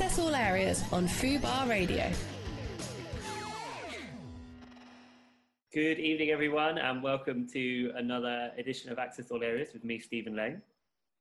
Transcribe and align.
Access 0.00 0.20
all 0.20 0.36
areas 0.36 0.84
on 0.92 1.08
Fubar 1.08 1.68
Radio. 1.68 2.08
Good 5.74 5.98
evening, 5.98 6.30
everyone, 6.30 6.78
and 6.78 7.02
welcome 7.02 7.48
to 7.48 7.90
another 7.96 8.52
edition 8.56 8.92
of 8.92 9.00
Access 9.00 9.32
All 9.32 9.42
Areas 9.42 9.72
with 9.72 9.82
me, 9.82 9.98
Stephen 9.98 10.36
Lang. 10.36 10.62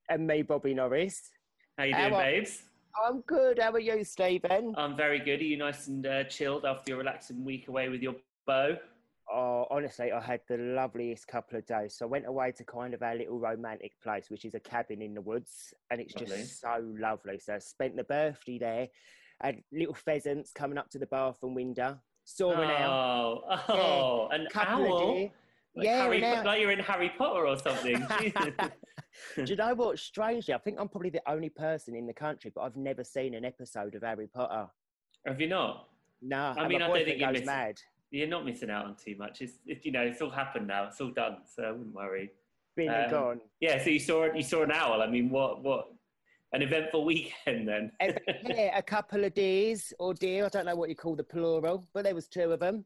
And 0.10 0.28
me, 0.28 0.44
Bobby 0.44 0.76
Norris. 0.76 1.32
How 1.76 1.86
you 1.86 1.96
doing, 1.96 2.13
How 2.13 2.20
babes? 2.20 2.62
I'm 3.04 3.21
good. 3.21 3.57
How 3.57 3.71
are 3.71 3.79
you, 3.79 4.04
Stephen? 4.04 4.75
I'm 4.78 4.96
very 4.96 5.18
good. 5.18 5.39
Are 5.39 5.44
you 5.44 5.57
nice 5.57 5.88
and 5.88 6.05
uh, 6.05 6.25
chilled 6.25 6.64
after 6.64 6.91
your 6.91 7.00
relaxing 7.00 7.44
week 7.44 7.70
away 7.70 7.89
with 7.89 8.04
your 8.04 8.14
beau? 8.46 8.78
Oh, 9.32 9.68
honestly, 9.70 10.12
I 10.12 10.21
had 10.21 10.39
the 10.48 10.57
loveliest 10.57 11.28
couple 11.28 11.57
of 11.57 11.66
days. 11.66 11.96
So 11.98 12.05
I 12.05 12.10
went 12.10 12.25
away 12.28 12.52
to 12.54 12.64
kind 12.64 12.93
of 12.93 13.02
our 13.02 13.16
little 13.16 13.38
romantic 13.39 13.92
place, 14.02 14.30
which 14.30 14.46
is 14.46 14.55
a 14.55 14.60
cabin 14.60 15.02
in 15.02 15.14
the 15.14 15.21
woods, 15.21 15.73
and 15.92 16.00
it's 16.00 16.16
Lovely. 16.16 16.38
just 16.38 16.61
so 16.61 16.82
lovely. 16.98 17.38
So 17.39 17.55
I 17.55 17.60
spent 17.60 17.98
the 17.98 18.04
birthday 18.05 18.57
there. 18.57 18.88
Had 19.42 19.61
little 19.71 19.93
pheasants 19.93 20.51
coming 20.51 20.78
up 20.78 20.89
to 20.92 20.98
the 21.00 21.06
bathroom 21.07 21.54
window. 21.56 22.00
Saw 22.24 22.54
an 22.54 22.71
owl. 22.71 23.43
Oh, 23.50 23.64
oh, 23.70 24.28
an 24.32 24.48
Couple 24.51 24.86
of 24.86 24.92
owl. 25.01 25.21
Like, 25.75 25.86
Yeah, 25.86 26.04
Harry, 26.04 26.18
an 26.23 26.37
owl. 26.39 26.46
like 26.46 26.62
you're 26.62 26.71
in 26.71 26.79
Harry 26.79 27.12
Potter 27.18 27.46
or 27.48 27.57
something. 27.59 28.04
Do 29.36 29.43
you 29.46 29.56
know 29.56 29.75
what? 29.75 30.00
Strangely, 30.00 30.54
I 30.54 30.57
think 30.57 30.79
I'm 30.79 30.87
probably 30.89 31.09
the 31.12 31.21
only 31.29 31.50
person 31.50 31.96
in 31.96 32.08
the 32.08 32.14
country, 32.14 32.52
but 32.56 32.62
I've 32.62 32.75
never 32.78 33.03
seen 33.03 33.34
an 33.36 33.45
episode 33.45 33.94
of 33.95 34.02
Harry 34.03 34.28
Potter. 34.28 34.67
Have 35.25 35.39
you 35.42 35.48
not? 35.48 35.89
No, 36.22 36.53
I 36.58 36.67
mean, 36.67 36.81
I 36.81 36.88
don't 36.88 37.06
think 37.06 37.20
you 37.20 37.28
missed- 37.31 37.45
mad. 37.45 37.80
You're 38.11 38.28
not 38.28 38.45
missing 38.45 38.70
out 38.70 38.86
on 38.86 38.95
too 38.95 39.16
much. 39.17 39.42
It's, 39.42 39.53
it, 39.66 39.86
you 39.86 39.92
know, 39.92 40.02
it's 40.02 40.22
all 40.22 40.30
happened 40.30 40.67
now. 40.67 40.86
It's 40.86 41.02
all 41.02 41.11
done, 41.11 41.38
so 41.53 41.64
I 41.64 41.72
wouldn't 41.72 41.94
worry. 41.94 42.31
Been 42.75 42.89
Um, 42.89 43.09
gone. 43.09 43.42
Yeah. 43.59 43.84
So 43.84 43.89
you 43.89 44.00
saw 44.00 44.31
you 44.34 44.44
saw 44.44 44.64
an 44.64 44.72
owl. 44.72 45.02
I 45.02 45.08
mean, 45.08 45.30
what 45.30 45.64
what 45.64 45.88
an 46.53 46.62
eventful 46.62 47.03
weekend 47.12 47.67
then. 47.67 47.92
Yeah, 48.45 48.78
a 48.78 48.81
couple 48.84 49.23
of 49.25 49.34
days 49.34 49.94
or 50.00 50.14
deer. 50.14 50.45
I 50.45 50.50
don't 50.50 50.66
know 50.66 50.75
what 50.75 50.89
you 50.89 50.95
call 50.95 51.16
the 51.16 51.23
plural, 51.23 51.88
but 51.94 52.04
there 52.04 52.16
was 52.16 52.28
two 52.28 52.52
of 52.52 52.59
them. 52.59 52.86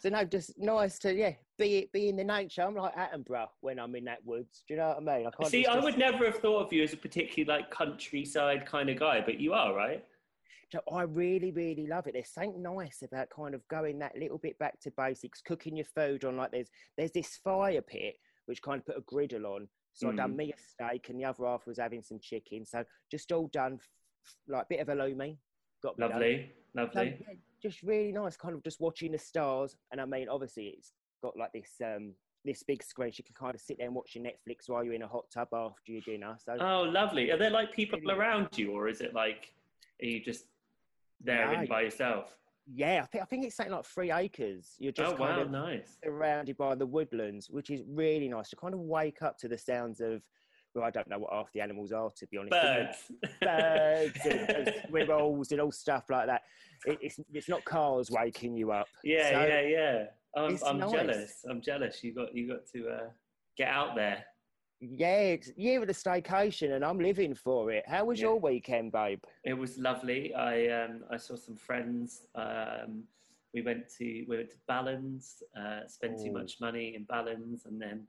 So 0.00 0.08
no, 0.08 0.24
just 0.24 0.58
nice 0.58 0.98
to 1.00 1.14
yeah 1.14 1.32
be 1.58 1.88
be 1.92 2.08
in 2.10 2.16
the 2.16 2.24
nature. 2.24 2.62
I'm 2.62 2.74
like 2.76 2.94
Attenborough 2.94 3.48
when 3.60 3.78
I'm 3.80 3.94
in 3.96 4.04
that 4.04 4.24
woods. 4.24 4.62
Do 4.68 4.74
you 4.74 4.80
know 4.80 4.88
what 4.88 4.96
I 4.98 5.18
mean? 5.18 5.26
I 5.26 5.30
can't 5.30 5.50
See, 5.50 5.64
just- 5.64 5.76
I 5.76 5.80
would 5.82 5.98
never 5.98 6.26
have 6.26 6.38
thought 6.38 6.66
of 6.66 6.72
you 6.72 6.82
as 6.84 6.92
a 6.92 6.96
particularly 6.96 7.44
like 7.60 7.70
countryside 7.70 8.64
kind 8.66 8.88
of 8.90 8.98
guy, 9.00 9.20
but 9.20 9.40
you 9.40 9.52
are, 9.52 9.74
right? 9.74 10.04
So 10.72 10.80
I 10.92 11.02
really, 11.02 11.50
really 11.50 11.86
love 11.88 12.06
it. 12.06 12.12
There's 12.12 12.32
something 12.32 12.62
nice 12.62 13.02
about 13.02 13.28
kind 13.34 13.54
of 13.54 13.66
going 13.68 13.98
that 13.98 14.16
little 14.16 14.38
bit 14.38 14.56
back 14.58 14.78
to 14.82 14.92
basics, 14.96 15.40
cooking 15.42 15.76
your 15.76 15.86
food 15.96 16.24
on 16.24 16.36
like 16.36 16.52
there's 16.52 16.68
there's 16.96 17.10
this 17.10 17.38
fire 17.42 17.82
pit 17.82 18.14
which 18.46 18.62
kind 18.62 18.78
of 18.78 18.86
put 18.86 18.96
a 18.96 19.00
griddle 19.02 19.46
on. 19.46 19.68
So 19.94 20.08
I 20.08 20.12
Mm. 20.12 20.16
done 20.16 20.36
me 20.36 20.52
a 20.52 20.58
steak 20.58 21.08
and 21.08 21.18
the 21.18 21.24
other 21.24 21.44
half 21.44 21.66
was 21.66 21.78
having 21.78 22.02
some 22.02 22.20
chicken. 22.22 22.64
So 22.64 22.84
just 23.10 23.32
all 23.32 23.48
done 23.48 23.80
like 24.46 24.68
bit 24.68 24.80
of 24.80 24.88
a 24.88 24.94
lumi. 24.94 25.36
Got 25.82 25.96
done. 25.96 26.10
Lovely, 26.10 26.52
So, 26.72 26.80
lovely. 26.82 27.16
yeah, 27.26 27.34
just 27.60 27.82
really 27.82 28.12
nice, 28.12 28.36
kind 28.36 28.54
of 28.54 28.62
just 28.62 28.80
watching 28.80 29.12
the 29.12 29.18
stars. 29.18 29.76
And 29.90 30.00
I 30.00 30.04
mean, 30.04 30.28
obviously, 30.28 30.74
it's 30.78 30.92
got 31.22 31.36
like 31.36 31.52
this 31.52 31.72
um 31.84 32.14
this 32.44 32.62
big 32.62 32.82
screen. 32.82 33.10
so 33.12 33.16
You 33.18 33.24
can 33.24 33.34
kind 33.34 33.54
of 33.56 33.60
sit 33.60 33.78
there 33.78 33.86
and 33.86 33.94
watch 33.96 34.14
your 34.14 34.24
Netflix 34.24 34.68
while 34.68 34.84
you're 34.84 34.94
in 34.94 35.02
a 35.02 35.08
hot 35.08 35.24
tub 35.34 35.48
after 35.52 35.90
your 35.92 36.02
dinner. 36.02 36.36
So 36.38 36.56
Oh, 36.60 36.82
lovely. 36.82 37.32
Are 37.32 37.36
there 37.36 37.50
like 37.50 37.72
people 37.72 37.98
around 38.10 38.48
you, 38.56 38.70
or 38.70 38.88
is 38.88 39.00
it 39.00 39.14
like 39.14 39.52
are 40.00 40.06
you 40.06 40.22
just 40.22 40.44
there 41.22 41.46
No, 41.52 41.58
and 41.60 41.68
by 41.68 41.82
yourself? 41.82 42.36
yeah, 42.72 43.00
I 43.02 43.06
think 43.06 43.22
I 43.22 43.26
think 43.26 43.44
it's 43.44 43.56
something 43.56 43.74
like 43.74 43.84
three 43.84 44.10
acres. 44.12 44.74
You're 44.78 44.92
just 44.92 45.14
oh, 45.14 45.16
kind 45.16 45.36
wow, 45.36 45.42
of 45.42 45.50
nice. 45.50 45.96
surrounded 46.04 46.56
by 46.56 46.74
the 46.74 46.86
woodlands, 46.86 47.50
which 47.50 47.70
is 47.70 47.82
really 47.88 48.28
nice 48.28 48.50
to 48.50 48.56
kind 48.56 48.74
of 48.74 48.80
wake 48.80 49.22
up 49.22 49.38
to 49.38 49.48
the 49.48 49.58
sounds 49.58 50.00
of. 50.00 50.22
Well, 50.72 50.84
I 50.84 50.90
don't 50.90 51.08
know 51.08 51.18
what 51.18 51.32
half 51.32 51.52
the 51.52 51.60
animals 51.62 51.90
are, 51.90 52.10
to 52.16 52.26
be 52.28 52.36
honest. 52.36 52.52
Birds. 52.52 53.12
Birds 53.40 54.20
and, 54.24 54.50
and 54.50 54.74
squirrels 54.86 55.50
and 55.50 55.60
all 55.60 55.72
stuff 55.72 56.04
like 56.08 56.26
that. 56.28 56.42
It, 56.86 56.98
it's 57.02 57.18
it's 57.32 57.48
not 57.48 57.64
cars 57.64 58.08
waking 58.08 58.56
you 58.56 58.70
up. 58.70 58.86
yeah, 59.02 59.30
So- 59.30 59.46
yeah, 59.46 59.60
yeah. 59.62 60.04
I'm, 60.36 60.56
I'm 60.64 60.78
nice. 60.78 60.92
jealous. 60.92 61.44
I'm 61.50 61.60
jealous. 61.60 62.04
You 62.04 62.14
got 62.14 62.32
you 62.36 62.46
got 62.46 62.64
to 62.72 62.88
uh, 62.88 63.08
get 63.56 63.66
out 63.66 63.96
there. 63.96 64.24
Yeah, 64.80 65.20
it's 65.20 65.50
year 65.56 65.80
of 65.82 65.86
the 65.86 65.92
staycation, 65.92 66.72
and 66.72 66.84
I'm 66.84 66.98
living 66.98 67.34
for 67.34 67.70
it. 67.70 67.86
How 67.86 68.06
was 68.06 68.18
Yeah. 68.18 68.28
your 68.28 68.40
weekend, 68.40 68.92
babe? 68.92 69.22
It 69.44 69.52
was 69.52 69.76
lovely. 69.76 70.34
I 70.34 70.68
um, 70.68 71.04
I 71.10 71.18
saw 71.18 71.36
some 71.36 71.56
friends. 71.56 72.26
Um, 72.34 73.04
we 73.52 73.60
went 73.60 73.90
to 73.98 74.24
we 74.26 74.36
went 74.38 74.50
to 74.50 74.56
Ballons, 74.66 75.42
uh, 75.54 75.86
spent 75.86 76.18
too 76.22 76.32
much 76.32 76.60
money 76.60 76.94
in 76.94 77.04
Ballons, 77.04 77.66
and 77.66 77.80
then 77.80 78.06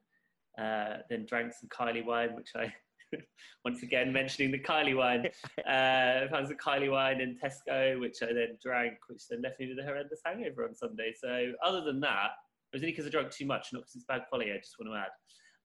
uh, 0.57 0.99
then 1.09 1.25
drank 1.25 1.51
some 1.53 1.67
Kylie 1.67 2.05
wine, 2.05 2.35
which 2.35 2.51
I 2.55 2.73
once 3.65 3.83
again 3.83 4.13
mentioning 4.13 4.51
the 4.51 4.59
Kylie 4.59 4.95
wine. 4.95 5.27
Uh, 5.67 6.27
found 6.29 6.47
some 6.47 6.57
Kylie 6.57 6.91
wine 6.91 7.21
in 7.21 7.37
Tesco, 7.37 7.99
which 7.99 8.17
I 8.23 8.27
then 8.27 8.57
drank, 8.61 8.97
which 9.07 9.27
then 9.29 9.41
left 9.41 9.59
me 9.59 9.67
with 9.67 9.79
a 9.79 9.83
horrendous 9.83 10.21
hangover 10.25 10.65
on 10.65 10.73
Sunday. 10.73 11.13
So 11.17 11.53
other 11.63 11.81
than 11.81 11.99
that, 12.01 12.31
it 12.71 12.75
was 12.75 12.81
only 12.81 12.91
because 12.91 13.05
I 13.05 13.09
drank 13.09 13.31
too 13.31 13.45
much, 13.45 13.71
not 13.73 13.81
because 13.81 13.95
it's 13.95 14.05
bad 14.05 14.23
quality. 14.29 14.51
I 14.51 14.57
just 14.57 14.75
want 14.79 14.91
to 14.93 14.97
add. 14.99 15.11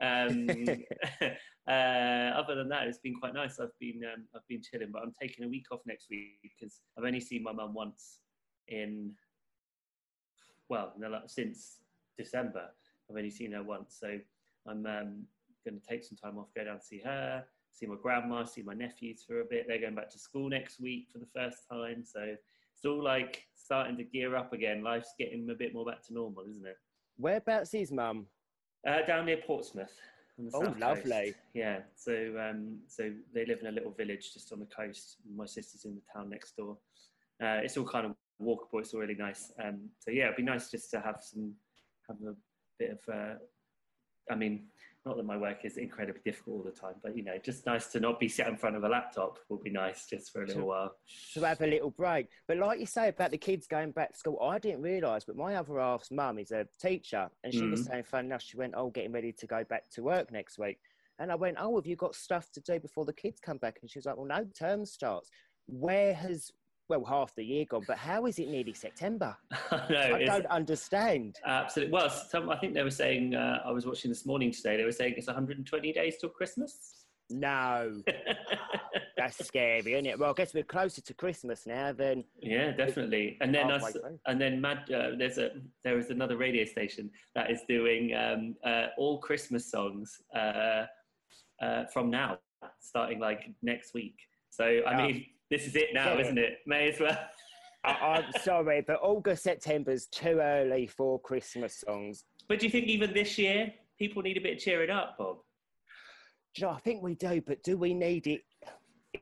Um, 0.00 0.48
uh, 1.68 1.70
other 1.70 2.54
than 2.54 2.68
that, 2.68 2.86
it's 2.86 2.98
been 2.98 3.14
quite 3.14 3.34
nice. 3.34 3.58
I've 3.60 3.78
been 3.80 4.02
um, 4.04 4.24
I've 4.34 4.46
been 4.48 4.62
chilling, 4.62 4.90
but 4.92 5.02
I'm 5.02 5.12
taking 5.20 5.44
a 5.44 5.48
week 5.48 5.66
off 5.70 5.80
next 5.86 6.08
week 6.10 6.38
because 6.42 6.80
I've 6.98 7.04
only 7.04 7.20
seen 7.20 7.42
my 7.42 7.52
mum 7.52 7.74
once 7.74 8.20
in 8.68 9.12
well 10.68 10.92
in 10.96 11.02
the 11.02 11.20
since 11.26 11.78
December. 12.18 12.68
I've 13.08 13.16
only 13.16 13.30
seen 13.30 13.52
her 13.52 13.62
once, 13.62 13.96
so 14.00 14.18
I'm 14.66 14.84
um, 14.86 15.22
going 15.64 15.80
to 15.80 15.86
take 15.88 16.04
some 16.04 16.16
time 16.16 16.38
off, 16.38 16.48
go 16.56 16.64
down 16.64 16.80
to 16.80 16.84
see 16.84 17.00
her, 17.04 17.44
see 17.72 17.86
my 17.86 17.94
grandma, 18.02 18.44
see 18.44 18.62
my 18.62 18.74
nephews 18.74 19.24
for 19.26 19.40
a 19.40 19.44
bit. 19.44 19.66
They're 19.68 19.80
going 19.80 19.94
back 19.94 20.10
to 20.10 20.18
school 20.18 20.48
next 20.48 20.80
week 20.80 21.06
for 21.12 21.18
the 21.18 21.28
first 21.34 21.58
time, 21.70 22.04
so 22.04 22.20
it's 22.76 22.84
all 22.84 23.02
like 23.02 23.44
starting 23.54 23.96
to 23.98 24.04
gear 24.04 24.36
up 24.36 24.52
again. 24.52 24.82
Life's 24.82 25.14
getting 25.18 25.48
a 25.50 25.54
bit 25.54 25.72
more 25.72 25.84
back 25.84 26.04
to 26.06 26.14
normal, 26.14 26.44
isn't 26.50 26.66
it? 26.66 26.76
Whereabouts 27.16 27.74
is 27.74 27.92
mum? 27.92 28.26
Uh, 28.86 29.04
down 29.06 29.26
near 29.26 29.38
Portsmouth. 29.38 29.92
Oh, 30.52 30.74
lovely. 30.78 31.10
Coast. 31.10 31.34
Yeah. 31.54 31.78
So, 31.94 32.34
um, 32.38 32.78
so 32.88 33.10
they 33.32 33.46
live 33.46 33.60
in 33.60 33.68
a 33.68 33.72
little 33.72 33.90
village 33.90 34.34
just 34.34 34.52
on 34.52 34.60
the 34.60 34.66
coast. 34.66 35.16
My 35.34 35.46
sister's 35.46 35.84
in 35.84 35.94
the 35.94 36.02
town 36.12 36.30
next 36.30 36.56
door. 36.56 36.76
Uh, 37.42 37.60
it's 37.62 37.76
all 37.76 37.84
kind 37.86 38.06
of 38.06 38.14
walkable. 38.40 38.80
It's 38.80 38.92
all 38.92 39.00
really 39.00 39.14
nice. 39.14 39.52
Um, 39.62 39.88
so 39.98 40.10
yeah, 40.10 40.24
it'd 40.24 40.36
be 40.36 40.42
nice 40.42 40.70
just 40.70 40.90
to 40.90 41.00
have 41.00 41.20
some, 41.22 41.54
have 42.08 42.18
a 42.26 42.34
bit 42.78 42.90
of. 42.90 43.14
Uh, 43.14 43.34
I 44.30 44.34
mean, 44.34 44.66
not 45.06 45.16
that 45.16 45.24
my 45.24 45.36
work 45.36 45.64
is 45.64 45.76
incredibly 45.76 46.20
difficult 46.24 46.56
all 46.56 46.62
the 46.64 46.70
time, 46.72 46.94
but 47.02 47.16
you 47.16 47.22
know, 47.22 47.38
just 47.38 47.64
nice 47.64 47.86
to 47.86 48.00
not 48.00 48.18
be 48.18 48.28
sat 48.28 48.48
in 48.48 48.56
front 48.56 48.74
of 48.74 48.82
a 48.82 48.88
laptop 48.88 49.38
would 49.48 49.62
be 49.62 49.70
nice 49.70 50.06
just 50.06 50.32
for 50.32 50.42
a 50.42 50.46
little 50.46 50.62
Sure. 50.62 50.68
while. 50.68 50.96
To 51.34 51.40
have 51.44 51.60
a 51.60 51.66
little 51.66 51.90
break. 51.90 52.28
But 52.48 52.56
like 52.56 52.80
you 52.80 52.86
say 52.86 53.08
about 53.08 53.30
the 53.30 53.38
kids 53.38 53.68
going 53.68 53.92
back 53.92 54.12
to 54.12 54.18
school, 54.18 54.40
I 54.42 54.58
didn't 54.58 54.82
realise, 54.82 55.24
but 55.24 55.36
my 55.36 55.54
other 55.54 55.78
half's 55.78 56.10
mum 56.10 56.40
is 56.40 56.50
a 56.50 56.66
teacher, 56.80 57.30
and 57.44 57.54
she 57.54 57.68
was 57.68 57.82
Mhm. 57.82 57.86
saying, 57.86 58.02
fun 58.02 58.24
enough, 58.26 58.42
she 58.42 58.56
went, 58.56 58.74
oh, 58.76 58.90
getting 58.90 59.12
ready 59.12 59.32
to 59.32 59.46
go 59.46 59.62
back 59.62 59.88
to 59.90 60.02
work 60.02 60.32
next 60.32 60.58
week. 60.58 60.80
And 61.20 61.30
I 61.30 61.36
went, 61.36 61.56
oh, 61.60 61.76
have 61.76 61.86
you 61.86 61.94
got 61.96 62.16
stuff 62.16 62.50
to 62.52 62.60
do 62.60 62.80
before 62.80 63.04
the 63.04 63.12
kids 63.12 63.38
come 63.38 63.58
back? 63.58 63.78
And 63.80 63.90
she 63.90 63.98
was 64.00 64.06
like, 64.06 64.16
well, 64.16 64.26
no, 64.26 64.44
term 64.58 64.84
starts. 64.84 65.30
Where 65.66 66.14
has, 66.14 66.50
well, 66.88 67.04
half 67.04 67.34
the 67.34 67.44
year 67.44 67.64
gone, 67.64 67.84
but 67.86 67.96
how 67.98 68.26
is 68.26 68.38
it 68.38 68.48
nearly 68.48 68.72
September? 68.72 69.36
I. 69.70 70.12
I 70.14 70.24
don't 70.24 70.46
understand. 70.46 71.36
Absolutely. 71.44 71.92
Well, 71.92 72.08
some, 72.10 72.50
I 72.50 72.56
think 72.56 72.74
they 72.74 72.82
were 72.82 72.90
saying, 72.90 73.34
uh, 73.34 73.60
I 73.64 73.72
was 73.72 73.86
watching 73.86 74.10
this 74.10 74.26
morning 74.26 74.52
today, 74.52 74.76
they 74.76 74.84
were 74.84 74.92
saying 74.92 75.14
it's 75.16 75.26
120 75.26 75.92
days 75.92 76.16
till 76.20 76.30
Christmas. 76.30 77.04
No, 77.28 78.02
that's 79.16 79.44
scary, 79.44 79.94
isn't 79.94 80.06
it? 80.06 80.16
Well, 80.18 80.30
I 80.30 80.34
guess 80.34 80.54
we're 80.54 80.62
closer 80.62 81.00
to 81.00 81.14
Christmas 81.14 81.66
now 81.66 81.92
than 81.92 82.22
yeah, 82.40 82.70
definitely. 82.70 83.36
And 83.40 83.52
then, 83.52 83.68
us, 83.68 83.96
and 84.26 84.40
then 84.40 84.60
Mad, 84.60 84.88
uh, 84.92 85.10
there's 85.18 85.38
a, 85.38 85.50
there 85.82 85.98
is 85.98 86.10
another 86.10 86.36
radio 86.36 86.64
station 86.64 87.10
that 87.34 87.50
is 87.50 87.62
doing 87.68 88.14
um, 88.14 88.54
uh, 88.64 88.88
all 88.96 89.18
Christmas 89.18 89.68
songs 89.68 90.20
uh, 90.36 90.84
uh, 91.60 91.84
from 91.92 92.10
now, 92.10 92.38
starting 92.80 93.18
like 93.18 93.50
next 93.60 93.92
week. 93.92 94.16
So, 94.50 94.64
I 94.64 94.92
Yeah. 94.92 94.96
mean, 94.96 95.26
this 95.50 95.66
is 95.66 95.76
it 95.76 95.88
now, 95.94 96.14
Yeah. 96.14 96.20
isn't 96.20 96.38
it? 96.38 96.58
May 96.66 96.90
as 96.92 97.00
well. 97.00 97.18
I, 97.84 97.90
I'm 97.90 98.32
sorry, 98.42 98.82
but 98.86 98.98
August, 99.02 99.44
September's 99.44 100.06
too 100.06 100.38
early 100.40 100.86
for 100.86 101.20
Christmas 101.20 101.82
songs. 101.86 102.24
But 102.48 102.58
do 102.58 102.66
you 102.66 102.72
think 102.72 102.86
even 102.86 103.12
this 103.14 103.38
year, 103.38 103.72
people 103.98 104.22
need 104.22 104.36
a 104.36 104.40
bit 104.40 104.54
of 104.54 104.58
cheering 104.58 104.90
up, 104.90 105.16
Bob? 105.18 105.36
Do 106.54 106.62
you 106.62 106.66
know, 106.66 106.72
I 106.72 106.80
think 106.80 107.02
we 107.02 107.14
do, 107.14 107.40
but 107.46 107.62
do 107.62 107.76
we 107.76 107.94
need 107.94 108.26
it 108.26 108.40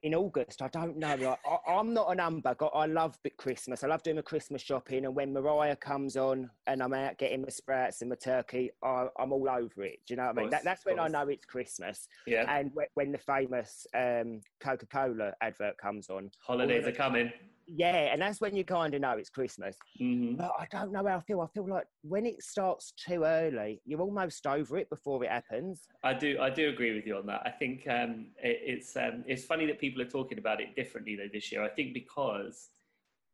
in 0.05 0.15
August? 0.15 0.63
I 0.63 0.69
don't 0.69 0.99
know. 0.99 1.17
Like, 1.17 1.39
I, 1.45 1.73
I'm 1.73 1.93
not 1.93 2.13
an 2.13 2.19
humbug. 2.19 2.63
I, 2.63 2.67
I 2.67 2.87
love 2.87 3.19
bit 3.23 3.37
Christmas. 3.37 3.83
I 3.83 3.89
love 3.89 4.03
doing 4.03 4.17
my 4.17 4.23
Christmas 4.23 4.63
shopping, 4.63 5.07
and 5.07 5.15
when 5.15 5.33
Mariah 5.33 5.77
comes 5.77 6.17
on 6.17 6.51
and 6.67 6.83
I'm 6.83 6.93
out 6.93 7.19
getting 7.19 7.43
my 7.43 7.49
sprouts 7.49 8.03
and 8.03 8.11
my 8.11 8.17
turkey, 8.17 8.71
I, 8.83 9.07
I'm 9.19 9.33
all 9.33 9.49
over 9.49 9.83
it. 9.83 10.01
Do 10.07 10.15
you 10.15 10.17
know 10.17 10.27
what 10.27 10.39
I 10.39 10.41
mean? 10.43 10.45
course, 10.51 10.51
That, 10.53 10.65
that's 10.65 10.87
when 10.87 11.01
I 11.01 11.09
know 11.09 11.27
it's 11.29 11.47
Christmas. 11.47 12.07
Yeah. 12.27 12.45
And 12.49 12.71
when, 12.75 12.87
when 12.95 13.13
the 13.13 13.19
famous 13.19 13.87
um, 13.95 14.43
Coca-Cola 14.61 15.33
advert 15.41 15.79
comes 15.79 16.11
on, 16.11 16.31
Holidays 16.39 16.87
are 16.87 16.93
coming. 16.93 17.33
Yeah, 17.67 18.13
and 18.13 18.21
that's 18.21 18.41
when 18.41 18.55
you 18.55 18.65
kind 18.65 18.95
of 18.95 19.01
know 19.01 19.13
it's 19.13 19.31
Christmas. 19.31 19.77
hmm 19.99 20.35
But 20.35 20.53
I 20.59 20.67
don't 20.71 20.93
know 20.93 21.07
how 21.07 21.17
I 21.19 21.21
feel. 21.21 21.41
I 21.41 21.47
feel 21.49 21.69
like 21.69 21.87
when 22.03 22.27
it 22.27 22.43
starts 22.43 22.93
too 22.93 23.25
early, 23.25 23.81
you're 23.85 24.01
almost 24.01 24.47
over 24.47 24.77
it 24.79 24.89
before 24.91 25.25
it 25.25 25.31
happens. 25.31 25.83
I 26.03 26.15
do, 26.15 26.39
I 26.41 26.51
do 26.51 26.69
agree 26.69 26.95
with 26.95 27.07
you 27.07 27.17
on 27.17 27.27
that. 27.27 27.43
I 27.45 27.51
think 27.51 27.87
um, 27.89 28.27
it, 28.43 28.61
it's 28.65 28.97
um, 28.97 29.25
it's 29.27 29.45
funny 29.45 29.67
that 29.67 29.79
people 29.79 30.03
are 30.03 30.07
talking 30.09 30.39
about 30.39 30.61
it 30.61 30.75
differently 30.77 31.17
though 31.17 31.29
this 31.33 31.51
year. 31.51 31.63
I 31.63 31.69
think 31.69 31.95
because 31.95 32.71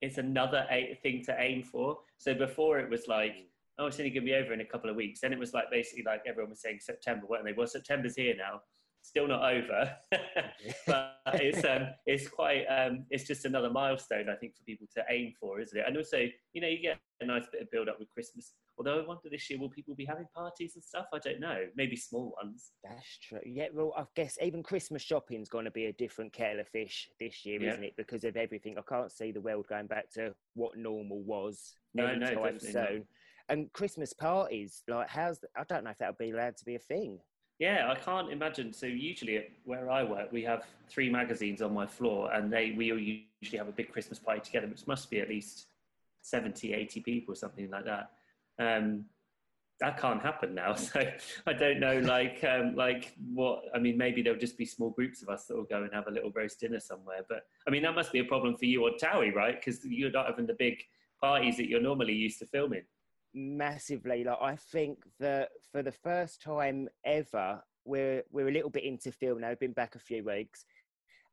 it's 0.00 0.18
another 0.18 0.66
a- 0.70 0.98
thing 1.02 1.22
to 1.26 1.36
aim 1.40 1.62
for. 1.62 1.98
So 2.18 2.34
before 2.34 2.78
it 2.78 2.88
was 2.88 3.06
like, 3.08 3.34
oh, 3.78 3.86
it's 3.86 3.98
only 3.98 4.10
going 4.10 4.24
to 4.26 4.30
be 4.30 4.34
over 4.34 4.52
in 4.52 4.60
a 4.60 4.64
couple 4.64 4.88
of 4.90 4.96
weeks. 4.96 5.20
Then 5.20 5.32
it 5.32 5.38
was 5.38 5.52
like 5.54 5.70
basically 5.70 6.04
like 6.04 6.22
everyone 6.26 6.50
was 6.50 6.60
saying 6.60 6.78
September, 6.80 7.26
weren't 7.28 7.44
they? 7.44 7.52
Well, 7.52 7.66
September's 7.66 8.14
here 8.16 8.34
now. 8.36 8.62
Still 9.02 9.26
not 9.26 9.52
over, 9.52 9.96
but 10.86 11.16
it's 11.34 11.64
um, 11.64 11.88
it's 12.06 12.28
quite 12.28 12.64
um, 12.66 13.06
it's 13.10 13.24
just 13.26 13.44
another 13.44 13.70
milestone 13.70 14.28
I 14.28 14.36
think 14.36 14.54
for 14.56 14.62
people 14.64 14.86
to 14.94 15.04
aim 15.10 15.32
for, 15.40 15.58
isn't 15.58 15.76
it? 15.76 15.84
And 15.86 15.96
also, 15.96 16.18
you 16.52 16.60
know, 16.60 16.68
you 16.68 16.80
get 16.80 16.98
a 17.20 17.26
nice 17.26 17.46
bit 17.50 17.62
of 17.62 17.70
build 17.70 17.88
up 17.88 17.98
with 17.98 18.08
Christmas. 18.10 18.52
Although 18.78 19.00
I 19.02 19.06
wonder 19.06 19.28
this 19.30 19.50
year 19.50 19.58
will 19.58 19.68
people 19.70 19.94
be 19.94 20.04
having 20.04 20.26
parties 20.34 20.72
and 20.74 20.84
stuff? 20.84 21.06
I 21.12 21.18
don't 21.18 21.40
know. 21.40 21.64
Maybe 21.76 21.96
small 21.96 22.34
ones. 22.42 22.72
That's 22.84 23.18
true. 23.18 23.40
Yeah, 23.44 23.68
well, 23.74 23.92
I 23.96 24.04
guess 24.16 24.38
even 24.40 24.62
Christmas 24.62 25.02
shopping's 25.02 25.48
going 25.48 25.66
to 25.66 25.70
be 25.70 25.86
a 25.86 25.92
different 25.92 26.32
kettle 26.32 26.60
of 26.60 26.68
fish 26.68 27.08
this 27.18 27.44
year, 27.44 27.60
Yeah. 27.60 27.72
isn't 27.72 27.84
it? 27.84 27.96
Because 27.96 28.24
of 28.24 28.36
everything. 28.36 28.76
I 28.78 28.82
can't 28.88 29.12
see 29.12 29.32
the 29.32 29.40
world 29.40 29.66
going 29.68 29.86
back 29.86 30.10
to 30.12 30.34
what 30.54 30.78
normal 30.78 31.22
was 31.22 31.74
No, 31.94 32.14
no, 32.14 32.26
definitely 32.26 32.72
not. 32.72 32.88
And 33.50 33.72
Christmas 33.72 34.12
parties, 34.12 34.82
like, 34.88 35.08
how's 35.08 35.40
I 35.56 35.64
don't 35.68 35.84
know 35.84 35.90
if 35.90 35.98
that'll 35.98 36.14
be 36.18 36.30
allowed 36.30 36.56
to 36.56 36.64
be 36.64 36.76
a 36.76 36.78
thing. 36.78 37.18
Yeah, 37.60 37.92
I 37.92 37.94
can't 37.94 38.32
imagine. 38.32 38.72
So 38.72 38.86
usually 38.86 39.44
where 39.64 39.90
I 39.90 40.02
work, 40.02 40.32
we 40.32 40.42
have 40.44 40.64
three 40.88 41.10
magazines 41.10 41.60
on 41.60 41.74
my 41.74 41.86
floor, 41.86 42.32
and 42.32 42.50
they 42.50 42.72
we 42.76 42.90
all 42.90 42.98
usually 42.98 43.58
have 43.58 43.68
a 43.68 43.72
big 43.72 43.92
Christmas 43.92 44.18
party 44.18 44.40
together, 44.40 44.66
which 44.66 44.86
must 44.86 45.10
be 45.10 45.20
at 45.20 45.28
least 45.28 45.66
70, 46.22 46.72
80 46.72 47.00
people, 47.00 47.32
or 47.32 47.36
something 47.36 47.70
like 47.70 47.84
that. 47.84 48.12
Um, 48.58 49.04
that 49.78 49.98
can't 49.98 50.22
happen 50.22 50.54
now. 50.54 50.74
So 50.78 51.02
I 51.46 51.52
don't 51.52 51.80
know, 51.80 51.98
like, 51.98 52.42
um, 52.44 52.76
like 52.76 53.12
what? 53.34 53.64
I 53.74 53.78
mean, 53.78 53.98
maybe 53.98 54.22
there'll 54.22 54.38
just 54.38 54.56
be 54.56 54.64
small 54.64 54.90
groups 54.90 55.20
of 55.20 55.28
us 55.28 55.44
that 55.44 55.56
will 55.56 55.64
go 55.64 55.82
and 55.82 55.92
have 55.92 56.06
a 56.06 56.10
little 56.10 56.30
roast 56.30 56.60
dinner 56.60 56.80
somewhere. 56.80 57.26
But 57.28 57.42
I 57.68 57.70
mean, 57.70 57.82
that 57.82 57.94
must 57.94 58.10
be 58.10 58.20
a 58.20 58.24
problem 58.24 58.56
for 58.56 58.64
you 58.64 58.84
on 58.86 58.92
Towie, 58.98 59.34
right? 59.34 59.54
Because 59.54 59.84
you're 59.84 60.10
not 60.10 60.26
having 60.26 60.46
the 60.46 60.54
big 60.54 60.82
parties 61.20 61.58
that 61.58 61.68
you're 61.68 61.82
normally 61.82 62.14
used 62.14 62.38
to 62.38 62.46
filming. 62.46 62.84
Massively. 63.34 64.24
Like 64.24 64.38
I 64.40 64.56
think 64.56 64.98
that 65.18 65.50
for 65.72 65.82
the 65.82 65.92
first 65.92 66.42
time 66.42 66.88
ever, 67.04 67.62
we're 67.84 68.22
we're 68.30 68.48
a 68.48 68.52
little 68.52 68.70
bit 68.70 68.84
into 68.84 69.12
film 69.12 69.40
now. 69.40 69.48
We've 69.50 69.58
been 69.60 69.72
back 69.72 69.94
a 69.94 69.98
few 69.98 70.22
weeks, 70.24 70.64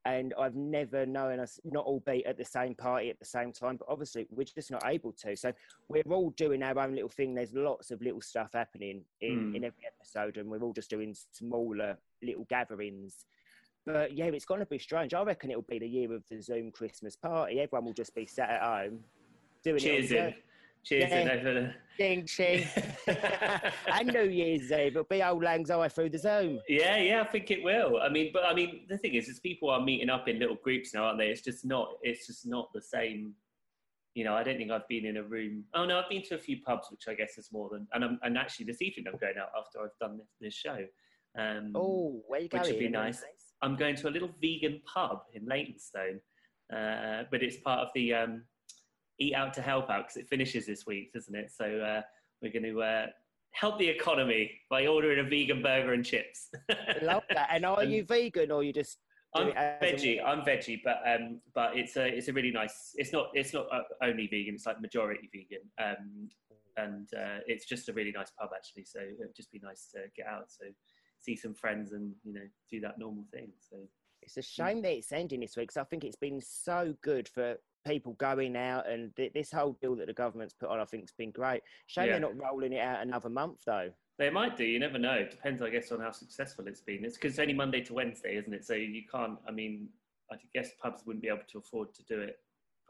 and 0.06 0.34
I've 0.40 0.56
never 0.56 1.06
known 1.06 1.40
us 1.40 1.60
not 1.66 1.86
all 1.86 2.00
be 2.06 2.26
at 2.26 2.38
the 2.38 2.46
same 2.46 2.76
party 2.76 3.10
at 3.10 3.20
the 3.20 3.26
same 3.26 3.52
time. 3.52 3.78
But 3.78 3.88
obviously, 3.90 4.28
we're 4.30 4.46
just 4.46 4.72
not 4.72 4.84
able 4.86 5.12
to. 5.24 5.36
So 5.36 5.52
we're 5.90 6.04
all 6.10 6.30
doing 6.32 6.64
our 6.64 6.80
own 6.80 6.94
little 6.96 7.10
thing. 7.10 7.34
There's 7.34 7.54
lots 7.54 7.92
of 7.92 8.02
little 8.02 8.22
stuff 8.22 8.52
happening 8.54 9.04
in 9.22 9.50
Hmm. 9.50 9.56
in 9.56 9.64
every 9.66 9.84
episode, 9.86 10.38
and 10.38 10.50
we're 10.50 10.62
all 10.62 10.74
just 10.74 10.90
doing 10.90 11.16
smaller 11.32 11.98
little 12.22 12.46
gatherings. 12.46 13.26
But 13.86 14.12
yeah, 14.18 14.26
it's 14.26 14.44
going 14.46 14.60
to 14.60 14.66
be 14.66 14.80
strange. 14.80 15.14
I 15.14 15.24
reckon 15.24 15.50
it'll 15.50 15.62
be 15.62 15.80
the 15.80 15.88
year 15.88 16.12
of 16.12 16.28
the 16.30 16.42
Zoom 16.42 16.72
Christmas 16.72 17.16
party. 17.16 17.62
Everyone 17.62 17.86
will 17.86 17.94
just 17.94 18.14
be 18.14 18.26
sat 18.26 18.50
at 18.50 18.62
home 18.62 19.00
doing 19.64 19.80
Cheers 19.80 20.12
it. 20.12 20.44
Cheers 20.88 21.12
Yeah. 21.12 21.34
over 21.34 21.54
the. 21.54 21.74
Ding, 21.98 22.26
ching. 22.26 22.66
and 23.08 24.08
New 24.08 24.30
Year's 24.30 24.72
Eve, 24.72 24.96
it'll 24.96 25.04
be 25.04 25.22
Auld 25.22 25.42
Lang 25.44 25.66
Syne 25.66 25.90
through 25.90 26.12
the 26.12 26.20
Zoom. 26.20 26.60
Yeah, 26.70 26.98
yeah, 26.98 27.22
I 27.22 27.26
think 27.26 27.50
it 27.50 27.64
will. 27.64 28.00
I 28.00 28.08
mean, 28.08 28.30
but 28.32 28.46
I 28.46 28.54
mean, 28.54 28.86
the 28.88 28.98
thing 29.00 29.16
is, 29.16 29.28
is 29.28 29.40
people 29.40 29.70
are 29.70 29.82
meeting 29.82 30.10
up 30.10 30.28
in 30.28 30.38
little 30.40 30.56
groups 30.64 30.94
now, 30.94 31.06
aren't 31.06 31.18
they? 31.18 31.30
It's 31.30 31.42
just 31.42 31.66
not. 31.66 31.90
It's 32.04 32.28
just 32.28 32.46
not 32.46 32.72
the 32.74 32.82
same. 32.82 33.34
You 34.14 34.24
know, 34.24 34.34
I 34.36 34.44
don't 34.44 34.58
think 34.58 34.72
I've 34.72 34.88
been 34.88 35.06
in 35.06 35.18
a 35.18 35.24
room. 35.24 35.64
Oh 35.74 35.86
no, 35.86 36.00
I've 36.00 36.10
been 36.10 36.22
to 36.24 36.36
a 36.36 36.40
few 36.40 36.62
pubs, 36.62 36.88
which 36.92 37.08
I 37.08 37.16
guess 37.16 37.38
is 37.38 37.50
more 37.52 37.68
than. 37.70 37.88
And 37.94 38.04
I'm, 38.06 38.20
and 38.24 38.38
actually, 38.38 38.66
this 38.66 38.82
evening 38.82 39.08
I'm 39.12 39.18
going 39.20 39.38
out 39.40 39.50
after 39.58 39.82
I've 39.82 39.98
done 40.00 40.18
this, 40.18 40.28
this 40.40 40.54
show. 40.54 40.86
Um, 41.38 41.72
Oh, 41.76 42.22
where 42.28 42.42
you 42.42 42.48
going? 42.50 42.62
Which 42.64 42.72
would 42.72 42.80
be 42.80 42.90
nice. 42.90 43.24
I'm 43.62 43.76
going 43.76 43.96
to 43.96 44.08
a 44.08 44.12
little 44.12 44.30
vegan 44.42 44.82
pub 44.92 45.24
in 45.34 45.46
Leytonstone, 45.46 46.20
uh, 46.72 47.24
but 47.32 47.42
it's 47.44 47.58
part 47.58 47.80
of 47.82 47.90
the 47.96 48.14
um, 48.14 48.44
Eat 49.20 49.34
Out 49.34 49.54
to 49.56 49.62
Help 49.62 49.90
Out 49.90 50.08
because 50.08 50.18
it 50.18 50.28
finishes 50.28 50.66
this 50.66 50.86
week, 50.86 51.12
doesn't 51.14 51.36
it? 51.36 51.52
So 51.52 51.66
uh, 51.66 52.02
we're 52.42 52.52
going 52.52 52.64
to 52.64 52.82
uh, 52.82 53.06
help 53.52 53.80
the 53.80 53.88
economy 53.88 54.52
by 54.70 54.88
ordering 54.88 55.26
a 55.26 55.30
vegan 55.30 55.62
burger 55.62 55.94
and 55.94 56.06
chips. 56.06 56.50
Love 57.02 57.24
that. 57.30 57.50
And 57.52 57.66
are 57.66 57.84
Um, 57.84 57.90
you 57.90 58.04
vegan 58.04 58.52
or 58.52 58.64
you 58.64 58.74
just? 58.74 59.00
I'm 59.36 59.50
it 59.50 59.58
as 59.58 59.82
and 59.82 60.00
veggie. 60.00 60.20
I'm 60.26 60.42
veggie, 60.42 60.82
but 60.84 61.02
um, 61.06 61.42
but 61.54 61.78
it's 61.78 61.98
a 61.98 62.06
it's 62.08 62.28
a 62.28 62.34
really 62.34 62.52
nice. 62.52 62.94
It's 62.96 63.12
not 63.12 63.28
it's 63.34 63.54
not 63.54 63.68
uh, 63.72 63.82
only 64.02 64.28
vegan. 64.28 64.56
It's 64.56 64.66
like 64.66 64.80
majority 64.80 65.30
vegan, 65.34 65.66
um, 65.84 66.30
and 66.78 67.10
uh, 67.14 67.40
it's 67.46 67.66
just 67.66 67.90
a 67.90 67.94
really 67.94 68.12
nice 68.12 68.32
pub 68.40 68.50
actually. 68.56 68.86
So 68.86 69.00
it'd 69.00 69.36
just 69.36 69.52
be 69.52 69.60
nice 69.62 69.88
to 69.94 70.04
get 70.16 70.28
out, 70.28 70.46
so 70.48 70.66
see 71.20 71.36
some 71.36 71.54
friends, 71.54 71.92
and 71.92 72.14
you 72.24 72.34
know 72.34 72.48
do 72.72 72.80
that 72.82 72.98
normal 72.98 73.26
thing. 73.34 73.52
So 73.70 73.78
It's 74.22 74.38
a 74.38 74.42
shame 74.42 74.82
that 74.84 74.94
it's 74.94 75.12
ending 75.12 75.42
this 75.42 75.58
week 75.58 75.70
because 75.70 75.82
I 75.82 75.84
think 75.84 76.06
it's 76.06 76.16
been 76.16 76.42
so 76.42 76.96
good 77.04 77.28
for 77.28 77.58
people 77.88 78.14
going 78.14 78.56
out 78.56 78.90
and 78.90 79.16
th- 79.16 79.34
this 79.34 79.52
whole 79.52 79.74
deal 79.82 79.96
that 79.96 80.08
the 80.08 80.14
government's 80.14 80.54
put 80.54 80.70
on. 80.70 80.80
I 80.80 80.86
think 80.86 81.04
has 81.04 81.12
been 81.12 81.32
great. 81.32 81.62
Shame 81.88 82.06
Yeah. 82.08 82.12
they're 82.14 82.22
not 82.22 82.38
rolling 82.42 82.74
it 82.74 82.80
out 82.82 83.02
another 83.02 83.30
month 83.30 83.60
though. 83.66 83.92
They 84.20 84.30
might 84.30 84.58
do. 84.58 84.64
You 84.66 84.80
never 84.80 84.98
know. 84.98 85.26
Depends, 85.30 85.62
I 85.62 85.70
guess, 85.70 85.92
on 85.92 86.00
how 86.00 86.12
successful 86.12 86.68
it's 86.68 86.82
been. 86.82 87.06
It's 87.06 87.16
because 87.16 87.34
it's 87.34 87.40
only 87.40 87.54
Monday 87.54 87.82
to 87.82 87.94
Wednesday, 87.94 88.36
isn't 88.38 88.54
it? 88.54 88.66
So 88.66 88.74
you 88.74 89.04
can't. 89.12 89.38
I 89.48 89.52
mean, 89.52 89.90
I 90.32 90.36
guess 90.54 90.72
pubs 90.82 91.04
wouldn't 91.06 91.22
be 91.22 91.30
able 91.30 91.44
to 91.52 91.60
afford 91.60 91.94
to 91.94 92.04
do 92.04 92.20
it 92.22 92.40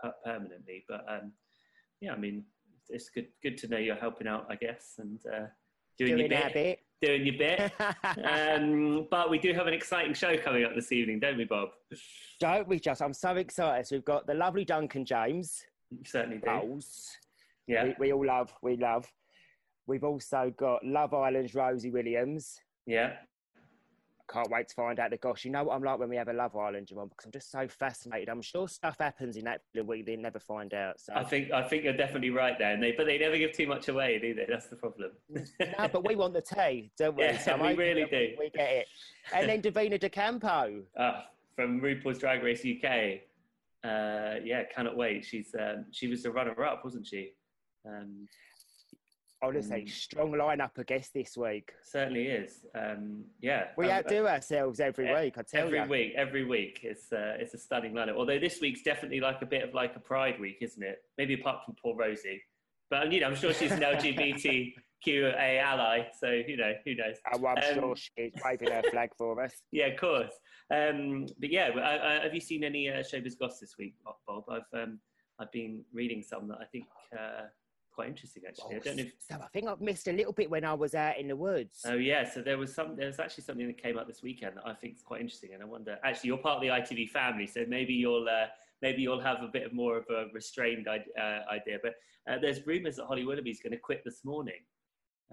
per- 0.01 0.13
permanently. 0.23 0.85
But 0.87 1.05
um, 1.07 1.33
yeah, 1.99 2.13
I 2.13 2.17
mean, 2.17 2.45
it's 2.89 3.09
good. 3.09 3.27
Good 3.43 3.57
to 3.59 3.67
know 3.67 3.77
you're 3.77 3.95
helping 3.95 4.27
out, 4.27 4.47
I 4.49 4.55
guess, 4.55 4.95
and 4.99 5.19
uh, 5.27 5.47
doing, 5.97 6.17
Doing 6.17 6.31
your 6.31 6.39
our 6.43 6.45
bit, 6.49 6.53
bit. 6.53 6.79
Doing 7.01 7.25
your 7.25 7.37
bit. 7.37 7.71
um, 8.23 9.07
but 9.09 9.29
we 9.29 9.39
do 9.39 9.53
have 9.53 9.67
an 9.67 9.73
exciting 9.73 10.13
show 10.13 10.37
coming 10.37 10.63
up 10.63 10.71
this 10.75 10.91
evening, 10.91 11.19
don't 11.19 11.37
we, 11.37 11.45
Bob? 11.45 11.69
Don't 12.39 12.67
we 12.67 12.79
just? 12.79 13.01
I'm 13.01 13.13
so 13.13 13.35
excited. 13.35 13.87
So 13.87 13.95
we've 13.95 14.05
got 14.05 14.27
the 14.27 14.33
lovely 14.33 14.65
Duncan 14.65 15.05
James. 15.05 15.63
You 15.91 15.99
certainly 16.05 16.37
do. 16.37 16.45
Bowles. 16.45 17.09
Yeah. 17.67 17.83
we, 17.83 17.95
we 17.99 18.13
all 18.13 18.25
love, 18.25 18.53
we 18.61 18.77
love. 18.77 19.11
We've 19.87 20.03
also 20.03 20.53
got 20.57 20.85
Love 20.85 21.13
Island's 21.13 21.55
Rosie 21.55 21.91
Williams. 21.91 22.59
Yeah. 22.85 23.13
Can't 24.29 24.49
wait 24.49 24.67
to 24.67 24.75
find 24.75 24.99
out 24.99 25.11
the 25.11 25.17
gosh. 25.17 25.45
You 25.45 25.51
know 25.51 25.63
what 25.63 25.75
I'm 25.75 25.83
like 25.83 25.99
when 25.99 26.09
we 26.09 26.17
have 26.17 26.27
a 26.27 26.33
Love 26.33 26.55
Island 26.55 26.89
on 26.97 27.07
because 27.07 27.25
I'm 27.25 27.31
just 27.31 27.49
so 27.49 27.65
fascinated. 27.67 28.27
I'm 28.27 28.41
sure 28.41 28.67
stuff 28.67 28.97
happens 28.99 29.37
in 29.37 29.45
that 29.45 29.61
we 29.85 30.01
they 30.01 30.17
never 30.17 30.39
find 30.39 30.73
out. 30.73 30.99
So 30.99 31.13
I 31.15 31.23
think 31.23 31.51
I 31.51 31.63
think 31.63 31.85
you're 31.85 31.95
definitely 31.95 32.31
right 32.31 32.57
there, 32.59 32.73
and 32.73 32.83
they 32.83 32.91
but 32.91 33.05
they 33.05 33.17
never 33.17 33.37
give 33.37 33.53
too 33.53 33.67
much 33.67 33.87
away, 33.87 34.19
do 34.19 34.33
they? 34.33 34.45
That's 34.47 34.67
the 34.67 34.75
problem. 34.75 35.11
no, 35.29 35.87
but 35.91 36.05
we 36.05 36.15
want 36.15 36.33
the 36.33 36.41
tea, 36.41 36.91
don't 36.97 37.15
we? 37.15 37.23
Yeah, 37.27 37.41
I'm 37.53 37.61
we 37.61 37.73
really 37.75 38.05
do. 38.05 38.35
We 38.37 38.49
get 38.49 38.69
it. 38.69 38.87
And 39.33 39.47
then 39.47 39.61
Divina 39.61 39.97
De 39.97 40.09
Campo. 40.09 40.81
uh, 40.97 41.21
from 41.55 41.79
RuPaul's 41.81 42.19
Drag 42.19 42.43
Race 42.43 42.65
UK. 42.65 43.21
Uh, 43.83 44.39
yeah, 44.43 44.63
cannot 44.75 44.97
wait. 44.97 45.23
She's 45.23 45.55
um, 45.57 45.85
she 45.91 46.07
was 46.07 46.23
the 46.23 46.31
runner-up, 46.31 46.83
wasn't 46.83 47.07
she? 47.07 47.31
Um, 47.87 48.27
Honestly, 49.41 49.83
Mm. 49.83 49.89
strong 49.89 50.31
lineup, 50.31 50.71
I 50.79 50.83
guess, 50.83 51.09
this 51.09 51.37
week. 51.37 51.71
certainly 51.83 52.25
is. 52.27 52.65
Um, 52.73 53.23
yeah, 53.39 53.69
We 53.77 53.85
um, 53.85 53.91
outdo 53.91 54.25
ourselves 54.25 54.79
every 54.79 55.05
week, 55.13 55.37
I 55.37 55.43
tell 55.43 55.67
every 55.67 55.77
you. 55.79 55.85
week. 55.85 56.13
Every 56.15 56.43
week, 56.43 56.79
it's 56.83 57.13
uh, 57.13 57.37
it's 57.39 57.53
a 57.53 57.57
stunning 57.59 57.93
lineup. 57.93 58.15
Although 58.15 58.39
this 58.39 58.59
week's 58.61 58.81
definitely 58.81 59.19
like 59.19 59.43
a 59.43 59.45
bit 59.45 59.63
of 59.63 59.75
like 59.75 59.95
a 59.95 59.99
Pride 59.99 60.39
week, 60.39 60.57
isn't 60.61 60.81
it? 60.81 61.03
Maybe 61.19 61.35
apart 61.35 61.63
from 61.65 61.75
poor 61.75 61.95
Rosie, 61.95 62.41
but 62.89 63.11
you 63.11 63.19
know, 63.19 63.27
I'm 63.27 63.35
sure 63.35 63.53
she's 63.53 63.71
an 63.71 63.81
LGBTQA 65.05 65.59
ally, 65.61 66.07
so 66.19 66.31
you 66.31 66.57
know, 66.57 66.73
who 66.83 66.95
knows? 66.95 67.17
Oh, 67.31 67.45
I'm 67.45 67.57
Um, 67.57 67.73
sure 67.75 67.95
she's 67.95 68.33
waving 68.43 68.71
her 68.71 68.81
flag 68.89 69.11
for 69.15 69.39
us. 69.43 69.53
Yeah, 69.71 69.87
of 69.87 69.99
course. 69.99 70.33
Um, 70.71 71.27
but 71.39 71.51
yeah, 71.51 71.69
uh, 71.75 71.79
uh, 71.79 72.21
have 72.23 72.33
you 72.33 72.41
seen 72.41 72.63
any 72.63 72.89
uh, 72.89 72.97
showbiz 73.03 73.37
goss 73.37 73.59
this 73.59 73.75
week, 73.77 73.93
Bob? 74.27 74.43
I've 74.49 74.61
um, 74.73 74.99
I've 75.39 75.51
been 75.51 75.85
reading 75.93 76.23
some 76.23 76.47
that 76.47 76.57
I 76.59 76.65
think 76.65 76.85
uh, 77.13 77.43
quite 77.97 78.09
interesting 78.09 78.43
actually. 78.47 78.75
I 78.75 78.79
don't 78.79 78.97
know 78.97 79.03
if 79.03 79.13
So 79.17 79.35
I 79.43 79.47
think 79.47 79.67
I've 79.67 79.81
missed 79.81 80.07
a 80.07 80.13
little 80.13 80.31
bit 80.31 80.51
when 80.51 80.63
I 80.63 80.73
was 80.75 80.93
out 80.93 81.17
in 81.17 81.27
the 81.27 81.35
woods. 81.35 81.81
Oh 81.83 81.95
yeah, 81.95 82.29
so 82.29 82.41
there 82.43 82.59
was 82.59 82.73
some. 82.73 82.95
There 82.95 83.07
was 83.07 83.19
actually 83.19 83.43
something 83.43 83.65
that 83.65 83.81
came 83.81 83.97
up 83.97 84.07
this 84.07 84.21
weekend 84.21 84.57
that 84.57 84.67
I 84.67 84.75
think 84.75 84.95
is 84.95 85.01
quite 85.01 85.21
interesting, 85.21 85.55
and 85.55 85.63
I 85.63 85.65
wonder. 85.65 85.97
Actually, 86.03 86.27
you're 86.27 86.37
part 86.37 86.57
of 86.57 86.61
the 86.61 86.67
ITV 86.67 87.09
family, 87.09 87.47
so 87.47 87.65
maybe 87.67 87.93
you'll 87.93 88.27
uh, 88.29 88.45
maybe 88.83 89.01
you'll 89.01 89.19
have 89.19 89.41
a 89.41 89.47
bit 89.47 89.65
of 89.65 89.73
more 89.73 89.97
of 89.97 90.05
a 90.11 90.27
restrained 90.31 90.87
uh, 90.87 91.21
idea. 91.51 91.79
But 91.81 91.95
uh, 92.29 92.37
there's 92.39 92.67
rumours 92.67 92.97
that 92.97 93.07
Holly 93.07 93.25
Willoughby's 93.25 93.61
going 93.61 93.73
to 93.73 93.79
quit 93.79 94.03
this 94.05 94.23
morning. 94.23 94.61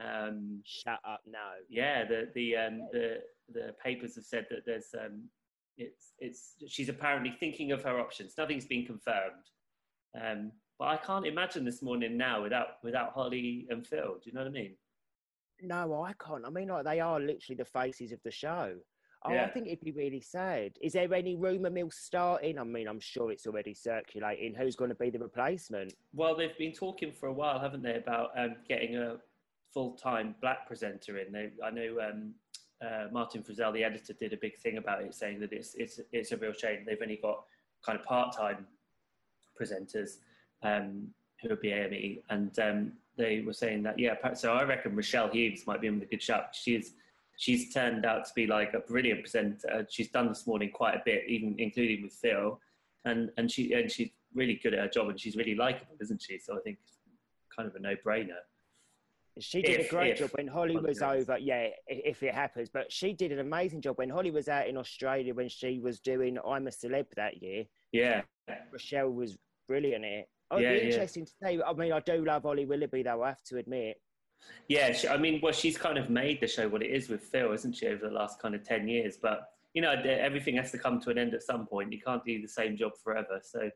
Um, 0.03 0.63
Shut 0.65 1.01
up, 1.07 1.21
no. 1.27 1.39
yeah, 1.69 2.07
the 2.07 2.31
the 2.35 2.57
um, 2.57 2.89
the 2.93 3.19
the 3.53 3.75
papers 3.85 4.15
have 4.15 4.25
said 4.25 4.47
that 4.49 4.61
there's 4.65 4.95
um, 4.99 5.25
it's 5.77 6.13
it's 6.19 6.55
she's 6.67 6.89
apparently 6.89 7.37
thinking 7.39 7.73
of 7.73 7.83
her 7.83 8.01
options. 8.01 8.33
Nothing's 8.39 8.65
been 8.65 8.87
confirmed. 8.87 9.51
Um, 10.19 10.53
but 10.79 10.89
I 10.89 10.97
can't 10.97 11.27
imagine 11.27 11.65
this 11.65 11.83
morning 11.83 12.17
now 12.17 12.43
without 12.43 12.83
without 12.83 13.13
Holly 13.13 13.67
and 13.71 13.87
Phil. 13.87 14.17
Do 14.23 14.23
you 14.25 14.33
know 14.33 14.41
what 14.41 14.49
I 14.49 14.53
mean? 14.53 14.75
No, 15.63 16.03
I 16.03 16.13
can't. 16.15 16.45
I 16.45 16.51
mean, 16.51 16.69
like 16.69 16.85
they 16.85 17.01
are 17.01 17.21
literally 17.21 17.57
the 17.57 17.65
faces 17.65 18.13
of 18.13 18.21
the 18.25 18.31
show. 18.31 18.75
Oh, 19.27 19.33
Yeah. 19.33 19.45
I 19.45 19.51
think 19.51 19.67
it'd 19.69 19.81
be 19.81 19.93
really 19.93 20.21
sad. 20.21 20.73
Is 20.83 20.93
there 20.93 21.13
any 21.15 21.37
rumour 21.37 21.71
mill 21.71 21.91
starting? 21.91 22.59
I 22.59 22.65
mean, 22.65 22.87
I'm 22.89 23.01
sure 23.01 23.31
it's 23.33 23.47
already 23.47 23.73
circulating. 23.73 24.55
Who's 24.55 24.77
going 24.77 24.91
to 24.91 24.97
be 24.97 25.09
the 25.11 25.19
replacement? 25.19 25.95
Well, 26.13 26.37
they've 26.37 26.59
been 26.59 26.73
talking 26.73 27.11
for 27.13 27.29
a 27.29 27.33
while, 27.33 27.59
haven't 27.59 27.83
they, 27.83 27.95
about 27.95 28.33
um, 28.37 28.57
getting 28.69 28.97
a 28.97 29.17
full-time 29.73 30.35
black 30.43 30.67
presenter 30.67 31.19
in. 31.19 31.33
They, 31.33 31.53
I 31.65 31.71
know 31.71 31.97
um, 32.07 32.35
uh, 32.85 33.07
Martin 33.13 33.43
Frizzell, 33.43 33.73
the 33.73 33.83
editor, 33.85 34.13
did 34.13 34.35
a 34.35 34.37
big 34.37 34.59
thing 34.59 34.77
about 34.77 35.03
it, 35.03 35.15
saying 35.15 35.41
that 35.41 35.53
it's 35.53 35.75
it's 35.77 36.01
it's 36.13 36.33
a 36.33 36.37
real 36.37 36.53
shame 36.53 36.85
they've 36.85 36.99
only 37.01 37.17
got 37.23 37.45
kind 37.87 37.99
of 37.99 38.05
part-time 38.05 38.67
presenters 39.59 40.19
um, 40.65 41.09
who 41.43 41.53
are 41.53 41.57
BAME, 41.57 42.23
and 42.31 42.59
um, 42.59 42.93
they 43.17 43.43
were 43.43 43.53
saying 43.53 43.83
that 43.85 43.99
yeah. 43.99 44.15
So 44.35 44.53
I 44.53 44.65
reckon 44.65 44.97
Rochelle 44.97 45.29
Humes 45.31 45.67
might 45.67 45.81
be 45.81 45.87
in 45.87 45.95
with 45.95 46.09
a 46.09 46.11
good 46.11 46.23
shot. 46.23 46.55
She's 46.55 46.95
she's 47.37 47.73
turned 47.73 48.05
out 48.05 48.25
to 48.27 48.33
be 48.35 48.47
like 48.47 48.75
a 48.75 48.81
brilliant 48.81 49.21
presenter. 49.21 49.87
She's 49.91 50.11
done 50.11 50.29
this 50.29 50.47
morning 50.47 50.71
quite 50.71 50.95
a 50.95 51.03
bit, 51.05 51.25
even 51.29 51.55
including 51.59 52.03
with 52.03 52.13
Phil, 52.13 52.59
and 53.05 53.31
and 53.37 53.51
she 53.51 53.73
and 53.75 53.91
she's 53.91 54.11
really 54.35 54.55
good 54.63 54.75
at 54.75 54.81
her 54.81 54.89
job, 54.89 55.09
and 55.09 55.21
she's 55.21 55.37
really 55.37 55.55
likable, 55.55 55.95
isn't 56.01 56.21
she? 56.23 56.39
So 56.39 56.57
I 56.57 56.61
think 56.61 56.79
it's 56.83 56.99
kind 57.55 57.69
of 57.69 57.77
a 57.77 57.79
no-brainer. 57.79 58.41
She 59.41 59.63
did 59.63 59.81
If- 59.81 59.87
a 59.87 59.91
great 59.91 60.13
if 60.13 60.19
job 60.21 60.31
when 60.35 60.47
Holly 60.47 60.77
was 60.77 61.03
over. 61.03 61.37
Yeah, 61.39 61.69
if 61.89 62.23
it 62.23 62.35
happens. 62.35 62.69
But 62.69 62.93
she 62.93 63.13
did 63.13 63.33
an 63.33 63.41
amazing 63.41 63.81
job 63.81 63.99
when 63.99 64.09
Holly 64.09 64.31
was 64.31 64.49
out 64.49 64.69
in 64.69 64.77
Australia 64.77 65.35
when 65.35 65.49
she 65.49 65.81
was 65.81 65.99
doing 66.01 66.39
I'm 66.47 66.69
a 66.69 66.71
Celeb 66.71 67.07
that 67.17 67.43
year. 67.43 67.65
Yeah, 67.91 68.23
Rochelle 68.73 69.11
was 69.11 69.37
brilliant 69.67 70.05
at 70.05 70.11
it. 70.11 70.29
Oh, 70.55 70.59
Yeah, 70.59 70.69
it'd 70.71 70.81
be 70.83 70.87
yeah. 70.89 70.93
interesting 70.95 71.25
to 71.27 71.33
say. 71.43 71.61
I 71.67 71.73
mean, 71.73 71.93
I 71.93 72.01
do 72.01 72.25
love 72.25 72.47
Ollie 72.47 72.65
Willoughby, 72.67 73.03
though, 73.03 73.23
I 73.23 73.29
have 73.29 73.43
to 73.45 73.59
admit. 73.59 74.01
yeah. 74.69 74.93
She, 74.93 75.09
I 75.09 75.17
mean, 75.17 75.41
well, 75.43 75.53
she's 75.53 75.77
kind 75.77 75.99
of 75.99 76.11
made 76.11 76.41
the 76.41 76.47
show 76.47 76.69
what 76.69 76.83
it 76.83 76.91
is 76.91 77.09
with 77.09 77.23
Phil, 77.23 77.53
isn't 77.53 77.75
she, 77.75 77.87
over 77.89 78.09
the 78.09 78.15
last 78.15 78.41
kind 78.41 78.55
of 78.55 78.63
ten 78.63 78.87
years? 78.89 79.17
But 79.21 79.49
you 79.73 79.83
know, 79.83 79.91
everything 79.91 80.57
has 80.57 80.71
to 80.71 80.79
come 80.79 81.01
to 81.01 81.11
an 81.11 81.19
end 81.19 81.35
at 81.35 81.43
some 81.43 81.67
point. 81.67 81.93
You 81.93 82.01
can't 82.01 82.25
do 82.25 82.41
the 82.41 82.47
same 82.49 82.77
job 82.77 82.93
forever. 83.03 83.41
So 83.43 83.69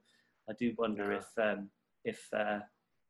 I 0.48 0.52
do 0.58 0.72
wonder 0.78 1.08
No. 1.10 1.16
if 1.18 1.26
um, 1.58 1.70
if 2.04 2.28
uh, 2.32 2.60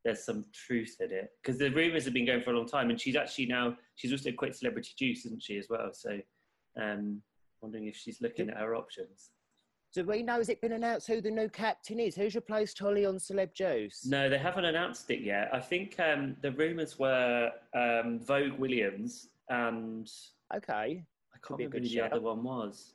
there's 0.05 0.25
some 0.25 0.47
truth 0.55 0.97
in 1.01 1.13
it 1.13 1.29
because 1.43 1.59
the 1.59 1.71
rumours 1.71 2.05
have 2.05 2.15
been 2.15 2.25
going 2.25 2.43
for 2.43 2.53
a 2.53 2.57
long 2.57 2.67
time, 2.69 2.89
and 2.91 2.99
she's 3.01 3.17
actually 3.17 3.47
now 3.47 3.77
she's 3.97 4.13
also 4.13 4.33
quit 4.33 4.57
Celebrity 4.57 4.93
Juice, 4.99 5.27
isn't 5.27 5.43
she, 5.43 5.59
as 5.59 5.67
well? 5.69 5.91
So 5.93 6.19
um, 6.81 7.21
wondering 7.61 7.87
if 7.89 7.97
she's 7.97 8.23
looking 8.23 8.49
at 8.49 8.57
her 8.57 8.75
options. 8.75 9.31
Do 9.95 10.05
we 10.05 10.23
know, 10.23 10.35
has 10.37 10.49
it 10.51 10.61
been 10.61 10.73
announced 10.73 11.07
who 11.07 11.21
the 11.21 11.31
new 11.31 11.49
captain 11.49 11.99
is? 11.99 12.15
Who's 12.15 12.35
replaced 12.35 12.79
Holly 12.79 13.07
on 13.07 13.17
Celeb 13.17 13.55
Juice? 13.55 14.05
No, 14.05 14.29
they 14.29 14.37
haven't 14.39 14.67
announced 14.67 15.11
it 15.11 15.21
yet. 15.23 15.49
I 15.53 15.61
think 15.61 15.99
um, 15.99 16.37
the 16.43 16.53
rumours 16.53 16.99
were 16.99 17.51
um, 17.75 18.21
Vogue 18.21 18.59
Williams 18.59 19.29
and 19.49 20.11
Okay. 20.55 21.05
I 21.35 21.47
can't 21.47 21.59
be 21.59 21.65
remember 21.65 21.79
who 21.79 21.83
the 21.85 21.89
shout. 21.89 22.13
other 22.13 22.21
one 22.21 22.43
was. 22.43 22.93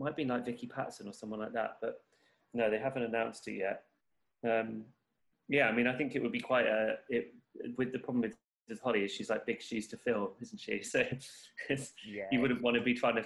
Might 0.00 0.16
be 0.16 0.24
like 0.24 0.44
Vicky 0.44 0.66
Pattison 0.66 1.08
or 1.08 1.12
someone 1.12 1.40
like 1.40 1.52
that, 1.52 1.78
but 1.80 2.02
no, 2.52 2.68
they 2.70 2.78
haven't 2.78 3.04
announced 3.04 3.46
it 3.48 3.54
yet. 3.58 3.82
Um, 4.44 4.82
yeah, 5.48 5.68
I 5.68 5.72
mean, 5.72 5.86
I 5.86 5.96
think 5.96 6.14
it 6.16 6.22
would 6.22 6.32
be 6.32 6.40
quite 6.40 6.66
a 6.66 6.96
it 7.08 7.32
with 7.78 7.92
the 7.92 7.98
problem 8.00 8.22
with, 8.22 8.36
with 8.68 8.80
Holly 8.80 9.04
is 9.04 9.12
she's 9.12 9.30
like 9.30 9.46
big 9.46 9.62
shoes 9.62 9.86
to 9.88 9.96
fill, 9.96 10.32
isn't 10.42 10.58
she? 10.60 10.82
So 10.82 11.04
it's, 11.70 11.92
Yeah. 12.06 12.24
you 12.32 12.40
wouldn't 12.40 12.60
want 12.62 12.76
to 12.76 12.82
be 12.82 12.92
trying 12.94 13.16
to 13.16 13.24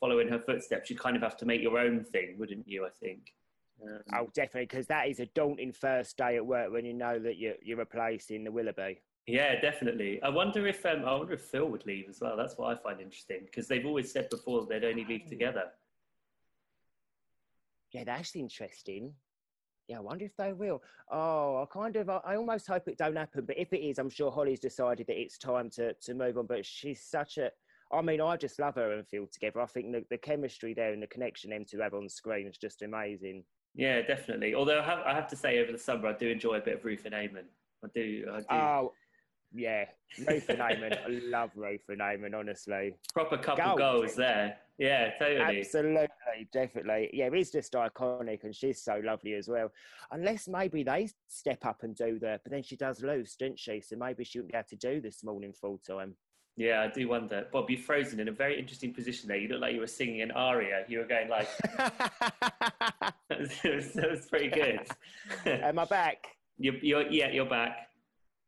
follow 0.00 0.18
in 0.18 0.28
her 0.28 0.40
footsteps. 0.40 0.90
You 0.90 0.96
kind 0.96 1.14
of 1.14 1.22
have 1.22 1.36
to 1.36 1.46
make 1.46 1.60
your 1.60 1.78
own 1.78 2.02
thing, 2.02 2.36
wouldn't 2.38 2.66
you? 2.66 2.86
I 2.86 2.88
think. 2.88 3.34
Um, 3.82 4.00
Oh, 4.14 4.30
definitely, 4.34 4.66
because 4.66 4.86
that 4.88 5.08
is 5.08 5.20
a 5.20 5.26
daunting 5.26 5.72
first 5.72 6.16
day 6.16 6.36
at 6.36 6.44
work 6.44 6.72
when 6.72 6.84
you 6.84 6.94
know 6.94 7.18
that 7.18 7.38
you're, 7.38 7.54
you're 7.62 7.78
replacing 7.78 8.44
the 8.44 8.50
Willoughby. 8.50 9.00
Yeah, 9.26 9.60
definitely. 9.60 10.20
I 10.22 10.28
wonder 10.28 10.66
if 10.66 10.84
um, 10.84 11.04
I 11.04 11.14
wonder 11.14 11.34
if 11.34 11.42
Phil 11.42 11.66
would 11.66 11.86
leave 11.86 12.06
as 12.08 12.20
well. 12.20 12.36
That's 12.36 12.56
what 12.56 12.76
I 12.76 12.82
find 12.82 13.00
interesting 13.00 13.40
because 13.44 13.68
they've 13.68 13.86
always 13.86 14.10
said 14.10 14.28
before 14.28 14.60
that 14.62 14.68
they'd 14.68 14.88
only 14.88 15.04
leave 15.04 15.26
together. 15.26 15.64
Yeah, 17.92 18.04
that's 18.04 18.34
interesting. 18.34 19.12
Yeah, 19.88 19.98
I 19.98 20.00
wonder 20.00 20.24
if 20.24 20.36
they 20.36 20.52
will. 20.52 20.82
Oh, 21.10 21.62
I 21.62 21.66
kind 21.72 21.96
of, 21.96 22.08
I, 22.08 22.20
I 22.24 22.36
almost 22.36 22.68
hope 22.68 22.86
it 22.86 22.96
don't 22.96 23.16
happen. 23.16 23.44
But 23.44 23.58
if 23.58 23.72
it 23.72 23.80
is, 23.80 23.98
I'm 23.98 24.10
sure 24.10 24.30
Holly's 24.30 24.60
decided 24.60 25.08
that 25.08 25.20
it's 25.20 25.36
time 25.36 25.68
to, 25.70 25.94
to 25.94 26.14
move 26.14 26.38
on. 26.38 26.46
But 26.46 26.64
she's 26.64 27.02
such 27.02 27.38
a, 27.38 27.50
I 27.92 28.02
mean, 28.02 28.20
I 28.20 28.36
just 28.36 28.58
love 28.58 28.76
her 28.76 28.92
and 28.92 29.06
Phil 29.08 29.26
together. 29.26 29.60
I 29.60 29.66
think 29.66 29.92
the, 29.92 30.04
the 30.10 30.18
chemistry 30.18 30.74
there 30.74 30.92
and 30.92 31.02
the 31.02 31.08
connection 31.08 31.50
them 31.50 31.64
two 31.68 31.80
have 31.80 31.94
on 31.94 32.08
screen 32.08 32.46
is 32.46 32.56
just 32.56 32.82
amazing. 32.82 33.44
Yeah, 33.74 34.02
definitely. 34.02 34.54
Although 34.54 34.80
I 34.80 34.84
have, 34.84 34.98
I 35.06 35.14
have 35.14 35.28
to 35.28 35.36
say, 35.36 35.58
over 35.58 35.72
the 35.72 35.78
summer, 35.78 36.08
I 36.08 36.12
do 36.12 36.28
enjoy 36.28 36.54
a 36.54 36.60
bit 36.60 36.78
of 36.78 36.84
Ruth 36.84 37.04
and 37.04 37.14
Eamonn. 37.14 37.46
I 37.84 37.88
do. 37.94 38.26
I 38.32 38.38
do. 38.38 38.46
Oh, 38.50 38.92
yeah, 39.52 39.86
Ruth 40.26 40.48
and 40.48 40.58
Eamonn. 40.58 40.96
I 41.04 41.08
love 41.08 41.50
Ruth 41.56 41.82
and 41.88 42.00
Eamonn, 42.00 42.38
honestly. 42.38 42.94
Proper 43.12 43.38
couple 43.38 43.76
goals. 43.76 43.78
goals 43.78 44.14
there. 44.14 44.56
Yeah, 44.78 45.10
totally. 45.18 45.60
Absolutely, 45.60 46.08
definitely. 46.52 47.10
Yeah, 47.12 47.28
it's 47.32 47.50
just 47.50 47.72
iconic, 47.74 48.44
and 48.44 48.54
she's 48.54 48.82
so 48.82 49.00
lovely 49.04 49.34
as 49.34 49.48
well. 49.48 49.70
Unless 50.10 50.48
maybe 50.48 50.82
they 50.82 51.08
step 51.28 51.66
up 51.66 51.82
and 51.82 51.94
do 51.94 52.18
the, 52.18 52.40
but 52.42 52.50
then 52.50 52.62
she 52.62 52.76
does 52.76 53.02
lose, 53.02 53.34
doesn't 53.36 53.58
she? 53.58 53.80
So 53.80 53.96
maybe 53.96 54.24
she 54.24 54.38
wouldn't 54.38 54.52
be 54.52 54.58
able 54.58 54.68
to 54.68 54.76
do 54.76 55.00
this 55.00 55.22
morning 55.22 55.52
full 55.52 55.78
time. 55.86 56.16
Yeah, 56.56 56.82
I 56.82 56.88
do 56.92 57.08
wonder. 57.08 57.46
Bob, 57.52 57.70
you're 57.70 57.80
frozen 57.80 58.20
in 58.20 58.28
a 58.28 58.32
very 58.32 58.58
interesting 58.58 58.92
position 58.92 59.28
there. 59.28 59.36
You 59.38 59.48
look 59.48 59.60
like 59.60 59.74
you 59.74 59.80
were 59.80 59.86
singing 59.86 60.20
an 60.22 60.30
aria. 60.32 60.84
You 60.88 60.98
were 60.98 61.04
going 61.06 61.28
like, 61.28 61.48
it 63.30 63.40
was, 63.40 63.96
it 63.96 64.10
was 64.10 64.26
pretty 64.26 64.48
good. 64.48 64.80
Am 65.46 65.78
I 65.78 65.84
back? 65.86 66.26
you're, 66.58 66.74
you're, 66.76 67.08
yeah, 67.10 67.30
you're 67.30 67.46
back. 67.48 67.86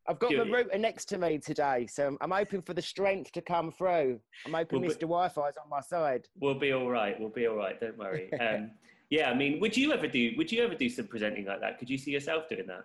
I've 0.08 0.18
got 0.18 0.30
Good. 0.30 0.48
my 0.48 0.58
router 0.58 0.78
next 0.78 1.04
to 1.06 1.18
me 1.18 1.38
today, 1.38 1.86
so 1.86 2.02
I'm- 2.02 2.18
I'm 2.20 2.30
hoping 2.32 2.60
for 2.60 2.74
the 2.74 2.82
strength 2.82 3.30
to 3.32 3.40
come 3.40 3.70
through. 3.70 4.18
I'm 4.44 4.52
hoping 4.52 4.80
Well, 4.80 4.90
Mr. 4.90 4.94
but- 4.94 5.00
Wi-Fi's 5.02 5.54
on 5.62 5.70
my 5.70 5.80
side. 5.80 6.26
We'll 6.40 6.58
be 6.58 6.72
all 6.72 6.90
right. 6.90 7.18
We'll 7.20 7.28
be 7.30 7.46
all 7.46 7.54
right. 7.56 7.80
Don't 7.80 7.96
worry. 7.96 8.28
Um, 8.40 8.72
yeah, 9.10 9.30
I 9.30 9.34
mean, 9.34 9.60
would 9.60 9.76
you 9.76 9.92
ever 9.92 10.06
do? 10.08 10.32
Would 10.38 10.50
you 10.50 10.64
ever 10.64 10.74
do 10.74 10.88
some 10.88 11.06
presenting 11.06 11.44
like 11.44 11.60
that? 11.60 11.78
Could 11.78 11.90
you 11.90 11.98
see 11.98 12.10
yourself 12.12 12.48
doing 12.48 12.66
that? 12.66 12.84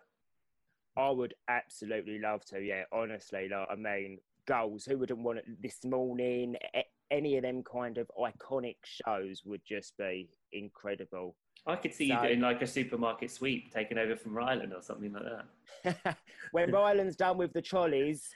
I 0.98 1.10
would 1.10 1.34
absolutely 1.48 2.20
love 2.20 2.44
to. 2.48 2.60
Yeah, 2.62 2.84
honestly, 2.92 3.48
like 3.48 3.68
I 3.72 3.76
mean, 3.76 4.20
goals. 4.48 4.86
Who 4.86 4.98
wouldn't 4.98 5.20
want 5.20 5.40
it 5.40 5.46
this 5.62 5.84
morning? 5.86 6.56
Any 7.12 7.38
of 7.38 7.44
them 7.44 7.64
kind 7.64 7.98
of 8.00 8.10
iconic 8.20 8.78
shows 8.84 9.44
would 9.46 9.62
just 9.68 9.96
be 9.98 10.30
incredible. 10.52 11.36
I 11.68 11.76
could 11.76 11.94
see 11.94 12.06
you 12.06 12.16
So- 12.16 12.24
doing 12.28 12.40
like 12.40 12.62
a 12.62 12.68
supermarket 12.68 13.30
sweep, 13.30 13.72
taking 13.74 13.98
over 13.98 14.16
from 14.16 14.34
Rylan 14.34 14.76
or 14.76 14.82
something 14.82 15.14
like 15.14 15.24
that. 15.84 16.18
when 16.52 16.72
Rylan's 16.72 17.16
done 17.16 17.38
with 17.38 17.54
the 17.54 17.62
trolleys, 17.62 18.30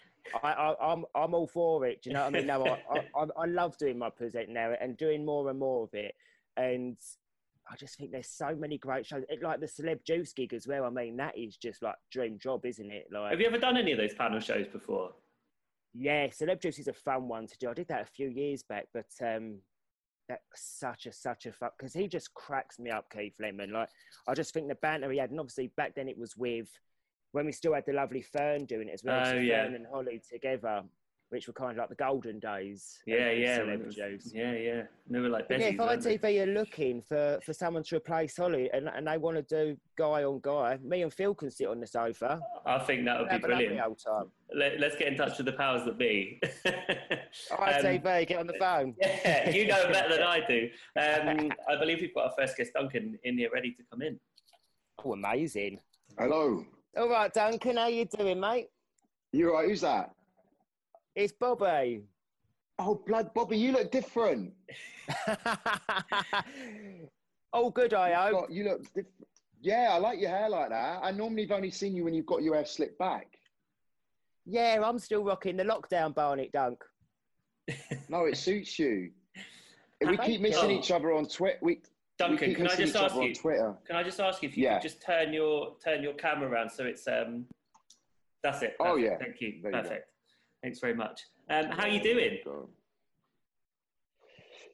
I, 0.44 0.51
I, 0.51 0.94
I'm 0.94 1.06
I'm 1.15 1.34
all 1.34 1.48
for 1.48 1.86
it. 1.88 2.01
Do 2.03 2.10
you 2.10 2.13
know 2.13 2.22
what 2.25 2.36
I 2.36 2.38
mean? 2.38 2.48
No, 2.48 2.63
I, 2.65 2.80
I, 2.94 3.00
I- 3.24 3.41
I 3.44 3.46
love 3.46 3.77
doing 3.77 3.98
my 3.98 4.10
present 4.10 4.50
now 4.50 4.74
and 4.80 4.96
doing 4.98 5.25
more 5.25 5.50
and 5.50 5.58
more 5.58 5.84
of 5.86 5.94
it. 5.94 6.13
And 6.58 6.98
I 7.72 7.75
just 7.77 7.98
think 7.98 8.12
there's 8.12 8.27
so 8.27 8.53
many 8.56 8.77
great 8.77 9.06
shows, 9.06 9.24
It- 9.30 9.41
like 9.41 9.60
the 9.62 9.65
Celeb 9.68 10.03
Juice 10.06 10.34
gig 10.34 10.53
as 10.53 10.68
well. 10.68 10.84
I 10.86 10.89
mean, 10.89 11.15
that 11.18 11.38
is 11.38 11.56
just 11.58 11.82
like 11.82 11.96
dream 12.12 12.38
job, 12.38 12.65
isn't 12.65 12.91
it? 12.91 13.08
Like, 13.12 13.32
Have 13.32 13.39
you 13.39 13.48
ever 13.48 13.58
done 13.58 13.77
any 13.77 13.94
of 13.94 13.98
those 13.98 14.13
panel 14.13 14.39
shows 14.41 14.68
before? 14.68 15.12
Yeah, 15.93 16.27
Celeb 16.27 16.62
Juice 16.62 16.79
is 16.79 16.88
a 16.88 16.93
fun 16.93 17.27
one 17.27 17.48
to 17.48 17.57
do. 17.57 17.69
I 17.69 17.74
did 17.74 17.88
that 17.89 18.01
a 18.01 18.05
few 18.05 18.29
years 18.29 18.63
back, 18.63 18.88
but 18.93 19.07
um, 19.21 19.60
that's 20.29 20.41
such 20.55 21.05
a 21.05 21.12
such 21.12 21.45
a 21.45 21.51
fun 21.51 21.71
because 21.77 21.93
he 21.93 22.07
just 22.07 22.33
cracks 22.33 22.79
me 22.79 22.89
up, 22.89 23.12
Keith 23.12 23.36
Lemon. 23.39 23.71
Like, 23.71 23.89
I 24.27 24.33
just 24.33 24.53
think 24.53 24.67
the 24.67 24.75
banter 24.75 25.12
he 25.12 25.17
had, 25.17 25.31
and 25.31 25.39
obviously 25.39 25.67
back 25.75 25.95
then 25.95 26.07
it 26.07 26.17
was 26.17 26.38
with 26.38 26.69
when 27.33 27.45
we 27.45 27.51
still 27.51 27.74
had 27.74 27.86
the 27.86 27.93
lovely 27.93 28.21
Fern 28.21 28.65
doing 28.65 28.88
it 28.89 28.93
as 28.93 29.03
well. 29.03 29.24
Oh, 29.25 29.38
yeah. 29.38 29.63
Fern 29.63 29.75
and 29.75 29.88
Holly 29.91 30.21
together, 30.31 30.83
which 31.31 31.47
were 31.47 31.53
kind 31.53 31.71
of 31.71 31.77
like 31.77 31.88
the 31.88 31.95
golden 31.95 32.39
days. 32.39 33.00
Yeah, 33.05 33.31
yeah, 33.31 33.59
when 33.59 33.67
Celeb 33.67 33.81
it 33.81 33.85
was- 33.85 34.33
yeah, 34.33 34.51
yeah. 34.51 34.81
They 35.09 35.19
were 35.19 35.29
like 35.29 35.47
But 35.47 35.61
yeah, 35.61 35.67
if 35.67 35.77
weren't 35.77 36.03
they? 36.03 36.17
ITV 36.17 36.43
are 36.43 36.53
looking 36.53 37.01
for, 37.01 37.39
for 37.45 37.53
someone 37.53 37.83
to 37.83 37.95
replace 37.95 38.35
Holly 38.35 38.69
and, 38.73 38.89
and 38.89 39.07
they 39.07 39.17
want 39.17 39.38
to 39.38 39.41
do 39.43 39.77
guy 39.97 40.23
on 40.25 40.41
guy, 40.41 40.77
me 40.83 41.03
and 41.03 41.13
Phil 41.13 41.33
can 41.33 41.50
sit 41.50 41.67
on 41.67 41.79
the 41.79 41.88
sofa. 41.88 42.41
I 42.65 42.79
think 42.79 43.05
that 43.05 43.17
would 43.17 43.29
be 43.29 43.33
Have 43.33 43.43
a 43.45 43.47
brilliant. 43.47 43.79
old 43.81 44.00
time. 44.05 44.25
Let, 44.53 44.83
us 44.83 44.97
get 45.00 45.07
in 45.07 45.15
touch 45.15 45.38
with 45.38 45.45
the 45.45 45.53
powers 45.53 45.85
that 45.85 45.97
be. 45.97 46.41
Um, 47.50 47.65
ITV, 47.65 48.27
get 48.27 48.39
on 48.39 48.47
the 48.47 48.55
phone. 48.59 48.93
yeah, 49.01 49.50
you 49.50 49.65
know 49.65 49.88
better 49.89 50.09
than 50.17 50.23
I 50.23 50.45
do. 50.45 50.69
Um, 51.00 51.50
I 51.69 51.79
believe 51.79 52.01
we've 52.01 52.13
got 52.13 52.25
our 52.25 52.33
first 52.38 52.57
guest, 52.57 52.73
Duncan, 52.73 53.17
in 53.23 53.38
here 53.38 53.50
ready 53.53 53.71
to 53.71 53.83
come 53.89 54.01
in. 54.01 54.19
Oh, 55.03 55.13
amazing. 55.13 55.79
Hello. 56.19 56.65
All 56.97 57.09
right, 57.09 57.33
Duncan, 57.33 57.77
how 57.77 57.88
you 57.88 58.03
doing, 58.03 58.38
mate? 58.38 58.67
You 59.31 59.50
all 59.51 59.55
right? 59.61 59.69
Who's 59.69 59.79
that? 59.81 60.11
It's 61.15 61.34
Bobby. 61.34 62.03
Oh, 62.80 62.96
blood, 63.06 63.34
Bobby, 63.34 63.58
you 63.58 63.74
look 63.74 63.91
different. 63.91 64.53
oh, 67.53 67.70
good, 67.70 67.94
I 67.94 68.10
You've 68.10 68.18
hope. 68.18 68.32
got- 68.48 68.51
you 68.51 68.63
look 68.65 68.82
different. 68.94 69.27
Yeah, 69.63 69.89
I 69.91 69.98
like 70.00 70.20
your 70.20 70.32
hair 70.32 70.50
like 70.50 70.70
that. 70.70 71.01
I 71.03 71.12
normally 71.12 71.44
have 71.44 71.51
only 71.51 71.70
seen 71.70 71.96
you 71.96 72.03
when 72.03 72.15
you've 72.15 72.25
got 72.25 72.41
your 72.41 72.56
hair 72.56 72.65
slicked 72.65 72.98
back. 72.98 73.27
Yeah, 74.48 74.82
I'm 74.84 74.98
still 74.98 75.24
rocking 75.24 75.56
the 75.56 75.63
lockdown 75.63 76.15
Barnet 76.15 76.51
Dunk. 76.51 76.84
No, 78.10 78.25
it 78.25 78.38
suits 78.38 78.80
you. 78.80 79.12
we 80.06 80.18
keep 80.18 80.41
missing 80.41 80.72
you. 80.72 80.80
each 80.80 80.89
other 80.89 81.13
on 81.13 81.27
Twitter. 81.27 81.60
We, 81.62 81.74
we 81.75 81.82
Duncan, 82.18 82.48
keep 82.50 82.58
can 82.58 82.68
I 82.68 82.75
just 82.75 82.96
ask 82.96 83.13
other 83.13 83.24
you? 83.24 83.36
Twitter. 83.36 83.75
Can 83.86 83.96
I 83.96 84.01
just 84.03 84.20
ask 84.20 84.41
you 84.41 84.50
if 84.50 84.58
you 84.58 84.63
Yeah. 84.63 84.74
could 84.80 84.82
just 84.82 85.01
turn 85.03 85.32
your 85.32 85.75
turn 85.84 86.01
your 86.01 86.13
camera 86.13 86.50
around 86.50 86.72
so 86.72 86.86
it's 86.86 87.08
um. 87.08 87.46
That's 88.41 88.63
it. 88.63 88.75
Oh, 88.80 88.96
perfect, 88.96 89.03
yeah. 89.06 89.18
Thank 89.20 89.41
you. 89.41 89.60
There 89.62 89.72
you. 89.72 89.77
Perfect. 89.84 90.11
Thanks 90.63 90.80
very 90.80 90.94
much. 90.94 91.22
Um, 91.50 91.65
how 91.65 91.84
are 91.84 91.89
you 91.89 92.01
doing? 92.01 92.38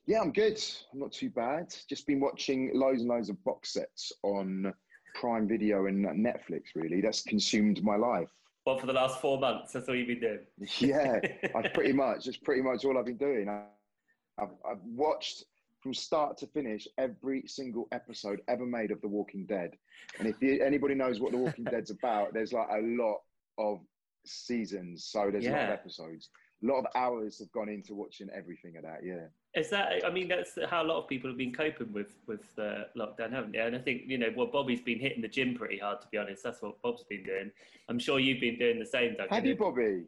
Yeah, 0.05 0.21
I'm 0.21 0.31
good. 0.31 0.61
I'm 0.93 0.99
not 0.99 1.11
too 1.11 1.29
bad. 1.29 1.73
Just 1.89 2.07
been 2.07 2.19
watching 2.19 2.71
loads 2.73 3.01
and 3.01 3.09
loads 3.09 3.29
of 3.29 3.43
box 3.43 3.73
sets 3.73 4.11
on 4.23 4.73
Prime 5.15 5.47
Video 5.47 5.85
and 5.87 6.05
Netflix. 6.05 6.75
Really, 6.75 7.01
that's 7.01 7.23
consumed 7.23 7.83
my 7.83 7.95
life. 7.95 8.29
Well, 8.65 8.77
for 8.77 8.85
the 8.85 8.93
last 8.93 9.21
four 9.21 9.39
months, 9.39 9.71
that's 9.71 9.87
all 9.87 9.95
you've 9.95 10.07
been 10.07 10.19
doing. 10.19 10.39
Yeah, 10.79 11.19
I've 11.55 11.73
pretty 11.73 11.93
much. 11.93 12.25
That's 12.25 12.37
pretty 12.37 12.61
much 12.61 12.83
all 12.83 12.97
I've 12.97 13.05
been 13.05 13.17
doing. 13.17 13.49
I've, 13.49 14.49
I've 14.69 14.81
watched 14.83 15.45
from 15.81 15.93
start 15.93 16.37
to 16.39 16.47
finish 16.47 16.87
every 16.97 17.43
single 17.47 17.87
episode 17.91 18.41
ever 18.47 18.65
made 18.65 18.91
of 18.91 18.99
The 19.01 19.07
Walking 19.07 19.45
Dead. 19.45 19.71
And 20.19 20.27
if 20.27 20.41
you, 20.41 20.61
anybody 20.63 20.95
knows 20.95 21.19
what 21.19 21.31
The 21.31 21.37
Walking 21.37 21.63
Dead's 21.71 21.91
about, 21.91 22.33
there's 22.33 22.51
like 22.51 22.67
a 22.69 22.81
lot 22.81 23.19
of 23.57 23.79
seasons, 24.27 25.03
so 25.05 25.29
there's 25.31 25.45
a 25.45 25.51
lot 25.51 25.63
of 25.63 25.69
episodes. 25.69 26.29
A 26.63 26.65
lot 26.65 26.79
of 26.79 26.85
hours 26.95 27.37
have 27.39 27.51
gone 27.51 27.69
into 27.69 27.93
watching 27.93 28.29
everything 28.33 28.77
of 28.77 28.83
that. 28.83 29.01
Yeah. 29.03 29.27
Is 29.53 29.69
that? 29.69 30.03
I 30.05 30.09
mean, 30.09 30.27
that's 30.27 30.57
how 30.69 30.81
a 30.83 30.87
lot 30.87 30.97
of 31.01 31.07
people 31.07 31.29
have 31.29 31.37
been 31.37 31.53
coping 31.53 31.91
with 31.93 32.15
with 32.27 32.41
uh, 32.57 32.85
lockdown, 32.97 33.31
haven't 33.31 33.51
they? 33.53 33.59
And 33.59 33.75
I 33.75 33.79
think 33.79 34.03
you 34.07 34.17
know, 34.17 34.31
well, 34.35 34.47
Bobby's 34.47 34.81
been 34.81 34.99
hitting 34.99 35.21
the 35.21 35.27
gym 35.27 35.55
pretty 35.55 35.77
hard, 35.77 36.01
to 36.01 36.07
be 36.11 36.17
honest. 36.17 36.43
That's 36.43 36.61
what 36.61 36.81
Bob's 36.81 37.03
been 37.03 37.23
doing. 37.23 37.51
I'm 37.89 37.99
sure 37.99 38.19
you've 38.19 38.41
been 38.41 38.57
doing 38.57 38.79
the 38.79 38.85
same, 38.85 39.15
Duncan. 39.15 39.33
Have 39.35 39.45
you, 39.45 39.55
Bobby? 39.55 40.05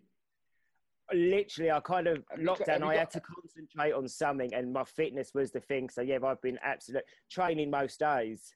Literally, 1.14 1.72
I 1.72 1.80
kind 1.80 2.08
of 2.08 2.24
Have 2.30 2.40
you 2.40 2.46
got- 2.46 2.60
lockdown. 2.60 2.84
I 2.84 2.96
had 2.98 3.10
to 3.12 3.22
concentrate 3.22 3.94
on 3.94 4.08
something, 4.08 4.54
and 4.54 4.72
my 4.74 4.84
fitness 4.84 5.34
was 5.34 5.52
the 5.52 5.60
thing. 5.60 5.90
So 5.90 6.02
yeah, 6.02 6.18
I've 6.24 6.42
been 6.42 6.60
absolute 6.64 7.04
training 7.32 7.70
most 7.72 8.00
days. 8.00 8.54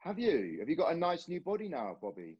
Have 0.00 0.18
you? 0.18 0.56
Have 0.60 0.68
you 0.68 0.76
got 0.76 0.92
a 0.92 0.96
nice 0.96 1.28
new 1.28 1.40
body 1.40 1.68
now, 1.68 1.96
Bobby? 2.00 2.36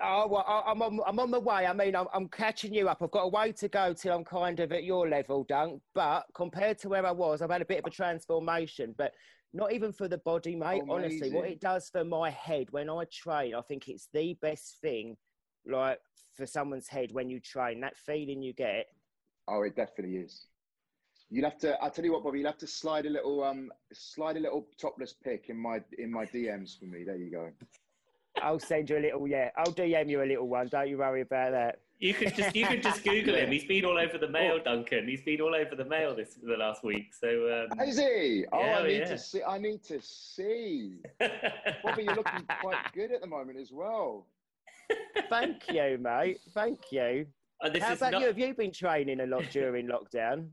Oh 0.00 0.26
well, 0.28 0.44
I, 0.46 0.70
I'm 0.70 0.82
on. 0.82 1.00
I'm 1.06 1.18
on 1.18 1.30
the 1.30 1.40
way. 1.40 1.66
I 1.66 1.72
mean, 1.72 1.94
I'm, 1.96 2.06
I'm 2.12 2.28
catching 2.28 2.74
you 2.74 2.88
up. 2.88 3.02
I've 3.02 3.10
got 3.10 3.22
a 3.22 3.28
way 3.28 3.52
to 3.52 3.68
go 3.68 3.92
till 3.92 4.16
I'm 4.16 4.24
kind 4.24 4.60
of 4.60 4.72
at 4.72 4.84
your 4.84 5.08
level, 5.08 5.44
Dunk. 5.44 5.80
But 5.94 6.26
compared 6.34 6.78
to 6.80 6.88
where 6.88 7.06
I 7.06 7.12
was, 7.12 7.42
I've 7.42 7.50
had 7.50 7.62
a 7.62 7.66
bit 7.66 7.78
of 7.80 7.86
a 7.86 7.90
transformation. 7.90 8.94
But 8.96 9.12
not 9.52 9.72
even 9.72 9.92
for 9.92 10.08
the 10.08 10.18
body, 10.18 10.56
mate. 10.56 10.82
Honestly, 10.88 11.30
what 11.30 11.48
it 11.48 11.60
does 11.60 11.88
for 11.88 12.04
my 12.04 12.30
head 12.30 12.68
when 12.70 12.90
I 12.90 13.04
train, 13.12 13.54
I 13.54 13.60
think 13.62 13.88
it's 13.88 14.08
the 14.12 14.36
best 14.42 14.78
thing. 14.80 15.16
Like 15.66 15.98
for 16.36 16.46
someone's 16.46 16.88
head 16.88 17.12
when 17.12 17.30
you 17.30 17.40
train, 17.40 17.80
that 17.80 17.96
feeling 17.96 18.42
you 18.42 18.52
get. 18.52 18.86
Oh, 19.48 19.62
it 19.62 19.76
definitely 19.76 20.16
is. 20.18 20.46
You'll 21.30 21.44
have 21.44 21.58
to. 21.58 21.82
I 21.82 21.88
tell 21.88 22.04
you 22.04 22.12
what, 22.12 22.24
Bobby. 22.24 22.40
You'll 22.40 22.50
have 22.50 22.58
to 22.58 22.66
slide 22.66 23.06
a 23.06 23.10
little, 23.10 23.42
um, 23.42 23.72
slide 23.92 24.36
a 24.36 24.40
little 24.40 24.66
topless 24.78 25.14
pic 25.14 25.46
in 25.48 25.56
my 25.56 25.80
in 25.98 26.10
my 26.10 26.26
DMs 26.26 26.78
for 26.78 26.84
me. 26.86 27.04
There 27.04 27.16
you 27.16 27.30
go. 27.30 27.50
I'll 28.42 28.58
send 28.58 28.90
you 28.90 28.98
a 28.98 29.00
little. 29.00 29.26
Yeah, 29.28 29.50
I'll 29.56 29.72
DM 29.72 30.08
you 30.10 30.22
a 30.22 30.24
little 30.26 30.48
one. 30.48 30.68
Don't 30.68 30.88
you 30.88 30.98
worry 30.98 31.20
about 31.22 31.52
that. 31.52 31.80
You 32.00 32.12
could 32.12 32.34
just 32.34 32.54
you 32.56 32.66
could 32.66 32.82
just 32.82 33.04
Google 33.04 33.36
him. 33.36 33.50
He's 33.52 33.64
been 33.64 33.84
all 33.84 33.96
over 33.98 34.18
the 34.18 34.26
Oh. 34.26 34.30
mail, 34.30 34.58
Duncan. 34.62 35.06
He's 35.08 35.22
been 35.22 35.40
all 35.40 35.54
over 35.54 35.74
the 35.76 35.84
mail 35.84 36.14
this 36.14 36.34
the 36.42 36.56
last 36.56 36.82
week. 36.82 37.14
So 37.14 37.66
um, 37.70 37.80
Is 37.80 37.98
he? 37.98 38.44
Oh, 38.52 38.60
Yeah, 38.60 38.78
I 38.80 38.86
need 38.86 38.98
yeah. 38.98 39.04
to 39.04 39.18
see. 39.18 39.42
I 39.42 39.58
need 39.58 39.82
to 39.84 40.00
see. 40.02 40.98
Bobby, 41.82 42.02
you're 42.04 42.14
looking 42.16 42.44
quite 42.60 42.76
good 42.94 43.12
at 43.12 43.20
the 43.20 43.26
moment 43.26 43.58
as 43.58 43.70
well. 43.72 44.26
Thank 45.30 45.68
you, 45.72 45.98
mate. 46.00 46.40
Thank 46.52 46.80
you. 46.90 47.26
and 47.62 47.74
this 47.74 47.82
How 47.82 47.92
is 47.92 47.98
about 47.98 48.12
not, 48.12 48.20
you? 48.22 48.26
Have 48.26 48.38
you 48.38 48.52
been 48.54 48.72
training 48.72 49.20
a 49.20 49.26
lot 49.26 49.44
during 49.50 49.86
lockdown? 49.86 50.48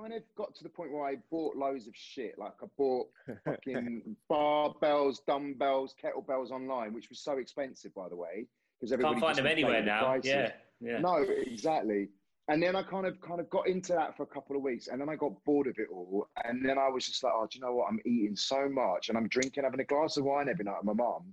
Kind 0.00 0.14
of 0.14 0.22
got 0.34 0.54
to 0.54 0.62
the 0.62 0.68
point 0.70 0.92
where 0.92 1.04
I 1.04 1.16
bought 1.30 1.56
loads 1.56 1.86
of 1.86 1.94
shit. 1.94 2.38
Like 2.38 2.54
I 2.62 2.66
bought 2.78 3.08
fucking 3.44 4.16
barbells, 4.30 5.18
dumbbells, 5.26 5.94
kettlebells 6.02 6.50
online, 6.50 6.94
which 6.94 7.10
was 7.10 7.20
so 7.20 7.36
expensive, 7.36 7.94
by 7.94 8.08
the 8.08 8.16
way, 8.16 8.46
because 8.78 8.92
everybody 8.92 9.16
can't 9.16 9.24
find 9.24 9.36
them 9.36 9.46
anywhere 9.46 9.82
now. 9.82 10.04
prices. 10.04 10.30
Yeah, 10.30 10.52
yeah. 10.80 11.00
No, 11.00 11.16
exactly. 11.16 12.08
And 12.48 12.62
then 12.62 12.76
I 12.76 12.82
kind 12.82 13.06
of 13.06 13.20
kind 13.20 13.40
of 13.40 13.50
got 13.50 13.68
into 13.68 13.92
that 13.92 14.16
for 14.16 14.22
a 14.22 14.26
couple 14.26 14.56
of 14.56 14.62
weeks, 14.62 14.88
and 14.88 15.00
then 15.00 15.10
I 15.10 15.16
got 15.16 15.32
bored 15.44 15.66
of 15.66 15.74
it 15.78 15.88
all. 15.92 16.28
And 16.44 16.64
then 16.64 16.78
I 16.78 16.88
was 16.88 17.04
just 17.04 17.22
like, 17.22 17.34
oh, 17.36 17.46
do 17.50 17.58
you 17.58 17.64
know 17.64 17.74
what? 17.74 17.88
I'm 17.90 18.00
eating 18.06 18.36
so 18.36 18.68
much, 18.70 19.10
and 19.10 19.18
I'm 19.18 19.28
drinking, 19.28 19.64
having 19.64 19.80
a 19.80 19.84
glass 19.84 20.16
of 20.16 20.24
wine 20.24 20.48
every 20.48 20.64
night 20.64 20.82
with 20.82 20.96
my 20.96 21.04
mum. 21.04 21.24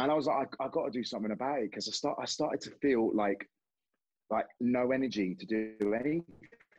And 0.00 0.10
I 0.10 0.14
was 0.14 0.26
like, 0.26 0.48
I, 0.58 0.64
I 0.64 0.68
got 0.68 0.86
to 0.86 0.90
do 0.90 1.04
something 1.04 1.30
about 1.30 1.60
it 1.60 1.70
because 1.70 1.86
I 1.88 1.92
start 1.92 2.18
I 2.20 2.24
started 2.24 2.60
to 2.62 2.70
feel 2.82 3.14
like 3.14 3.48
like 4.30 4.46
no 4.60 4.90
energy 4.90 5.36
to 5.36 5.46
do 5.46 5.94
anything 5.94 6.24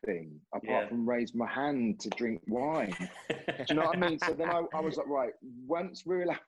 apart 0.07 0.63
Yeah. 0.63 0.87
from 0.87 1.07
raise 1.07 1.33
my 1.35 1.47
hand 1.47 1.99
to 2.01 2.09
drink 2.11 2.41
wine. 2.47 2.95
Do 3.29 3.65
you 3.69 3.75
know 3.75 3.83
what 3.85 3.97
I 3.97 3.99
mean? 3.99 4.19
So 4.19 4.33
then 4.33 4.49
I, 4.49 4.63
I 4.73 4.79
was 4.79 4.97
like, 4.97 5.07
right, 5.07 5.33
once 5.65 6.05
we're 6.05 6.23
allowed, 6.23 6.39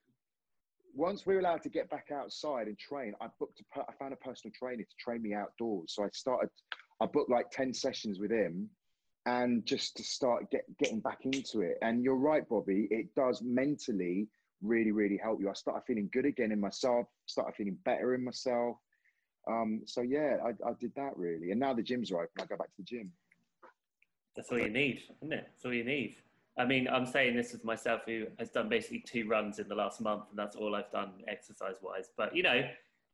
once 0.95 1.25
we're 1.25 1.39
allowed 1.39 1.63
to 1.63 1.69
get 1.69 1.89
back 1.89 2.09
outside 2.11 2.67
and 2.67 2.77
train, 2.77 3.13
I 3.21 3.27
booked 3.39 3.59
a, 3.61 3.63
per- 3.73 3.85
I 3.87 3.93
found 3.93 4.13
a 4.13 4.17
personal 4.17 4.53
trainer 4.57 4.83
to 4.83 4.95
train 4.99 5.21
me 5.21 5.33
outdoors. 5.33 5.93
So 5.95 6.03
I 6.03 6.09
started, 6.13 6.49
I 7.01 7.05
booked 7.05 7.29
like 7.29 7.49
10 7.51 7.73
sessions 7.73 8.19
with 8.19 8.31
him 8.31 8.69
and 9.25 9.65
just 9.65 9.95
to 9.97 10.03
start 10.03 10.51
get, 10.51 10.65
getting 10.77 10.99
back 10.99 11.19
into 11.23 11.61
it. 11.61 11.77
And 11.81 12.03
you're 12.03 12.15
right, 12.15 12.47
Bobby, 12.47 12.87
it 12.91 13.13
does 13.15 13.41
mentally 13.41 14.27
really, 14.61 14.91
really 14.91 15.17
help 15.21 15.39
you. 15.41 15.49
I 15.49 15.53
started 15.53 15.83
feeling 15.85 16.09
good 16.11 16.25
again 16.25 16.51
in 16.51 16.59
myself, 16.59 17.07
started 17.25 17.55
feeling 17.55 17.77
better 17.85 18.13
in 18.15 18.23
myself. 18.23 18.77
Um, 19.47 19.81
so 19.85 20.01
yeah, 20.01 20.37
I, 20.43 20.49
I 20.67 20.73
did 20.79 20.93
that 20.95 21.17
really. 21.17 21.51
And 21.51 21.59
now 21.59 21.73
the 21.73 21.83
gyms 21.83 22.11
are 22.11 22.23
open. 22.23 22.31
I 22.39 22.45
go 22.45 22.55
back 22.57 22.67
to 22.67 22.77
the 22.77 22.83
gym. 22.83 23.11
That's 24.35 24.51
all 24.51 24.59
you 24.59 24.69
need, 24.69 25.01
isn't 25.21 25.33
it? 25.33 25.47
That's 25.51 25.65
all 25.65 25.73
you 25.73 25.83
need. 25.83 26.15
I 26.57 26.65
mean, 26.65 26.87
I'm 26.87 27.05
saying 27.05 27.35
this 27.35 27.53
as 27.53 27.63
myself, 27.63 28.01
who 28.05 28.25
has 28.39 28.49
done 28.49 28.69
basically 28.69 28.99
two 28.99 29.27
runs 29.27 29.59
in 29.59 29.67
the 29.67 29.75
last 29.75 30.01
month, 30.01 30.23
and 30.29 30.37
that's 30.37 30.55
all 30.55 30.75
I've 30.75 30.91
done 30.91 31.11
exercise-wise. 31.27 32.09
But 32.15 32.35
you 32.35 32.43
know, 32.43 32.63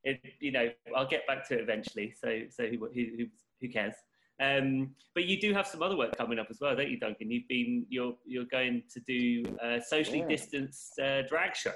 it, 0.03 0.21
you 0.39 0.51
know, 0.51 0.69
I'll 0.95 1.07
get 1.07 1.25
back 1.27 1.47
to 1.49 1.55
it 1.55 1.61
eventually. 1.61 2.13
So, 2.19 2.41
so 2.49 2.67
who, 2.67 2.77
who, 2.93 3.05
who, 3.17 3.25
who 3.61 3.69
cares? 3.69 3.95
Um, 4.41 4.91
but 5.15 5.25
you 5.25 5.39
do 5.39 5.53
have 5.53 5.67
some 5.67 5.81
other 5.81 5.97
work 5.97 6.17
coming 6.17 6.39
up 6.39 6.47
as 6.49 6.59
well, 6.61 6.75
don't 6.75 6.89
you, 6.89 6.97
Duncan? 6.97 7.29
You've 7.29 7.47
been, 7.49 7.85
you're, 7.89 8.15
you're 8.25 8.45
going 8.45 8.83
to 8.93 8.99
do 9.01 9.43
a 9.61 9.81
socially 9.81 10.19
Yeah. 10.19 10.27
distanced 10.27 10.97
uh, 10.99 11.23
drag 11.23 11.55
show. 11.55 11.73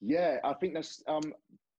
Yeah, 0.00 0.38
I 0.44 0.52
think 0.54 0.74
that's 0.74 1.02
um 1.08 1.32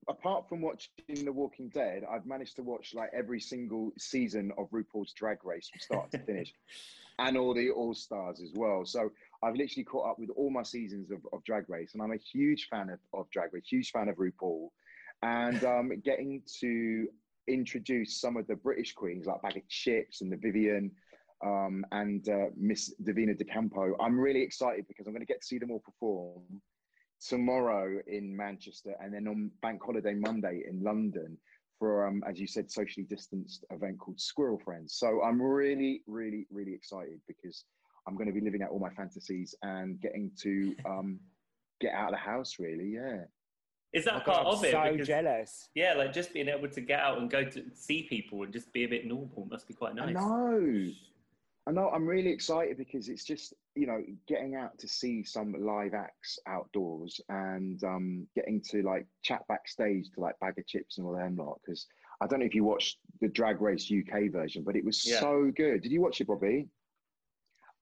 apart 0.08 0.48
from 0.48 0.62
watching 0.62 1.26
The 1.26 1.32
Walking 1.32 1.70
Dead, 1.70 2.04
I've 2.10 2.26
managed 2.26 2.56
to 2.58 2.63
watch 2.63 2.93
like 2.93 3.10
every 3.13 3.39
single 3.39 3.91
season 3.98 4.52
of 4.58 4.70
RuPaul's 4.72 5.13
Drag 5.13 5.43
Race 5.43 5.70
from 5.70 5.80
start 5.80 6.12
to 6.12 6.20
finish, 6.20 6.54
and 7.20 7.38
all 7.38 7.54
the 7.54 7.70
All 7.70 7.93
Stars 7.93 8.41
as 8.41 8.52
well. 8.56 8.86
So 8.86 9.12
I've 9.43 9.56
literally 9.56 9.84
caught 9.84 10.10
up 10.10 10.20
with 10.20 10.30
all 10.36 10.50
my 10.50 10.63
seasons 10.63 11.12
of, 11.12 11.20
of 11.34 11.43
Drag 11.43 11.70
Race, 11.70 11.93
and 11.93 12.02
I'm 12.02 12.13
a 12.13 12.17
huge 12.17 12.67
fan 12.70 12.89
of, 12.89 13.00
of 13.13 13.30
Drag 13.32 13.54
Race, 13.54 13.67
huge 13.67 13.91
fan 13.91 14.10
of 14.10 14.15
RuPaul, 14.17 14.70
and 15.24 15.63
um, 15.63 15.91
getting 16.04 16.41
to 16.62 17.08
introduce 17.48 18.20
some 18.20 18.38
of 18.38 18.48
the 18.48 18.56
British 18.56 18.93
queens 18.93 19.26
like 19.26 19.41
Baga 19.41 19.62
Chipz 19.70 20.22
and 20.22 20.32
the 20.32 20.38
Vivienne. 20.38 20.91
Um, 21.46 21.86
and 21.91 22.28
uh, 22.30 22.48
Miss 22.56 22.96
Divina 23.04 23.36
De 23.36 23.43
Campo. 23.43 23.96
I'm 24.00 24.20
really 24.20 24.41
excited 24.41 24.88
because 24.88 25.06
I'm 25.06 25.13
going 25.13 25.22
to 25.22 25.32
get 25.32 25.41
to 25.41 25.46
see 25.46 25.60
them 25.60 25.70
all 25.70 25.82
perform 25.82 26.41
tomorrow 27.26 28.00
in 28.08 28.36
Manchester, 28.36 28.96
and 29.02 29.14
then 29.14 29.28
on 29.28 29.52
Bank 29.62 29.82
Holiday 29.84 30.14
Monday 30.14 30.64
in 30.70 30.82
London 30.84 31.38
for, 31.80 32.08
um, 32.08 32.24
as 32.28 32.40
you 32.40 32.48
said, 32.48 32.72
socially 32.72 33.06
distanced 33.10 33.66
event 33.72 34.00
called 34.00 34.20
Squirrel 34.20 34.60
Friends. 34.64 34.94
So 34.96 35.22
I'm 35.24 35.42
really, 35.42 36.02
really, 36.08 36.48
really 36.52 36.74
excited 36.74 37.20
because 37.28 37.66
I'm 38.08 38.16
going 38.16 38.28
to 38.28 38.34
be 38.34 38.42
living 38.42 38.64
out 38.64 38.70
all 38.70 38.80
my 38.80 38.90
fantasies 38.90 39.54
and 39.62 40.00
getting 40.02 40.32
to 40.42 40.76
um, 40.86 41.20
get 41.82 41.94
out 41.94 42.06
of 42.06 42.12
the 42.14 42.18
house. 42.18 42.56
Really, 42.60 42.94
yeah. 42.94 43.26
Is 43.94 44.06
that 44.06 44.16
Oh, 44.16 44.20
part 44.20 44.44
God, 44.44 44.54
of 44.54 44.60
I'm 44.60 44.66
it? 44.66 44.72
so 44.72 44.92
Because- 44.92 45.08
jealous. 45.08 45.70
Yeah, 45.76 45.94
like 45.94 46.14
just 46.14 46.34
being 46.34 46.50
able 46.50 46.68
to 46.70 46.82
get 46.82 47.00
out 47.00 47.20
and 47.20 47.30
go 47.30 47.44
to 47.44 47.64
see 47.74 48.04
people 48.04 48.44
and 48.44 48.52
just 48.52 48.72
be 48.74 48.84
a 48.84 48.88
bit 48.88 49.06
normal 49.06 49.48
must 49.50 49.68
be 49.68 49.74
quite 49.74 49.96
nice. 49.96 50.10
I 50.10 50.14
know. 50.14 50.92
I 51.68 51.72
know. 51.72 51.90
I'm 51.90 52.08
really 52.08 52.30
excited 52.30 52.78
because 52.78 53.10
it's 53.10 53.26
just 53.26 53.54
you 53.76 53.88
know 53.88 54.02
getting 54.28 54.56
out 54.56 54.78
to 54.80 54.88
see 54.88 55.24
some 55.24 55.54
live 55.60 55.94
acts 55.94 56.40
outdoors 56.48 57.20
and 57.30 57.84
um, 57.84 58.26
getting 58.36 58.62
to 58.70 58.82
like 58.84 59.06
chat 59.22 59.42
backstage 59.50 60.10
to 60.16 60.22
like 60.22 60.40
Baga 60.40 60.64
Chipz 60.66 60.98
and 60.98 61.06
all 61.06 61.14
them 61.16 61.36
lot. 61.36 61.60
Because 61.66 61.86
I 62.22 62.28
don't 62.28 62.40
know 62.40 62.46
if 62.46 62.56
you 62.56 62.64
watched 62.64 63.00
the 63.20 63.28
Drag 63.28 63.62
Race 63.62 63.92
UK 63.92 64.32
version, 64.32 64.64
but 64.64 64.76
it 64.78 64.86
was 64.86 65.06
Yeah. 65.06 65.20
so 65.20 65.52
good. 65.56 65.82
Did 65.82 65.92
you 65.92 66.02
watch 66.02 66.22
it, 66.22 66.28
Bobby? 66.28 66.70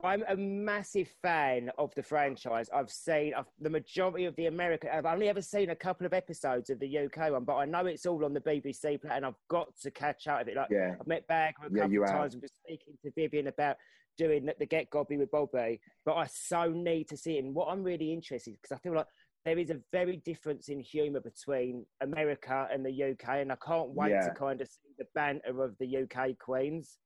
I'm 0.04 0.24
a 0.28 0.36
massive 0.36 1.10
fan 1.22 1.72
of 1.78 1.94
the 1.96 2.04
franchise. 2.04 2.70
I've 2.74 2.92
seen 2.92 3.34
I've, 3.34 3.46
the 3.60 3.70
majority 3.70 4.26
of 4.26 4.36
the 4.36 4.48
American. 4.48 4.90
I've 4.94 5.06
only 5.06 5.30
ever 5.30 5.42
seen 5.42 5.70
a 5.70 5.76
couple 5.76 6.06
of 6.06 6.14
episodes 6.14 6.70
of 6.70 6.80
the 6.80 6.98
UK 6.98 7.32
one, 7.32 7.46
but 7.46 7.56
I 7.56 7.66
know 7.66 7.86
it's 7.86 8.06
all 8.06 8.26
on 8.26 8.34
the 8.34 8.42
BBC 8.42 9.02
play, 9.02 9.12
and 9.16 9.26
I've 9.26 9.40
got 9.50 9.68
to 9.82 9.92
catch 9.92 10.28
out 10.28 10.42
of 10.42 10.48
it. 10.48 10.58
Like 10.58 10.68
Yeah. 10.70 10.96
I've 11.00 11.08
met 11.08 11.26
Baga 11.28 11.54
a 11.66 11.70
Yeah, 11.72 11.84
couple 11.84 12.04
of 12.04 12.12
times 12.12 12.34
and 12.34 12.42
been 12.42 12.50
speaking 12.66 12.94
to 13.04 13.12
Vivienne 13.16 13.48
about 13.48 13.78
doing 14.18 14.46
the, 14.46 14.56
the 14.60 14.66
Get 14.66 14.90
Gobby 14.90 15.18
with 15.18 15.32
Bobby, 15.32 15.80
but 16.06 16.16
I 16.16 16.28
so 16.28 16.70
need 16.70 17.08
to 17.10 17.18
see 17.18 17.38
it. 17.38 17.46
And 17.46 17.56
what 17.56 17.70
I'm 17.70 17.84
really 17.84 18.12
interested 18.12 18.54
because 18.62 18.76
I 18.76 18.80
feel 18.80 18.96
like 18.96 19.08
there 19.46 19.58
is 19.58 19.70
a 19.70 19.80
very 19.92 20.18
difference 20.18 20.70
in 20.70 20.80
humour 20.80 21.22
between 21.22 21.86
America 22.02 22.68
and 22.72 22.86
the 22.86 22.92
UK, 23.12 23.30
and 23.38 23.52
I 23.52 23.58
can't 23.66 23.90
wait 23.90 24.12
Yeah. 24.12 24.28
to 24.28 24.36
kind 24.36 24.60
of 24.60 24.68
see 24.68 24.94
the 25.00 25.06
banter 25.16 25.64
of 25.64 25.78
the 25.80 25.98
UK 26.04 26.38
queens. 26.38 26.98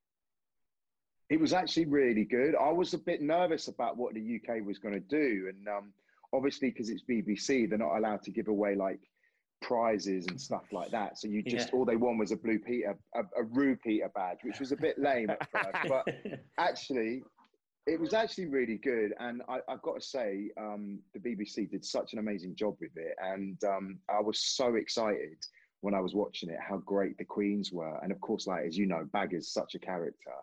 It 1.30 1.40
was 1.40 1.54
actually 1.54 1.86
really 1.86 2.26
good. 2.26 2.56
I 2.56 2.72
was 2.72 2.94
a 2.94 2.98
bit 2.98 3.22
nervous 3.22 3.68
about 3.68 3.98
what 3.98 4.14
the 4.16 4.42
UK 4.42 4.66
was 4.66 4.80
going 4.80 4.96
to 4.96 5.00
do, 5.00 5.50
and 5.50 5.68
um, 5.68 5.94
obviously 6.34 6.70
because 6.72 6.90
it's 6.90 7.04
BBC, 7.04 7.70
they're 7.70 7.78
not 7.78 7.98
allowed 7.98 8.24
to 8.24 8.32
give 8.32 8.48
away 8.48 8.76
like 8.76 9.00
prizes 9.62 10.26
and 10.28 10.40
stuff 10.40 10.64
like 10.72 10.90
that. 10.92 11.20
So 11.20 11.28
you 11.28 11.44
just 11.44 11.70
Yeah. 11.70 11.76
all 11.76 11.86
they 11.86 11.98
won 11.98 12.18
was 12.18 12.32
a 12.32 12.38
blue 12.38 12.60
Peter, 12.60 12.98
a, 13.14 13.22
a 13.38 13.44
Ru 13.44 13.76
Peter 13.76 14.10
badge, 14.16 14.40
which 14.44 14.60
was 14.60 14.72
a 14.72 14.78
bit 14.78 14.98
lame 14.98 15.30
at 15.30 15.50
first, 15.52 15.78
but 15.88 16.08
actually, 16.58 17.24
it 17.86 18.00
was 18.00 18.14
actually 18.14 18.48
really 18.48 18.78
good. 18.78 19.14
And 19.20 19.42
I, 19.48 19.60
I've 19.68 19.82
got 19.82 19.96
to 19.96 20.02
say, 20.02 20.50
um, 20.58 21.00
the 21.14 21.20
BBC 21.20 21.70
did 21.70 21.86
such 21.86 22.14
an 22.14 22.20
amazing 22.20 22.56
job 22.56 22.76
with 22.80 22.96
it, 22.96 23.16
and 23.22 23.64
um, 23.64 24.00
I 24.10 24.20
was 24.20 24.40
so 24.40 24.76
excited 24.76 25.38
when 25.82 25.94
I 25.94 26.00
was 26.00 26.14
watching 26.14 26.50
it 26.50 26.60
how 26.60 26.78
great 26.78 27.18
the 27.18 27.26
Queens 27.26 27.72
were, 27.72 28.00
and 28.02 28.12
of 28.12 28.20
course, 28.20 28.48
like 28.48 28.66
as 28.66 28.78
you 28.78 28.86
know, 28.88 29.08
Bag 29.12 29.34
is 29.34 29.52
such 29.52 29.76
a 29.76 29.80
character. 29.80 30.34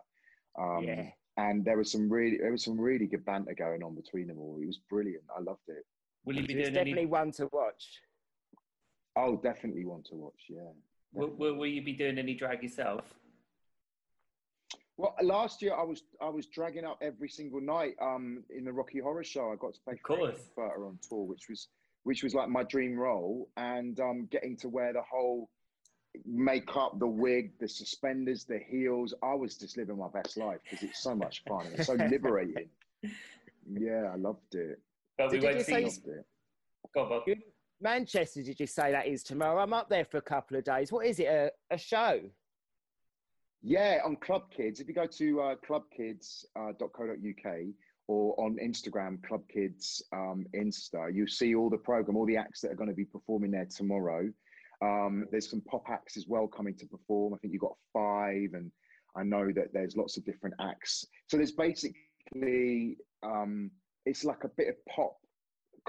Um, 0.57 0.83
Yeah. 0.83 1.09
And 1.37 1.63
there 1.63 1.77
was 1.77 1.91
some 1.91 2.09
really, 2.11 2.37
there 2.37 2.51
was 2.51 2.63
some 2.63 2.79
really 2.81 3.05
good 3.05 3.23
banter 3.23 3.53
going 3.53 3.83
on 3.83 3.93
between 3.93 4.27
them 4.27 4.39
all. 4.39 4.57
It 4.59 4.65
was 4.65 4.79
brilliant. 4.89 5.23
I 5.35 5.39
loved 5.41 5.67
it. 5.67 5.85
Will 6.25 6.35
you 6.35 6.47
be 6.47 6.53
It's 6.55 6.63
doing 6.63 6.73
definitely 6.73 7.01
any? 7.03 7.05
one 7.05 7.31
to 7.33 7.47
watch. 7.51 8.01
I'll 9.15 9.37
definitely 9.37 9.85
want 9.85 10.05
to 10.07 10.15
watch. 10.15 10.45
Yeah. 10.49 10.71
Will, 11.13 11.29
will, 11.37 11.53
will 11.55 11.67
you 11.67 11.83
be 11.83 11.93
doing 11.93 12.17
any 12.17 12.33
drag 12.33 12.63
yourself? 12.63 13.01
Well, 14.97 15.15
last 15.21 15.61
year 15.61 15.75
I 15.75 15.83
was 15.83 16.01
I 16.19 16.29
was 16.29 16.47
dragging 16.47 16.83
up 16.83 16.97
every 17.03 17.29
single 17.29 17.61
night 17.61 17.93
um, 18.01 18.43
in 18.49 18.65
the 18.65 18.73
Rocky 18.73 18.99
Horror 18.99 19.23
Show. 19.23 19.51
I 19.51 19.55
got 19.55 19.75
to 19.75 19.79
play 19.81 19.93
Of 19.93 20.01
course. 20.01 20.35
Frank-N-Furter 20.55 20.87
on 20.87 20.97
tour, 21.07 21.23
which 21.23 21.45
was 21.49 21.67
which 22.03 22.23
was 22.23 22.33
like 22.33 22.49
my 22.49 22.63
dream 22.63 22.97
role, 22.97 23.47
and 23.57 23.99
um, 23.99 24.27
getting 24.31 24.57
to 24.57 24.69
wear 24.69 24.93
the 24.93 25.03
whole 25.03 25.49
makeup, 26.25 26.97
the 26.99 27.07
wig, 27.07 27.51
the 27.59 27.67
suspenders, 27.67 28.45
the 28.45 28.59
heels. 28.59 29.13
I 29.23 29.33
was 29.33 29.55
just 29.57 29.77
living 29.77 29.97
my 29.97 30.09
best 30.09 30.37
life 30.37 30.59
because 30.63 30.83
it's 30.87 30.99
so 31.01 31.15
much 31.15 31.43
fun 31.47 31.65
it's 31.73 31.87
so 31.87 31.93
liberating. 32.09 32.69
Yeah, 33.69 34.11
I 34.13 34.15
loved 34.15 34.55
it. 34.55 34.79
But 35.17 35.31
we 35.31 35.37
Did 35.39 35.43
you 35.43 35.47
won't 35.49 35.57
just 35.57 35.67
see. 35.67 35.73
say- 35.73 35.83
Loved 35.83 36.07
it. 36.07 36.25
Go 36.93 37.01
on, 37.03 37.09
Bob. 37.09 37.23
You- 37.27 37.35
Manchester, 37.79 38.41
did 38.41 38.59
you 38.59 38.65
say 38.67 38.91
that 38.91 39.05
is 39.07 39.21
tomorrow? 39.23 39.61
I'm 39.61 39.73
up 39.73 39.87
there 39.89 40.05
for 40.05 40.17
a 40.17 40.21
couple 40.21 40.57
of 40.57 40.63
days. 40.63 40.91
What 40.91 41.05
is 41.05 41.19
it? 41.19 41.25
A, 41.27 41.51
a 41.69 41.77
show? 41.77 42.19
Yeah, 43.61 43.99
on 44.05 44.15
Club 44.15 44.49
Kids. 44.55 44.79
If 44.79 44.87
you 44.87 44.93
go 44.95 45.05
to 45.05 45.41
uh, 45.41 45.55
clubkids.co.uk 45.67 47.53
or 48.07 48.39
on 48.39 48.57
Instagram, 48.63 49.21
Club 49.27 49.43
Kids 49.51 50.01
um, 50.13 50.45
Insta, 50.55 51.13
you 51.13 51.27
see 51.27 51.53
all 51.55 51.69
the 51.69 51.77
program, 51.77 52.15
all 52.17 52.25
the 52.25 52.37
acts 52.37 52.61
that 52.61 52.71
are 52.71 52.75
going 52.75 52.89
to 52.89 52.95
be 52.95 53.05
performing 53.05 53.51
there 53.51 53.65
tomorrow. 53.65 54.31
Um, 54.81 55.25
there's 55.31 55.49
some 55.49 55.61
pop 55.61 55.85
acts 55.89 56.17
as 56.17 56.27
well 56.27 56.47
coming 56.47 56.75
to 56.75 56.85
perform. 56.85 57.33
I 57.33 57.37
think 57.37 57.53
you've 57.53 57.61
got 57.61 57.75
five, 57.93 58.53
and 58.53 58.71
I 59.15 59.23
know 59.23 59.51
that 59.55 59.73
there's 59.73 59.97
lots 59.97 60.17
of 60.17 60.25
different 60.25 60.55
acts. 60.59 61.05
So 61.27 61.37
there's 61.37 61.53
basically 61.53 62.97
um, 63.23 63.71
it's 64.05 64.23
like 64.23 64.43
a 64.43 64.49
bit 64.49 64.67
of 64.69 64.75
pop 64.85 65.17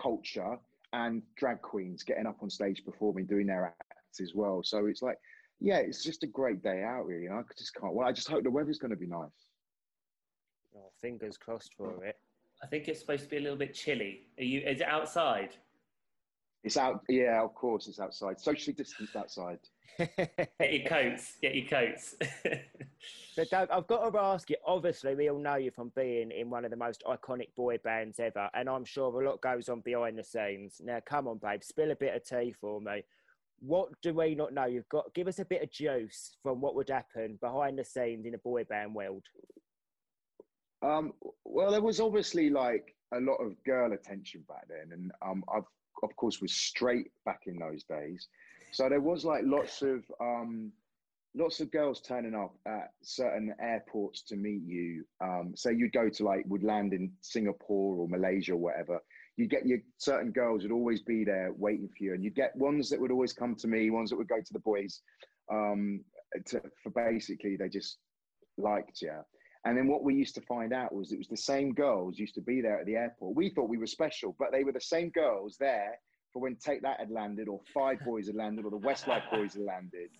culture 0.00 0.56
and 0.92 1.22
drag 1.36 1.60
queens 1.60 2.02
getting 2.02 2.26
up 2.26 2.38
on 2.42 2.48
stage 2.48 2.82
performing, 2.84 3.26
doing 3.26 3.46
their 3.46 3.66
acts 3.66 4.20
as 4.20 4.32
well. 4.34 4.62
So 4.64 4.86
it's 4.86 5.02
like 5.02 5.18
yeah, 5.60 5.78
it's 5.78 6.04
just 6.04 6.22
a 6.22 6.26
great 6.26 6.62
day 6.62 6.82
out, 6.82 7.06
really. 7.06 7.28
I 7.28 7.42
just 7.56 7.74
can't. 7.74 7.92
Well, 7.92 8.06
I 8.06 8.12
just 8.12 8.28
hope 8.28 8.44
the 8.44 8.50
weather's 8.50 8.78
going 8.78 8.92
to 8.92 8.96
be 8.96 9.06
nice. 9.06 9.28
Oh, 10.76 10.90
fingers 11.00 11.36
crossed 11.36 11.74
for 11.76 12.04
it. 12.04 12.16
I 12.62 12.66
think 12.66 12.88
it's 12.88 13.00
supposed 13.00 13.24
to 13.24 13.28
be 13.28 13.38
a 13.38 13.40
little 13.40 13.56
bit 13.56 13.74
chilly. 13.74 14.26
Are 14.38 14.44
you? 14.44 14.60
Is 14.60 14.80
it 14.80 14.88
outside? 14.88 15.56
It's 16.64 16.76
out. 16.76 17.02
Yeah, 17.08 17.42
of 17.42 17.54
course, 17.54 17.86
it's 17.86 18.00
outside. 18.00 18.40
Socially 18.40 18.74
distanced 18.74 19.16
outside. 19.16 19.58
Get 19.98 20.50
your 20.60 20.88
coats. 20.88 21.36
Get 21.40 21.54
your 21.54 21.68
coats. 21.68 22.16
So, 23.38 23.44
Doug, 23.44 23.70
I've 23.70 23.86
got 23.86 24.10
to 24.10 24.18
ask 24.18 24.50
you. 24.50 24.56
Obviously, 24.66 25.14
we 25.14 25.30
all 25.30 25.38
know 25.38 25.54
you 25.54 25.70
from 25.70 25.92
being 25.94 26.32
in 26.32 26.50
one 26.50 26.64
of 26.64 26.72
the 26.72 26.76
most 26.76 27.04
iconic 27.06 27.54
boy 27.56 27.78
bands 27.84 28.18
ever, 28.18 28.50
and 28.52 28.68
I'm 28.68 28.84
sure 28.84 29.22
a 29.22 29.24
lot 29.24 29.40
goes 29.40 29.68
on 29.68 29.78
behind 29.78 30.18
the 30.18 30.24
scenes. 30.24 30.80
Now, 30.84 30.98
come 31.06 31.28
on, 31.28 31.38
babe, 31.38 31.62
spill 31.62 31.92
a 31.92 31.94
bit 31.94 32.16
of 32.16 32.24
tea 32.24 32.52
for 32.60 32.80
me. 32.80 33.04
What 33.60 33.90
do 34.02 34.12
we 34.12 34.34
not 34.34 34.52
know? 34.52 34.64
You've 34.64 34.88
got 34.88 35.14
give 35.14 35.28
us 35.28 35.38
a 35.38 35.44
bit 35.44 35.62
of 35.62 35.70
juice 35.70 36.36
from 36.42 36.60
what 36.60 36.74
would 36.74 36.88
happen 36.88 37.38
behind 37.40 37.78
the 37.78 37.84
scenes 37.84 38.26
in 38.26 38.34
a 38.34 38.38
boy 38.38 38.64
band 38.64 38.92
world. 38.92 39.22
Um, 40.82 41.12
well, 41.44 41.70
there 41.70 41.80
was 41.80 42.00
obviously 42.00 42.50
like 42.50 42.92
a 43.14 43.20
lot 43.20 43.36
of 43.36 43.54
girl 43.62 43.92
attention 43.92 44.42
back 44.48 44.66
then, 44.68 44.90
and 44.90 45.12
um, 45.22 45.44
I've 45.54 45.62
of 46.02 46.14
course 46.16 46.40
was 46.40 46.52
straight 46.52 47.10
back 47.24 47.42
in 47.46 47.58
those 47.58 47.84
days. 47.84 48.28
So 48.72 48.88
there 48.88 49.00
was 49.00 49.24
like 49.24 49.42
lots 49.44 49.82
of 49.82 50.04
um, 50.20 50.72
lots 51.34 51.60
of 51.60 51.70
girls 51.70 52.00
turning 52.00 52.34
up 52.34 52.54
at 52.66 52.90
certain 53.02 53.54
airports 53.60 54.22
to 54.22 54.36
meet 54.36 54.62
you. 54.64 55.04
Um, 55.20 55.52
so 55.56 55.70
you'd 55.70 55.92
go 55.92 56.08
to 56.08 56.24
like 56.24 56.44
would 56.46 56.64
land 56.64 56.92
in 56.92 57.12
Singapore 57.20 57.96
or 57.96 58.08
Malaysia 58.08 58.52
or 58.52 58.56
whatever. 58.56 59.00
You'd 59.36 59.50
get 59.50 59.66
your 59.66 59.78
certain 59.98 60.32
girls 60.32 60.62
would 60.62 60.72
always 60.72 61.00
be 61.02 61.24
there 61.24 61.52
waiting 61.56 61.88
for 61.88 62.04
you, 62.04 62.14
and 62.14 62.24
you'd 62.24 62.34
get 62.34 62.56
ones 62.56 62.90
that 62.90 63.00
would 63.00 63.12
always 63.12 63.32
come 63.32 63.54
to 63.56 63.68
me, 63.68 63.90
ones 63.90 64.10
that 64.10 64.16
would 64.16 64.28
go 64.28 64.40
to 64.40 64.52
the 64.52 64.58
boys, 64.58 65.00
um, 65.50 66.04
to, 66.46 66.60
for 66.82 66.90
basically 66.90 67.56
they 67.56 67.68
just 67.68 67.98
liked 68.56 69.00
you. 69.00 69.12
And 69.64 69.76
then 69.76 69.88
what 69.88 70.02
we 70.04 70.14
used 70.14 70.34
to 70.36 70.40
find 70.42 70.72
out 70.72 70.94
was 70.94 71.12
it 71.12 71.18
was 71.18 71.28
the 71.28 71.36
same 71.36 71.74
girls 71.74 72.18
used 72.18 72.34
to 72.36 72.40
be 72.40 72.60
there 72.60 72.78
at 72.78 72.86
the 72.86 72.96
airport. 72.96 73.36
We 73.36 73.50
thought 73.50 73.68
we 73.68 73.78
were 73.78 73.86
special, 73.86 74.34
but 74.38 74.52
they 74.52 74.64
were 74.64 74.72
the 74.72 74.80
same 74.80 75.10
girls 75.10 75.56
there 75.58 75.98
for 76.32 76.40
when 76.40 76.56
Take 76.56 76.82
That 76.82 77.00
had 77.00 77.10
landed, 77.10 77.48
or 77.48 77.60
Five 77.74 77.98
Boys 78.04 78.26
had 78.26 78.36
landed, 78.36 78.64
or 78.64 78.70
the 78.70 78.78
Westlife 78.78 79.30
Boys 79.30 79.54
had 79.54 79.62
landed. 79.62 80.10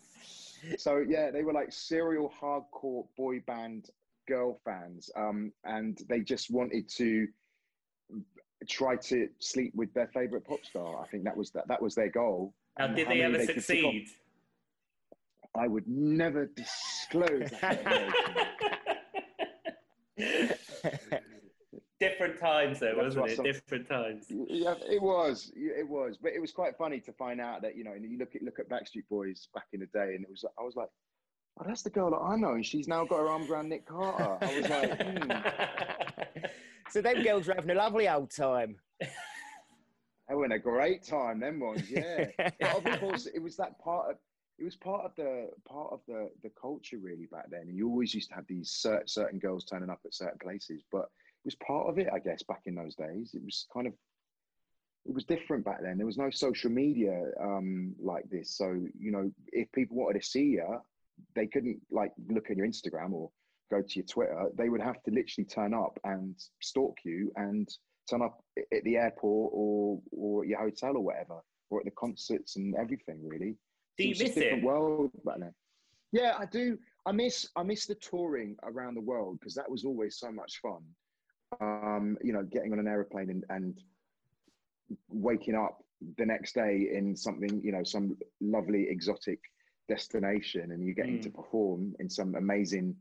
So 0.78 1.04
yeah, 1.06 1.30
they 1.30 1.44
were 1.44 1.52
like 1.52 1.70
serial 1.72 2.32
hardcore 2.40 3.06
boy 3.16 3.40
band 3.46 3.90
girl 4.26 4.58
fans, 4.64 5.10
um, 5.16 5.52
and 5.64 5.98
they 6.08 6.20
just 6.20 6.50
wanted 6.50 6.88
to 6.96 7.28
try 8.68 8.96
to 8.96 9.28
sleep 9.38 9.72
with 9.74 9.92
their 9.94 10.08
favorite 10.08 10.44
pop 10.44 10.64
star. 10.64 11.00
I 11.00 11.06
think 11.08 11.24
that 11.24 11.36
was 11.36 11.50
that, 11.52 11.68
that 11.68 11.80
was 11.80 11.94
their 11.94 12.08
goal. 12.10 12.54
Now, 12.78 12.86
And 12.86 12.96
did 12.96 13.08
they 13.08 13.22
ever 13.22 13.38
off. 13.38 13.44
succeed? 13.44 14.08
I 15.56 15.66
would 15.68 15.86
never 15.86 16.46
disclose 16.46 17.50
that. 17.60 17.82
Different 22.00 22.38
times, 22.38 22.78
though, 22.78 22.94
That's 22.94 23.16
wasn't 23.16 23.30
it? 23.30 23.36
some- 23.36 23.44
Different 23.44 23.88
times. 23.88 24.26
Yeah, 24.28 24.74
it 24.88 25.02
was. 25.02 25.50
It 25.56 25.88
was, 25.88 26.16
but 26.16 26.32
it 26.32 26.40
was 26.40 26.52
quite 26.52 26.76
funny 26.76 27.00
to 27.00 27.12
find 27.12 27.40
out 27.40 27.60
that 27.62 27.76
you 27.76 27.82
know, 27.82 27.92
and 27.92 28.04
you 28.08 28.18
look 28.18 28.36
at 28.36 28.42
look 28.42 28.60
at 28.60 28.68
Backstreet 28.68 29.08
Boys 29.10 29.48
back 29.52 29.66
in 29.72 29.80
the 29.80 29.86
day, 29.86 30.14
and 30.14 30.22
it 30.24 30.30
was. 30.30 30.44
I 30.58 30.62
was 30.62 30.76
like, 30.76 30.88
oh, 31.58 31.64
that's 31.66 31.82
the 31.82 31.90
girl 31.90 32.10
that 32.10 32.18
I 32.18 32.36
know, 32.36 32.52
and 32.52 32.64
she's 32.64 32.86
now 32.86 33.04
got 33.04 33.18
her 33.18 33.28
arms 33.28 33.50
around 33.50 33.68
Nick 33.68 33.86
Carter. 33.86 34.38
I 34.40 34.60
was 34.60 34.68
like, 34.70 35.02
hmm, 35.02 36.46
so 36.90 37.02
them 37.02 37.22
girls 37.24 37.48
were 37.48 37.54
having 37.54 37.70
a 37.70 37.74
lovely 37.74 38.08
old 38.08 38.30
time. 38.30 38.76
They 39.00 40.34
were 40.34 40.44
having 40.44 40.56
a 40.56 40.60
great 40.60 41.02
time. 41.02 41.40
Them 41.40 41.58
ones, 41.58 41.90
yeah. 41.90 42.26
but 42.60 42.86
of 42.86 43.00
course, 43.00 43.26
it 43.26 43.42
was 43.42 43.56
that 43.56 43.78
part 43.80 44.10
of. 44.12 44.16
It 44.58 44.64
was 44.64 44.76
part 44.76 45.04
of 45.04 45.14
the 45.16 45.50
part 45.68 45.92
of 45.92 46.00
the 46.08 46.30
the 46.42 46.50
culture 46.60 46.98
really 46.98 47.26
back 47.26 47.48
then, 47.50 47.62
and 47.62 47.76
you 47.76 47.88
always 47.88 48.14
used 48.14 48.28
to 48.30 48.34
have 48.34 48.46
these 48.48 48.70
cer- 48.70 49.06
certain 49.06 49.38
girls 49.38 49.64
turning 49.64 49.90
up 49.90 50.00
at 50.04 50.14
certain 50.14 50.38
places, 50.38 50.82
but 50.90 51.02
it 51.02 51.44
was 51.44 51.54
part 51.56 51.88
of 51.88 51.98
it, 51.98 52.08
I 52.12 52.18
guess, 52.18 52.42
back 52.42 52.62
in 52.66 52.74
those 52.74 52.96
days. 52.96 53.34
It 53.34 53.44
was 53.44 53.66
kind 53.72 53.86
of 53.86 53.92
it 55.06 55.14
was 55.14 55.24
different 55.24 55.64
back 55.64 55.80
then. 55.80 55.96
There 55.96 56.06
was 56.06 56.18
no 56.18 56.30
social 56.30 56.70
media 56.70 57.30
um, 57.40 57.94
like 58.00 58.28
this, 58.30 58.56
so 58.56 58.66
you 58.98 59.12
know, 59.12 59.30
if 59.52 59.70
people 59.72 59.96
wanted 59.96 60.20
to 60.20 60.26
see 60.26 60.44
you, 60.44 60.80
they 61.36 61.46
couldn't 61.46 61.80
like 61.90 62.12
look 62.28 62.50
at 62.50 62.56
your 62.56 62.66
Instagram 62.66 63.12
or 63.12 63.30
go 63.70 63.80
to 63.80 63.94
your 63.94 64.06
Twitter. 64.06 64.48
They 64.56 64.70
would 64.70 64.80
have 64.80 65.02
to 65.04 65.10
literally 65.12 65.46
turn 65.46 65.72
up 65.72 65.98
and 66.02 66.34
stalk 66.60 66.96
you 67.04 67.30
and 67.36 67.68
turn 68.10 68.22
up 68.22 68.42
at 68.56 68.82
the 68.82 68.96
airport 68.96 69.52
or 69.54 70.00
or 70.10 70.44
your 70.44 70.58
hotel 70.58 70.96
or 70.96 71.04
whatever, 71.04 71.42
or 71.70 71.78
at 71.78 71.84
the 71.84 71.92
concerts 71.92 72.56
and 72.56 72.74
everything. 72.74 73.20
Really, 73.26 73.56
Do 73.98 74.08
you 74.08 74.14
miss 74.18 74.36
it? 74.36 74.62
world 74.62 75.10
back 75.24 75.40
then. 75.40 75.54
Yeah, 76.12 76.34
I 76.38 76.46
do. 76.46 76.78
I 77.06 77.12
miss 77.12 77.48
I 77.56 77.62
miss 77.62 77.86
the 77.86 77.96
touring 77.96 78.56
around 78.62 78.94
the 78.94 79.00
world 79.00 79.38
because 79.40 79.54
that 79.54 79.70
was 79.70 79.84
always 79.84 80.18
so 80.18 80.30
much 80.30 80.60
fun. 80.60 80.82
Um, 81.60 82.16
you 82.22 82.32
know, 82.32 82.42
getting 82.44 82.72
on 82.72 82.78
an 82.78 82.86
aeroplane 82.86 83.30
and, 83.30 83.44
and 83.48 83.80
waking 85.08 85.54
up 85.54 85.82
the 86.16 86.26
next 86.26 86.54
day 86.54 86.90
in 86.92 87.16
something, 87.16 87.60
you 87.62 87.72
know, 87.72 87.82
some 87.82 88.16
lovely 88.40 88.86
exotic 88.88 89.40
destination, 89.88 90.72
and 90.72 90.84
you 90.84 90.94
getting 90.94 91.18
Mm. 91.18 91.22
to 91.22 91.30
perform 91.30 91.94
in 91.98 92.08
some 92.08 92.34
amazing 92.34 92.94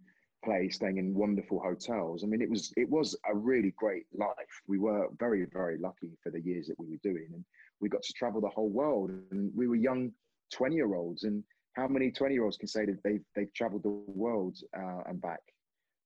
place, 0.43 0.75
staying 0.75 0.97
in 0.97 1.13
wonderful 1.13 1.59
hotels. 1.59 2.23
I 2.23 2.27
mean, 2.27 2.41
it 2.41 2.49
was 2.49 2.73
it 2.77 2.89
was 2.89 3.15
a 3.29 3.35
really 3.35 3.71
great 3.71 4.05
life. 4.13 4.61
We 4.67 4.79
were 4.79 5.09
very 5.19 5.45
very 5.45 5.77
lucky 5.77 6.17
for 6.23 6.31
the 6.31 6.41
years 6.41 6.67
that 6.67 6.79
we 6.79 6.87
were 6.89 7.03
doing, 7.03 7.27
and 7.33 7.43
we 7.81 7.89
got 7.89 8.03
to 8.03 8.13
travel 8.13 8.41
the 8.41 8.49
whole 8.49 8.69
world. 8.69 9.11
And 9.31 9.51
we 9.55 9.67
were 9.67 9.75
young 9.75 10.11
twenty 10.51 10.75
year 10.75 10.95
olds, 10.95 11.23
and 11.23 11.43
how 11.73 11.87
many 11.87 12.11
twenty 12.11 12.35
year 12.35 12.43
olds 12.43 12.57
can 12.57 12.67
say 12.67 12.85
that 12.85 13.01
they've 13.03 13.23
they've 13.35 13.53
traveled 13.53 13.83
the 13.83 13.89
world 13.89 14.57
uh, 14.77 15.03
and 15.07 15.21
back 15.21 15.41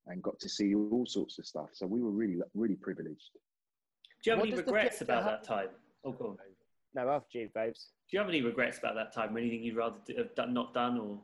and 0.08 0.22
got 0.22 0.40
to 0.40 0.50
see 0.50 0.74
all 0.76 1.06
sorts 1.06 1.40
of 1.40 1.46
stuff? 1.46 1.70
So 1.74 1.86
we 1.86 2.02
were 2.02 2.12
really 2.12 2.40
really 2.54 2.76
privileged. 2.76 3.32
Do 4.24 4.30
you 4.30 4.32
have 4.34 4.40
What 4.40 4.50
any 4.50 4.58
regrets 4.58 5.02
about 5.02 5.26
that 5.26 5.44
time? 5.44 5.70
Oh, 6.04 6.12
go 6.12 6.26
on. 6.30 6.38
No, 6.94 7.10
after 7.10 7.40
you, 7.40 7.50
babes. 7.56 7.88
Do 8.10 8.18
you 8.18 8.20
have 8.20 8.30
any 8.30 8.42
regrets 8.42 8.78
about 8.78 8.96
that 8.96 9.14
time? 9.14 9.36
Or 9.36 9.40
anything 9.40 9.64
you'd 9.64 9.78
rather 9.78 9.98
do, 10.06 10.14
have 10.18 10.36
done, 10.36 10.54
not 10.54 10.74
done, 10.74 11.00
or 11.00 11.22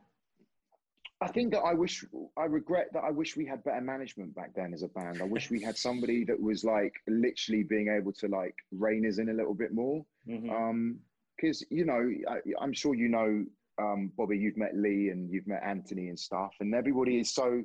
I 1.20 1.28
think 1.28 1.52
that 1.54 1.62
I 1.62 1.74
wish, 1.74 2.06
I 2.38 2.46
regret 2.46 2.90
that 2.94 3.04
I 3.04 3.10
wish 3.10 3.36
we 3.36 3.46
had 3.46 3.64
better 3.64 3.82
management 3.82 4.36
back 4.36 4.54
then 4.56 4.72
as 4.74 4.84
a 4.84 4.88
band. 4.88 5.20
I 5.20 5.26
wish 5.26 5.50
we 5.50 5.60
had 5.60 5.76
somebody 5.76 6.24
that 6.26 6.40
was 6.40 6.64
like 6.64 6.94
literally 7.08 7.64
being 7.64 7.88
able 7.88 8.14
to 8.14 8.28
like 8.28 8.56
rein 8.72 9.06
us 9.08 9.18
in 9.18 9.30
a 9.30 9.34
little 9.34 9.56
bit 9.56 9.74
more. 9.74 10.06
Mhm. 10.28 10.52
Um, 10.52 11.00
because 11.40 11.64
you 11.70 11.86
know 11.86 12.10
I, 12.28 12.40
I'm 12.60 12.74
sure 12.74 12.96
you 12.96 13.08
know 13.08 13.46
um, 13.80 14.12
Bobby, 14.18 14.38
you've 14.38 14.58
met 14.58 14.76
Lee 14.76 15.10
and 15.10 15.32
you've 15.32 15.48
met 15.48 15.62
Anthony 15.64 16.10
and 16.10 16.20
stuff, 16.20 16.54
and 16.60 16.74
everybody 16.74 17.20
is 17.20 17.34
so 17.34 17.64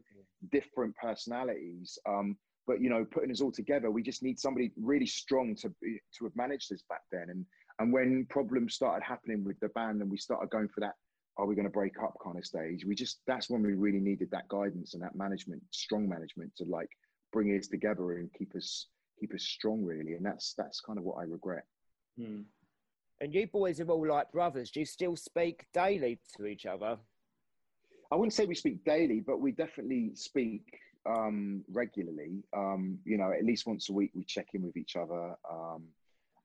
different 0.50 0.94
personalities. 0.96 1.98
Um, 2.06 2.37
but 2.66 2.80
you 2.80 2.90
know, 2.90 3.04
putting 3.04 3.30
us 3.30 3.40
all 3.40 3.52
together, 3.52 3.90
we 3.90 4.02
just 4.02 4.22
need 4.22 4.38
somebody 4.38 4.72
really 4.76 5.06
strong 5.06 5.56
to 5.56 5.68
to 5.68 6.24
have 6.24 6.37
managed 6.37 6.70
this 6.70 6.82
back 6.88 7.02
then. 7.11 7.26
And 7.30 7.46
and 7.78 7.92
when 7.92 8.26
problems 8.28 8.74
started 8.74 9.04
happening 9.04 9.44
with 9.44 9.58
the 9.61 9.68
band, 9.70 10.02
and 10.02 10.11
we 10.11 10.18
started 10.18 10.50
going 10.50 10.68
for 10.68 10.80
that, 10.80 10.94
are 11.38 11.46
we 11.46 11.54
going 11.54 11.66
to 11.66 11.70
break 11.70 11.94
up 12.02 12.14
kind 12.22 12.38
of 12.38 12.44
stage? 12.44 12.85
We 12.85 12.94
just 12.94 13.20
that's 13.26 13.48
when 13.48 13.62
we 13.62 13.72
really 13.72 14.00
needed 14.00 14.30
that 14.32 14.48
guidance 14.48 14.94
and 14.94 15.02
that 15.02 15.16
management, 15.16 15.62
strong 15.70 16.08
management, 16.08 16.54
to 16.56 16.64
like 16.64 16.90
bring 17.32 17.56
us 17.58 17.66
together 17.68 18.18
and 18.18 18.32
keep 18.35 18.54
us 18.54 18.87
keep 19.18 19.32
us 19.35 19.42
strong, 19.42 19.82
really. 19.82 20.12
And 20.12 20.24
that's 20.24 20.54
that's 20.56 20.80
kind 20.80 20.98
of 20.98 21.04
what 21.04 21.16
I 21.18 21.22
regret. 21.22 21.64
Hmm. 22.18 22.42
And 23.22 23.32
you 23.32 23.46
boys 23.46 23.78
are 23.78 23.88
all 23.88 24.08
like 24.08 24.32
brothers. 24.32 24.72
Do 24.72 24.80
you 24.80 24.87
still 24.87 25.14
speak 25.14 25.64
daily 25.72 26.18
to 26.37 26.44
each 26.44 26.66
other? 26.66 26.98
I 28.11 28.16
wouldn't 28.16 28.32
say 28.32 28.46
we 28.46 28.56
speak 28.56 28.85
daily, 28.85 29.20
but 29.20 29.40
we 29.40 29.52
definitely 29.52 30.11
speak 30.14 30.76
um, 31.08 31.64
regularly. 31.72 32.42
Um, 32.54 32.98
you 33.04 33.16
know, 33.16 33.30
at 33.30 33.44
least 33.44 33.64
once 33.64 33.88
a 33.90 33.92
week 33.92 34.11
we 34.16 34.24
check 34.24 34.48
in 34.54 34.62
with 34.62 34.76
each 34.76 34.96
other. 34.96 35.37
Um, 35.48 35.85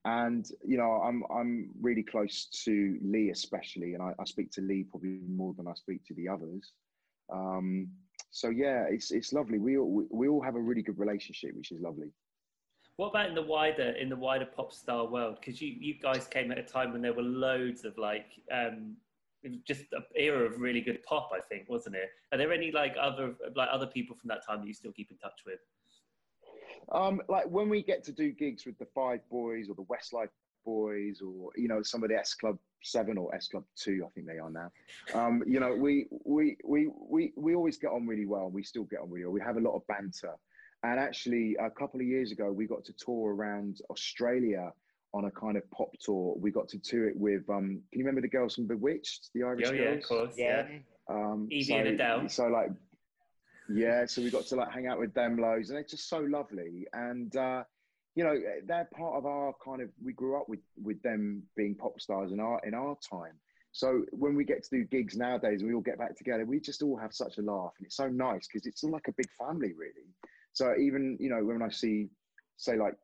and 0.05 0.47
you 0.63 0.77
know, 0.77 1.01
I'm 1.03 1.23
I'm 1.35 1.71
really 1.81 2.03
close 2.03 2.45
to 2.65 2.99
Lee, 3.01 3.31
especially, 3.31 3.95
and 3.95 4.03
I, 4.03 4.13
I 4.19 4.25
speak 4.25 4.51
to 4.51 4.61
Lee 4.61 4.85
probably 4.87 5.17
more 5.27 5.55
than 5.57 5.67
I 5.67 5.73
speak 5.73 6.05
to 6.05 6.13
the 6.13 6.29
others. 6.29 6.73
Um, 7.33 7.87
so 8.29 8.49
yeah, 8.49 8.85
it's 8.87 9.09
it's 9.09 9.33
lovely. 9.33 9.57
We 9.57 9.79
all, 9.79 10.05
we 10.11 10.27
all 10.27 10.43
have 10.43 10.55
a 10.55 10.61
really 10.61 10.83
good 10.83 10.99
relationship, 10.99 11.55
which 11.55 11.71
is 11.71 11.81
lovely. 11.81 12.11
What 12.97 13.09
about 13.09 13.29
in 13.29 13.35
the 13.35 13.43
wider 13.43 13.91
in 13.91 14.09
the 14.09 14.15
wider 14.15 14.45
pop 14.45 14.73
star 14.73 15.05
world? 15.05 15.37
Because 15.39 15.61
you 15.61 15.75
you 15.79 15.93
guys 16.01 16.27
came 16.27 16.51
at 16.51 16.57
a 16.57 16.63
time 16.63 16.91
when 16.91 17.01
there 17.03 17.13
were 17.13 17.21
loads 17.21 17.85
of 17.85 17.95
like 17.97 18.25
um, 18.51 18.95
just 19.67 19.83
an 19.91 20.03
era 20.15 20.45
of 20.45 20.59
really 20.59 20.81
good 20.81 21.03
pop, 21.03 21.29
I 21.31 21.39
think, 21.39 21.69
wasn't 21.69 21.95
it? 21.95 22.09
Are 22.31 22.39
there 22.39 22.51
any 22.51 22.71
like 22.71 22.95
other 22.99 23.35
like 23.55 23.69
other 23.71 23.85
people 23.85 24.15
from 24.15 24.29
that 24.29 24.45
time 24.45 24.61
that 24.61 24.67
you 24.67 24.73
still 24.73 24.91
keep 24.91 25.11
in 25.11 25.17
touch 25.17 25.41
with? 25.45 25.59
Um, 26.91 27.21
like 27.29 27.45
when 27.45 27.69
we 27.69 27.83
get 27.83 28.03
to 28.05 28.11
do 28.11 28.31
gigs 28.31 28.65
with 28.65 28.77
the 28.79 28.87
Five 28.95 29.19
Boys 29.29 29.69
or 29.69 29.75
the 29.75 29.83
Westlife 29.83 30.29
Boys 30.65 31.21
or 31.21 31.51
you 31.55 31.67
know 31.67 31.83
some 31.83 32.03
of 32.03 32.09
the 32.09 32.15
S 32.15 32.33
Club 32.33 32.57
Seven 32.81 33.15
or 33.15 33.33
S 33.35 33.47
Club 33.47 33.63
Two, 33.75 34.03
I 34.07 34.09
think 34.15 34.25
they 34.25 34.39
are 34.39 34.49
now. 34.49 34.71
Um, 35.13 35.43
you 35.45 35.59
know, 35.59 35.75
we 35.75 36.07
we 36.25 36.57
we 36.63 36.89
we 36.97 37.31
we 37.35 37.53
always 37.53 37.77
get 37.77 37.91
on 37.91 38.07
really 38.07 38.25
well. 38.25 38.49
We 38.49 38.63
still 38.63 38.85
get 38.85 39.01
on 39.01 39.11
really 39.11 39.25
well. 39.25 39.33
We 39.33 39.41
have 39.41 39.57
a 39.57 39.61
lot 39.61 39.75
of 39.75 39.85
banter. 39.85 40.33
And 40.87 41.01
actually, 41.01 41.57
a 41.59 41.69
couple 41.69 41.99
of 41.99 42.07
years 42.07 42.31
ago, 42.31 42.49
we 42.49 42.65
got 42.65 42.85
to 42.85 42.93
tour 42.93 43.35
around 43.35 43.81
Australia 43.89 44.71
on 45.13 45.25
a 45.25 45.31
kind 45.31 45.57
of 45.57 45.69
pop 45.69 45.91
tour. 45.99 46.33
We 46.39 46.49
got 46.49 46.69
to 46.69 46.79
tour 46.79 47.09
it 47.09 47.17
with, 47.17 47.49
um, 47.49 47.81
can 47.91 47.99
you 47.99 48.05
remember 48.05 48.21
the 48.21 48.29
girls 48.29 48.55
from 48.55 48.67
B*Witched, 48.67 49.31
the 49.33 49.43
Irish 49.43 49.67
oh, 49.67 49.71
girls? 49.71 49.81
yeah, 49.81 49.89
of 49.89 50.03
course. 50.03 50.33
Yeah. 50.37 50.65
Um, 51.09 51.49
Evie 51.51 51.63
so, 51.63 51.75
and 51.75 51.99
Edele. 51.99 52.31
So, 52.31 52.47
like, 52.47 52.69
yeah, 53.67 54.05
so 54.05 54.21
we 54.21 54.31
got 54.31 54.45
to 54.45 54.55
like 54.55 54.71
hang 54.71 54.87
out 54.87 54.97
with 54.97 55.13
them 55.13 55.37
loads, 55.37 55.71
and 55.71 55.77
it's 55.77 55.91
just 55.91 56.07
so 56.07 56.19
lovely. 56.19 56.87
And, 56.93 57.35
uh, 57.35 57.63
you 58.15 58.23
know, 58.23 58.35
they're 58.65 58.87
part 58.95 59.15
of 59.15 59.25
our 59.25 59.53
kind 59.61 59.81
of, 59.81 59.89
we 60.01 60.13
grew 60.13 60.39
up 60.39 60.47
with, 60.47 60.61
with 60.81 61.01
them 61.01 61.43
being 61.57 61.75
pop 61.75 61.99
stars 61.99 62.31
in 62.31 62.39
our, 62.39 62.61
in 62.65 62.73
our 62.73 62.97
time. 63.09 63.33
So 63.73 64.05
when 64.11 64.35
we 64.35 64.45
get 64.45 64.63
to 64.63 64.69
do 64.69 64.85
gigs 64.85 65.17
nowadays, 65.17 65.59
and 65.59 65.69
we 65.69 65.75
all 65.75 65.81
get 65.81 65.99
back 65.99 66.15
together. 66.15 66.45
We 66.45 66.61
just 66.61 66.81
all 66.81 66.95
have 66.95 67.13
such 67.13 67.39
a 67.39 67.41
laugh, 67.41 67.73
and 67.77 67.87
it's 67.87 67.97
so 67.97 68.07
nice 68.07 68.47
because 68.47 68.65
it's 68.65 68.85
like 68.85 69.09
a 69.09 69.11
big 69.11 69.27
family, 69.37 69.73
really. 69.73 70.07
So 70.57 70.73
even 70.79 71.17
you 71.19 71.29
know 71.29 71.43
when 71.45 71.61
I 71.61 71.69
see, 71.69 72.07
say 72.57 72.77
like 72.79 72.95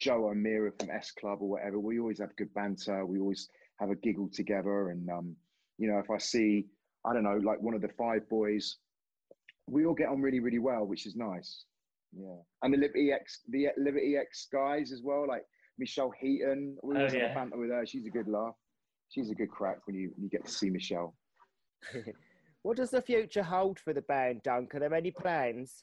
Jo 0.00 0.28
O'Meara 0.28 0.70
from 0.78 0.90
S 0.90 1.10
Club 1.10 1.38
or 1.42 1.48
whatever, 1.48 1.80
we 1.80 1.98
always 1.98 2.20
have 2.20 2.36
good 2.36 2.54
banter. 2.54 3.04
We 3.04 3.18
always 3.18 3.48
have 3.80 3.90
a 3.90 3.96
giggle 3.96 4.28
together, 4.32 4.90
and 4.90 5.10
um, 5.10 5.34
you 5.76 5.90
know 5.90 5.98
if 5.98 6.08
I 6.08 6.18
see 6.18 6.66
I 7.04 7.12
don't 7.12 7.24
know 7.24 7.40
like 7.42 7.60
one 7.60 7.74
of 7.74 7.80
the 7.82 7.88
five 7.98 8.28
boys, 8.28 8.76
we 9.66 9.86
all 9.86 9.94
get 9.94 10.08
on 10.08 10.20
really 10.22 10.38
really 10.38 10.60
well, 10.60 10.84
which 10.84 11.04
is 11.04 11.16
nice. 11.16 11.64
Yeah, 12.16 12.36
and 12.62 12.72
the 12.72 12.78
Liberty 12.78 13.10
X 13.10 13.40
the 13.48 13.66
Liberty 13.76 14.16
X 14.16 14.46
guys 14.52 14.92
as 14.92 15.02
well, 15.02 15.26
like 15.26 15.42
Michelle 15.80 16.12
Heaton. 16.20 16.76
We 16.84 16.94
always 16.94 17.12
Oh, 17.12 17.18
have 17.18 17.22
yeah. 17.26 17.32
a 17.32 17.34
banter 17.34 17.58
with 17.58 17.70
her. 17.70 17.84
She's 17.84 18.06
a 18.06 18.10
good 18.10 18.28
laugh. 18.28 18.54
She's 19.08 19.30
a 19.30 19.34
good 19.34 19.50
crack 19.50 19.78
when 19.88 19.96
you 19.96 20.12
when 20.14 20.22
you 20.22 20.30
get 20.30 20.44
to 20.46 20.52
see 20.52 20.70
Michelle. 20.70 21.16
What 22.62 22.76
does 22.76 22.90
the 22.90 23.00
future 23.00 23.42
hold 23.42 23.80
for 23.80 23.94
the 23.94 24.02
band, 24.02 24.42
Dunk? 24.42 24.74
Are 24.74 24.80
there 24.80 24.92
any 24.92 25.10
plans? 25.10 25.82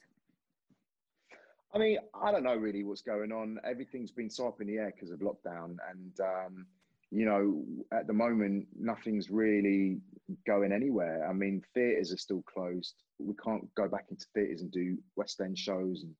I 1.74 1.78
mean, 1.78 1.98
I 2.14 2.32
don't 2.32 2.44
know 2.44 2.56
really 2.56 2.84
what's 2.84 3.02
going 3.02 3.30
on. 3.30 3.58
Everything's 3.64 4.10
been 4.10 4.30
so 4.30 4.48
up 4.48 4.60
in 4.60 4.66
the 4.66 4.78
air 4.78 4.92
because 4.94 5.10
of 5.10 5.20
lockdown, 5.20 5.76
and 5.90 6.20
um, 6.20 6.66
you 7.10 7.24
know, 7.24 7.64
at 7.92 8.06
the 8.06 8.12
moment, 8.12 8.66
nothing's 8.78 9.30
really 9.30 9.98
going 10.46 10.72
anywhere. 10.72 11.28
I 11.28 11.32
mean, 11.32 11.62
theatres 11.74 12.12
are 12.12 12.18
still 12.18 12.42
closed. 12.42 12.94
We 13.18 13.34
can't 13.42 13.72
go 13.74 13.88
back 13.88 14.06
into 14.10 14.26
theatres 14.34 14.62
and 14.62 14.70
do 14.70 14.98
West 15.16 15.40
End 15.40 15.58
shows 15.58 16.02
and 16.02 16.14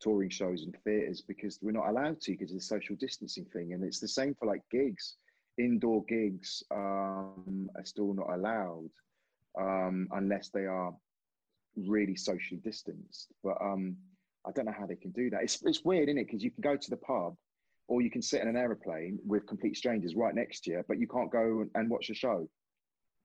touring 0.00 0.30
shows 0.30 0.64
in 0.64 0.72
theatres 0.84 1.22
because 1.26 1.58
we're 1.60 1.72
not 1.72 1.88
allowed 1.88 2.20
to 2.22 2.32
because 2.32 2.50
of 2.50 2.58
the 2.58 2.64
social 2.64 2.96
distancing 2.96 3.44
thing. 3.52 3.72
And 3.72 3.84
it's 3.84 4.00
the 4.00 4.08
same 4.08 4.34
for 4.34 4.46
like 4.46 4.62
gigs. 4.70 5.16
Indoor 5.58 6.04
gigs 6.04 6.62
um, 6.70 7.68
are 7.76 7.84
still 7.84 8.14
not 8.14 8.32
allowed 8.32 8.90
um, 9.58 10.08
unless 10.12 10.48
they 10.48 10.64
are 10.64 10.94
really 11.76 12.16
socially 12.16 12.60
distanced. 12.64 13.28
But 13.44 13.60
um, 13.60 13.96
I 14.46 14.52
don't 14.52 14.64
know 14.66 14.74
how 14.76 14.86
they 14.86 14.96
can 14.96 15.10
do 15.10 15.30
that. 15.30 15.42
It's, 15.42 15.62
it's 15.64 15.84
weird, 15.84 16.08
isn't 16.08 16.18
it? 16.18 16.26
Because 16.26 16.42
you 16.42 16.50
can 16.50 16.62
go 16.62 16.76
to 16.76 16.90
the 16.90 16.96
pub 16.96 17.36
or 17.88 18.00
you 18.00 18.10
can 18.10 18.22
sit 18.22 18.40
in 18.40 18.48
an 18.48 18.56
aeroplane 18.56 19.18
with 19.26 19.46
complete 19.46 19.76
strangers 19.76 20.14
right 20.14 20.34
next 20.34 20.60
to 20.64 20.70
you, 20.70 20.82
but 20.88 20.98
you 20.98 21.06
can't 21.06 21.30
go 21.30 21.64
and, 21.74 21.90
watch 21.90 22.08
a 22.10 22.14
show. 22.14 22.48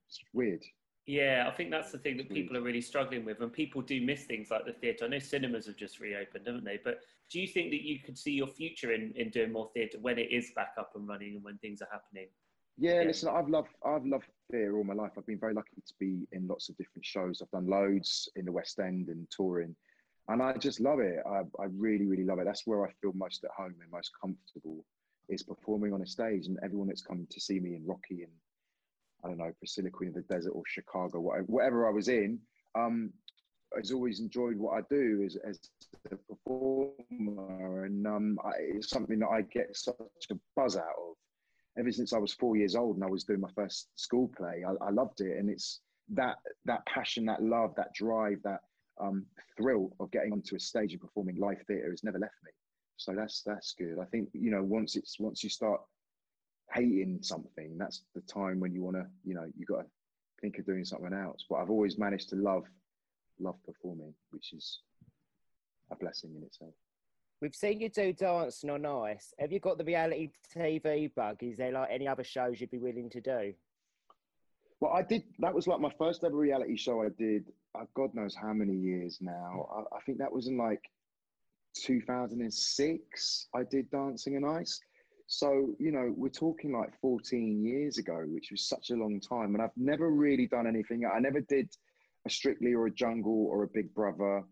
It's 0.09 0.19
weird. 0.33 0.63
Yeah, 1.05 1.47
I 1.47 1.55
think 1.55 1.69
that's 1.69 1.91
the 1.91 1.99
thing 1.99 2.17
that 2.17 2.29
people 2.29 2.57
are 2.57 2.61
really 2.61 2.81
struggling 2.81 3.25
with, 3.25 3.39
and 3.39 3.53
people 3.53 3.83
do 3.83 4.01
miss 4.01 4.23
things 4.23 4.49
like 4.49 4.65
the 4.65 4.73
theatre. 4.73 5.05
I 5.05 5.09
know 5.09 5.19
cinemas 5.19 5.67
have 5.67 5.75
just 5.75 5.99
reopened, 5.99 6.47
haven't 6.47 6.65
they? 6.65 6.79
But 6.83 7.01
do 7.31 7.39
you 7.39 7.47
think 7.47 7.69
that 7.69 7.83
you 7.83 7.99
could 7.99 8.17
see 8.17 8.31
your 8.31 8.47
future 8.47 8.91
in, 8.91 9.13
in 9.15 9.29
doing 9.29 9.51
more 9.51 9.69
theatre 9.75 9.99
when 10.01 10.17
it 10.17 10.31
is 10.31 10.51
back 10.55 10.73
up 10.79 10.91
and 10.95 11.07
running 11.07 11.35
and 11.35 11.43
when 11.43 11.59
things 11.59 11.81
are 11.83 11.87
happening? 11.91 12.27
Yeah, 12.77 13.01
Yeah. 13.01 13.07
listen, 13.07 13.29
I've 13.29 13.47
loved 13.47 13.69
I've 13.85 14.05
loved 14.05 14.25
theatre 14.51 14.75
all 14.77 14.83
my 14.83 14.95
life. 14.95 15.11
I've 15.15 15.27
been 15.27 15.39
very 15.39 15.53
lucky 15.53 15.75
to 15.85 15.93
be 15.99 16.27
in 16.31 16.47
lots 16.47 16.69
of 16.69 16.77
different 16.77 17.05
shows. 17.05 17.39
I've 17.41 17.51
done 17.51 17.67
loads 17.67 18.27
in 18.35 18.43
the 18.45 18.51
West 18.51 18.79
End 18.79 19.09
and 19.09 19.27
touring, 19.29 19.75
and 20.27 20.41
I 20.41 20.53
just 20.53 20.79
love 20.79 20.99
it. 20.99 21.19
I, 21.25 21.41
I 21.61 21.65
really, 21.77 22.05
really 22.05 22.23
love 22.23 22.39
it. 22.39 22.45
That's 22.45 22.65
where 22.65 22.85
I 22.85 22.91
feel 23.01 23.13
most 23.13 23.43
at 23.43 23.51
home 23.51 23.75
and 23.81 23.91
most 23.91 24.11
comfortable 24.19 24.83
is 25.29 25.43
performing 25.43 25.93
on 25.93 26.01
a 26.01 26.07
stage. 26.07 26.47
And 26.47 26.57
everyone 26.63 26.87
that's 26.87 27.01
come 27.01 27.27
to 27.29 27.39
see 27.39 27.59
me 27.59 27.75
in 27.75 27.85
Rocky 27.85 28.23
and 28.23 28.31
I 29.23 29.29
don't 29.29 29.37
know 29.37 29.51
Priscilla 29.57 29.89
Queen 29.89 30.09
of 30.09 30.15
the 30.15 30.21
Desert 30.21 30.51
or 30.51 30.63
Chicago, 30.67 31.19
whatever, 31.47 31.87
I 31.87 31.91
was 31.91 32.09
in, 32.09 32.39
um, 32.75 33.11
has 33.75 33.91
always 33.91 34.19
enjoyed 34.19 34.55
what 34.57 34.77
I 34.77 34.81
do 34.89 35.23
as, 35.25 35.35
as 35.47 35.59
a 36.11 36.15
performer, 36.15 37.85
and 37.85 38.05
um, 38.05 38.39
I, 38.43 38.51
it's 38.59 38.89
something 38.89 39.19
that 39.19 39.29
I 39.29 39.41
get 39.41 39.75
such 39.75 39.95
a 40.31 40.35
buzz 40.55 40.77
out 40.77 40.83
of 40.83 41.15
ever 41.77 41.91
since 41.91 42.13
I 42.13 42.19
was 42.19 42.33
four 42.33 42.55
years 42.55 42.75
old 42.75 42.95
and 42.95 43.03
I 43.03 43.09
was 43.09 43.23
doing 43.23 43.41
my 43.41 43.49
first 43.55 43.87
school 43.95 44.31
play. 44.37 44.63
I, 44.65 44.85
I 44.85 44.91
loved 44.91 45.21
it, 45.21 45.37
and 45.37 45.49
it's 45.49 45.81
that 46.09 46.37
that 46.65 46.85
passion, 46.85 47.25
that 47.25 47.41
love, 47.41 47.73
that 47.75 47.93
drive, 47.93 48.39
that 48.43 48.61
um, 48.99 49.25
thrill 49.57 49.91
of 49.99 50.11
getting 50.11 50.31
onto 50.31 50.55
a 50.55 50.59
stage 50.59 50.93
and 50.93 51.01
performing 51.01 51.37
live 51.37 51.61
theatre 51.67 51.91
has 51.91 52.03
never 52.03 52.19
left 52.19 52.35
me. 52.43 52.51
So 52.97 53.13
that's 53.13 53.41
that's 53.45 53.73
good. 53.77 53.97
I 54.01 54.05
think 54.05 54.29
you 54.33 54.51
know 54.51 54.63
once 54.63 54.95
it's 54.95 55.19
once 55.19 55.43
you 55.43 55.49
start 55.49 55.81
hating 56.73 57.19
something, 57.21 57.77
that's 57.77 58.03
the 58.13 58.21
time 58.21 58.59
when 58.59 58.73
you 58.73 58.83
want 58.83 58.95
to 58.95 59.05
you 59.25 59.35
know 59.35 59.45
you 59.57 59.65
got 59.65 59.81
to 59.81 59.85
think 60.41 60.57
of 60.57 60.65
doing 60.65 60.85
something 60.85 61.13
else. 61.13 61.45
But 61.49 61.57
I've 61.57 61.69
always 61.69 61.97
managed 61.97 62.29
to 62.29 62.35
love 62.35 62.63
love 63.39 63.55
performing, 63.65 64.13
which 64.31 64.53
is 64.53 64.79
a 65.91 65.95
blessing 65.95 66.33
in 66.35 66.43
itself. 66.43 66.73
We've 67.41 67.55
seen 67.55 67.81
you 67.81 67.89
do 67.89 68.13
dancing 68.13 68.69
on 68.69 68.85
ice. 68.85 69.33
Have 69.39 69.51
you 69.51 69.59
got 69.59 69.77
the 69.77 69.83
reality 69.83 70.29
TV 70.55 71.13
bug? 71.13 71.43
Is 71.43 71.57
there 71.57 71.71
like 71.71 71.89
any 71.91 72.07
other 72.07 72.23
shows 72.23 72.61
you'd 72.61 72.71
be 72.71 72.77
willing 72.77 73.09
to 73.09 73.21
do? 73.21 73.53
Well, 74.79 74.93
I 74.93 75.01
did. 75.01 75.23
That 75.39 75.53
was 75.53 75.67
like 75.67 75.79
my 75.79 75.91
first 75.97 76.23
ever 76.23 76.35
reality 76.35 76.77
show. 76.77 77.03
I 77.03 77.09
did. 77.09 77.51
God 77.95 78.13
knows 78.13 78.35
how 78.35 78.53
many 78.53 78.73
years 78.73 79.19
now. 79.21 79.67
I, 79.75 79.97
I 79.97 79.99
think 80.05 80.17
that 80.19 80.31
was 80.31 80.47
in 80.47 80.57
like 80.57 80.81
2006. 81.77 83.47
I 83.53 83.63
did 83.63 83.89
Dancing 83.91 84.37
on 84.37 84.57
Ice. 84.57 84.79
So 85.27 85.75
you 85.79 85.91
know, 85.91 86.13
we're 86.15 86.29
talking 86.29 86.71
like 86.71 86.93
14 87.01 87.63
years 87.63 87.97
ago, 87.97 88.23
which 88.27 88.49
was 88.51 88.67
such 88.67 88.91
a 88.91 88.95
long 88.95 89.19
time. 89.19 89.55
And 89.55 89.61
I've 89.61 89.75
never 89.75 90.09
really 90.09 90.47
done 90.47 90.67
anything. 90.67 91.03
I 91.05 91.19
never 91.19 91.41
did 91.41 91.69
a 92.25 92.29
Strictly 92.29 92.73
or 92.73 92.87
a 92.87 92.91
Jungle 92.91 93.47
or 93.47 93.63
a 93.63 93.67
Big 93.67 93.93
Brother. 93.93 94.43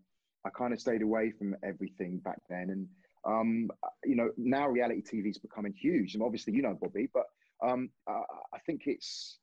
I 0.44 0.50
kind 0.50 0.72
of 0.72 0.80
stayed 0.80 1.02
away 1.02 1.32
from 1.38 1.56
everything 1.64 2.18
back 2.18 2.38
then. 2.48 2.70
And 2.70 2.88
um, 3.26 3.70
you 4.04 4.16
know, 4.16 4.30
now 4.36 4.68
reality 4.68 5.02
TV 5.02 5.30
is 5.30 5.38
becoming 5.38 5.72
huge. 5.72 6.14
And 6.14 6.22
obviously, 6.22 6.52
you 6.52 6.62
know, 6.62 6.76
Bobby, 6.80 7.08
but 7.12 7.24
um, 7.66 7.88
I, 8.08 8.22
I 8.54 8.58
think 8.66 8.82
it's 8.86 9.38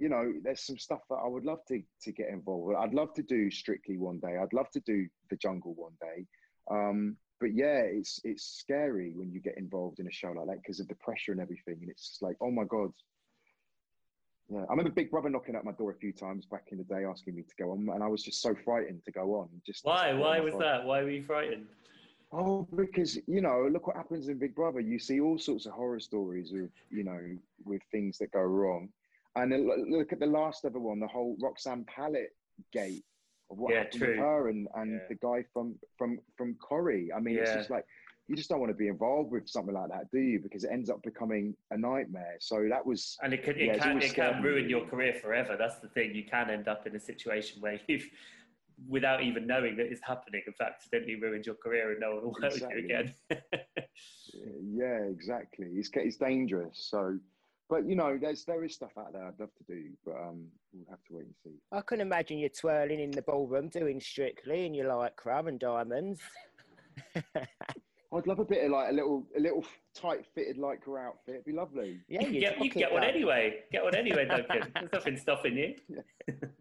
you 0.00 0.08
know, 0.08 0.32
there's 0.42 0.62
some 0.62 0.78
stuff 0.78 1.02
that 1.10 1.16
I 1.16 1.28
would 1.28 1.44
love 1.44 1.60
to 1.68 1.82
to 2.02 2.12
get 2.12 2.28
involved 2.30 2.66
with. 2.68 2.76
I'd 2.78 2.94
love 2.94 3.12
to 3.14 3.22
do 3.22 3.50
Strictly 3.50 3.98
one 3.98 4.18
day. 4.18 4.38
I'd 4.38 4.52
love 4.54 4.70
to 4.72 4.80
do 4.80 5.06
the 5.28 5.36
Jungle 5.36 5.74
one 5.74 5.92
day. 6.00 6.24
Um, 6.70 7.16
but 7.38 7.54
yeah, 7.54 7.82
it's 7.84 8.18
it's 8.24 8.44
scary 8.44 9.12
when 9.14 9.30
you 9.30 9.40
get 9.40 9.58
involved 9.58 10.00
in 10.00 10.08
a 10.08 10.12
show 10.12 10.32
like 10.32 10.46
that 10.46 10.62
because 10.62 10.80
of 10.80 10.88
the 10.88 10.94
pressure 10.96 11.32
and 11.32 11.40
everything. 11.40 11.76
And 11.82 11.90
it's 11.90 12.08
just 12.08 12.22
like, 12.22 12.36
oh 12.40 12.50
my 12.50 12.64
god, 12.64 12.92
Yeah, 14.50 14.60
I 14.68 14.70
remember 14.70 14.90
Big 14.90 15.10
Brother 15.10 15.28
knocking 15.28 15.54
at 15.54 15.64
my 15.64 15.72
door 15.72 15.90
a 15.92 15.96
few 15.96 16.12
times 16.12 16.46
back 16.46 16.64
in 16.72 16.78
the 16.78 16.84
day, 16.84 17.04
asking 17.04 17.36
me 17.36 17.42
to 17.42 17.54
go 17.62 17.72
on, 17.72 17.88
and 17.94 18.02
I 18.02 18.08
was 18.08 18.22
just 18.22 18.40
so 18.40 18.54
frightened 18.64 19.04
to 19.04 19.12
go 19.12 19.34
on. 19.34 19.48
Just 19.66 19.84
Why? 19.84 20.10
just- 20.12 20.20
Why 20.20 20.40
was 20.40 20.54
that? 20.58 20.84
Why 20.84 21.02
were 21.02 21.10
you 21.10 21.22
frightened? 21.22 21.66
Oh, 22.32 22.66
because 22.76 23.18
you 23.26 23.40
know, 23.40 23.68
look 23.70 23.86
what 23.86 23.96
happens 23.96 24.28
in 24.28 24.38
Big 24.38 24.54
Brother. 24.54 24.80
You 24.80 24.98
see 24.98 25.20
all 25.20 25.36
sorts 25.38 25.66
of 25.66 25.72
horror 25.72 26.00
stories 26.00 26.52
of 26.52 26.70
you 26.90 27.04
know 27.04 27.20
with 27.64 27.82
things 27.90 28.18
that 28.18 28.30
go 28.32 28.40
wrong, 28.40 28.88
and 29.36 29.66
look- 29.90 30.12
at 30.12 30.18
the 30.20 30.26
last 30.26 30.64
ever 30.64 30.78
one, 30.78 31.00
the 31.00 31.06
whole 31.06 31.36
Roxanne 31.40 31.84
Pallett 31.84 32.30
gate 32.72 33.04
of 33.50 33.58
what 33.58 33.72
Yeah, 33.72 33.78
happened 33.84 34.00
true. 34.00 34.08
with 34.10 34.18
her 34.18 34.48
and 34.48 34.68
and 34.74 34.92
Yeah. 34.92 35.06
the 35.08 35.14
guy 35.16 35.42
from 35.52 35.78
from 35.96 36.20
from 36.36 36.54
Corrie. 36.56 37.12
I 37.12 37.20
mean, 37.20 37.36
it's 37.36 37.52
just 37.52 37.70
like 37.70 37.84
you 38.28 38.36
just 38.36 38.48
don't 38.48 38.60
want 38.60 38.70
to 38.70 38.76
be 38.76 38.86
involved 38.86 39.32
with 39.32 39.48
something 39.48 39.74
like 39.74 39.88
that, 39.90 40.08
do 40.12 40.20
you? 40.20 40.38
Because 40.38 40.62
it 40.62 40.70
ends 40.70 40.88
up 40.88 41.02
becoming 41.02 41.56
a 41.72 41.76
nightmare. 41.76 42.36
So 42.38 42.68
that 42.68 42.84
was 42.86 43.18
And 43.22 43.32
it 43.34 43.42
can 43.42 43.56
it 43.56 43.66
Yeah, 43.66 43.78
can 43.78 44.00
it 44.02 44.14
can 44.14 44.42
ruin 44.42 44.68
your 44.68 44.86
career 44.86 45.14
forever. 45.14 45.56
That's 45.56 45.78
the 45.80 45.88
thing. 45.88 46.14
You 46.14 46.24
can 46.24 46.50
end 46.50 46.68
up 46.68 46.86
in 46.86 46.94
a 46.94 47.00
situation 47.00 47.60
where 47.60 47.80
you've, 47.88 48.08
without 48.88 49.22
even 49.22 49.46
knowing 49.46 49.76
that 49.76 49.86
it's 49.86 50.00
happening, 50.02 50.42
have 50.46 50.54
accidentally 50.74 51.16
ruined 51.16 51.44
your 51.46 51.56
career 51.56 51.90
and 51.90 52.00
no 52.00 52.14
one 52.16 52.24
will 52.24 52.36
work 52.40 52.52
with 52.52 52.62
you 52.70 52.84
again. 52.84 53.14
yeah, 54.72 55.02
exactly. 55.10 55.66
It's 55.74 55.90
it's 55.94 56.16
dangerous. 56.16 56.86
So, 56.90 57.18
but 57.70 57.88
you 57.88 57.94
know, 57.94 58.18
there's 58.20 58.44
there 58.44 58.64
is 58.64 58.74
stuff 58.74 58.90
out 58.98 59.12
there 59.12 59.24
I'd 59.24 59.38
love 59.38 59.54
to 59.56 59.64
do, 59.72 59.84
but 60.04 60.16
um, 60.16 60.46
we'll 60.74 60.90
have 60.90 61.02
to 61.04 61.14
wait 61.14 61.26
and 61.26 61.34
see. 61.44 61.58
I 61.72 61.80
can 61.80 62.00
imagine 62.00 62.38
you 62.38 62.48
twirling 62.48 62.98
in 62.98 63.12
the 63.12 63.22
ballroom 63.22 63.68
doing 63.68 64.00
strictly 64.00 64.66
and 64.66 64.74
you 64.74 64.86
like 64.86 65.14
crab 65.16 65.46
and 65.46 65.58
diamonds. 65.58 66.20
I'd 68.12 68.26
love 68.26 68.40
a 68.40 68.44
bit 68.44 68.64
of 68.64 68.72
like 68.72 68.90
a 68.90 68.92
little 68.92 69.24
a 69.36 69.40
little 69.40 69.64
tight 69.94 70.26
fitted 70.34 70.58
lycra 70.58 71.06
outfit. 71.06 71.34
It'd 71.34 71.44
be 71.44 71.52
lovely. 71.52 72.00
Yeah, 72.08 72.22
you 72.22 72.26
can 72.26 72.34
you'd 72.34 72.40
get, 72.40 72.56
you 72.56 72.62
rock 72.64 72.72
can 72.72 72.80
it, 72.80 72.84
get 72.84 72.92
one 72.92 73.04
anyway. 73.04 73.58
Get 73.70 73.84
one 73.84 73.94
anyway, 73.94 74.24
Duncan. 74.26 74.72
There's 74.74 74.92
nothing 74.92 75.16
stopping 75.16 75.56
you. 75.56 75.74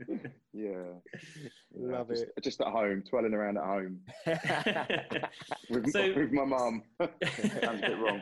Yeah. 0.08 0.16
Love 1.76 2.10
just, 2.10 2.24
it. 2.24 2.44
Just 2.44 2.62
at 2.62 2.68
home, 2.68 3.04
twirling 3.08 3.34
around 3.34 3.58
at 3.58 3.64
home 3.64 4.00
with, 5.70 5.92
So- 5.92 6.14
with 6.14 6.32
my 6.32 6.46
mum. 6.46 6.84
Sounds 7.00 7.82
a 7.84 7.88
bit 7.88 8.00
wrong. 8.00 8.22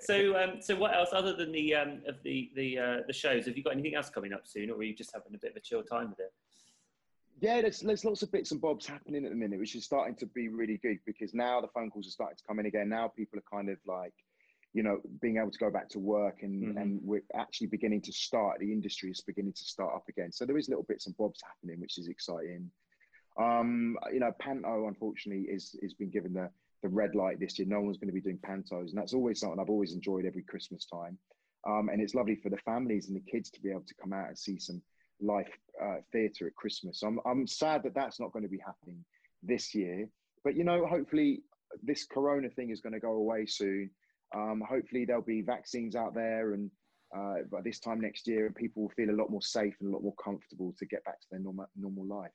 so, 0.00 0.36
um, 0.36 0.60
so 0.60 0.76
what 0.76 0.94
else 0.94 1.08
other 1.12 1.34
than 1.34 1.52
the 1.52 1.74
um, 1.74 2.02
of 2.06 2.22
the 2.22 2.50
the 2.54 2.78
uh, 2.78 2.96
the 3.06 3.12
shows? 3.12 3.46
Have 3.46 3.56
you 3.56 3.62
got 3.64 3.72
anything 3.72 3.94
else 3.94 4.10
coming 4.10 4.32
up 4.32 4.46
soon, 4.46 4.70
or 4.70 4.76
are 4.76 4.82
you 4.82 4.94
just 4.94 5.12
having 5.14 5.34
a 5.34 5.38
bit 5.38 5.52
of 5.52 5.56
a 5.56 5.60
chill 5.60 5.82
time 5.82 6.10
with 6.10 6.20
it? 6.20 6.32
Yeah, 7.40 7.62
there's, 7.62 7.80
there's 7.80 8.04
lots 8.04 8.22
of 8.22 8.30
bits 8.30 8.52
and 8.52 8.60
bobs 8.60 8.86
happening 8.86 9.24
at 9.24 9.30
the 9.30 9.36
minute, 9.36 9.58
which 9.58 9.74
is 9.74 9.84
starting 9.84 10.14
to 10.16 10.26
be 10.26 10.48
really 10.48 10.76
good 10.76 10.98
because 11.06 11.32
now 11.32 11.60
the 11.62 11.68
phone 11.68 11.90
calls 11.90 12.06
are 12.06 12.10
starting 12.10 12.36
to 12.36 12.44
come 12.46 12.58
in 12.58 12.66
again. 12.66 12.90
Now 12.90 13.08
people 13.08 13.38
are 13.38 13.50
kind 13.50 13.70
of 13.70 13.78
like, 13.86 14.12
you 14.72 14.82
know, 14.82 15.00
being 15.20 15.38
able 15.38 15.50
to 15.50 15.58
go 15.58 15.70
back 15.70 15.88
to 15.88 15.98
work 15.98 16.42
and, 16.42 16.62
Mhm. 16.62 16.80
and 16.80 17.02
we're 17.02 17.24
actually 17.34 17.66
beginning 17.66 18.00
to 18.02 18.12
start, 18.12 18.60
the 18.60 18.72
industry 18.72 19.10
is 19.10 19.20
beginning 19.20 19.52
to 19.52 19.64
start 19.64 19.94
up 19.94 20.08
again. 20.08 20.30
So 20.30 20.46
there 20.46 20.58
is 20.58 20.68
little 20.68 20.84
bits 20.84 21.06
and 21.06 21.16
bobs 21.16 21.42
happening, 21.42 21.80
which 21.80 21.98
is 21.98 22.08
exciting. 22.08 22.70
Um, 23.36 23.98
you 24.12 24.20
know, 24.20 24.32
Panto, 24.38 24.86
unfortunately, 24.86 25.44
is, 25.44 25.74
is 25.82 25.94
been 25.94 26.10
given 26.10 26.32
the, 26.32 26.50
the 26.82 26.88
red 26.88 27.14
light 27.14 27.40
this 27.40 27.58
year. 27.58 27.66
No 27.68 27.80
one's 27.80 27.98
going 27.98 28.08
to 28.08 28.14
be 28.14 28.20
doing 28.20 28.38
Pantos. 28.38 28.90
And 28.90 28.98
that's 28.98 29.14
always 29.14 29.40
something 29.40 29.58
I've 29.58 29.70
always 29.70 29.92
enjoyed 29.92 30.24
every 30.24 30.42
Christmas 30.42 30.84
time. 30.84 31.18
Um, 31.66 31.88
and 31.88 32.00
it's 32.00 32.14
lovely 32.14 32.36
for 32.36 32.48
the 32.48 32.56
families 32.58 33.08
and 33.08 33.16
the 33.16 33.30
kids 33.30 33.50
to 33.50 33.60
be 33.60 33.70
able 33.70 33.82
to 33.82 33.94
come 33.94 34.12
out 34.12 34.28
and 34.28 34.38
see 34.38 34.58
some 34.58 34.80
live 35.20 35.48
uh, 35.82 35.96
theatre 36.12 36.46
at 36.46 36.54
Christmas. 36.54 37.02
I'm, 37.02 37.18
I'm 37.26 37.46
sad 37.46 37.82
that 37.82 37.94
that's 37.94 38.20
not 38.20 38.32
going 38.32 38.44
to 38.44 38.48
be 38.48 38.62
happening 38.64 39.04
this 39.42 39.74
year. 39.74 40.08
But, 40.44 40.56
you 40.56 40.64
know, 40.64 40.86
hopefully 40.86 41.42
this 41.82 42.04
corona 42.04 42.48
thing 42.48 42.70
is 42.70 42.80
going 42.80 42.94
to 42.94 43.00
go 43.00 43.12
away 43.12 43.46
soon. 43.46 43.90
Um, 44.34 44.62
hopefully 44.66 45.04
there'll 45.04 45.22
be 45.22 45.42
vaccines 45.42 45.96
out 45.96 46.14
there 46.14 46.52
and 46.54 46.70
uh, 47.16 47.42
by 47.50 47.60
this 47.60 47.80
time 47.80 48.00
next 48.00 48.26
year 48.28 48.52
people 48.56 48.82
will 48.82 48.90
feel 48.90 49.10
a 49.10 49.16
lot 49.16 49.30
more 49.30 49.42
safe 49.42 49.74
and 49.80 49.90
a 49.90 49.92
lot 49.92 50.02
more 50.02 50.14
comfortable 50.22 50.74
to 50.78 50.86
get 50.86 51.04
back 51.04 51.20
to 51.20 51.26
their 51.30 51.40
normal, 51.40 51.66
normal 51.76 52.06
life. 52.06 52.30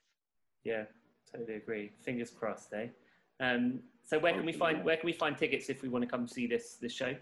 Yeah, 0.64 0.84
totally 1.32 1.56
agree. 1.56 1.92
Fingers 2.04 2.32
crossed, 2.32 2.74
eh? 2.74 2.88
Um, 3.40 3.80
so 4.06 4.20
where 4.20 4.34
can 4.34 4.46
we 4.46 4.52
find 4.52 4.84
where 4.84 4.98
can 4.98 5.08
we 5.08 5.14
find 5.14 5.38
tickets 5.38 5.70
if 5.70 5.82
we 5.82 5.90
want 5.90 6.04
to 6.04 6.10
come 6.10 6.28
see 6.28 6.48
this 6.48 6.76
this 6.76 6.94
show? 6.94 7.16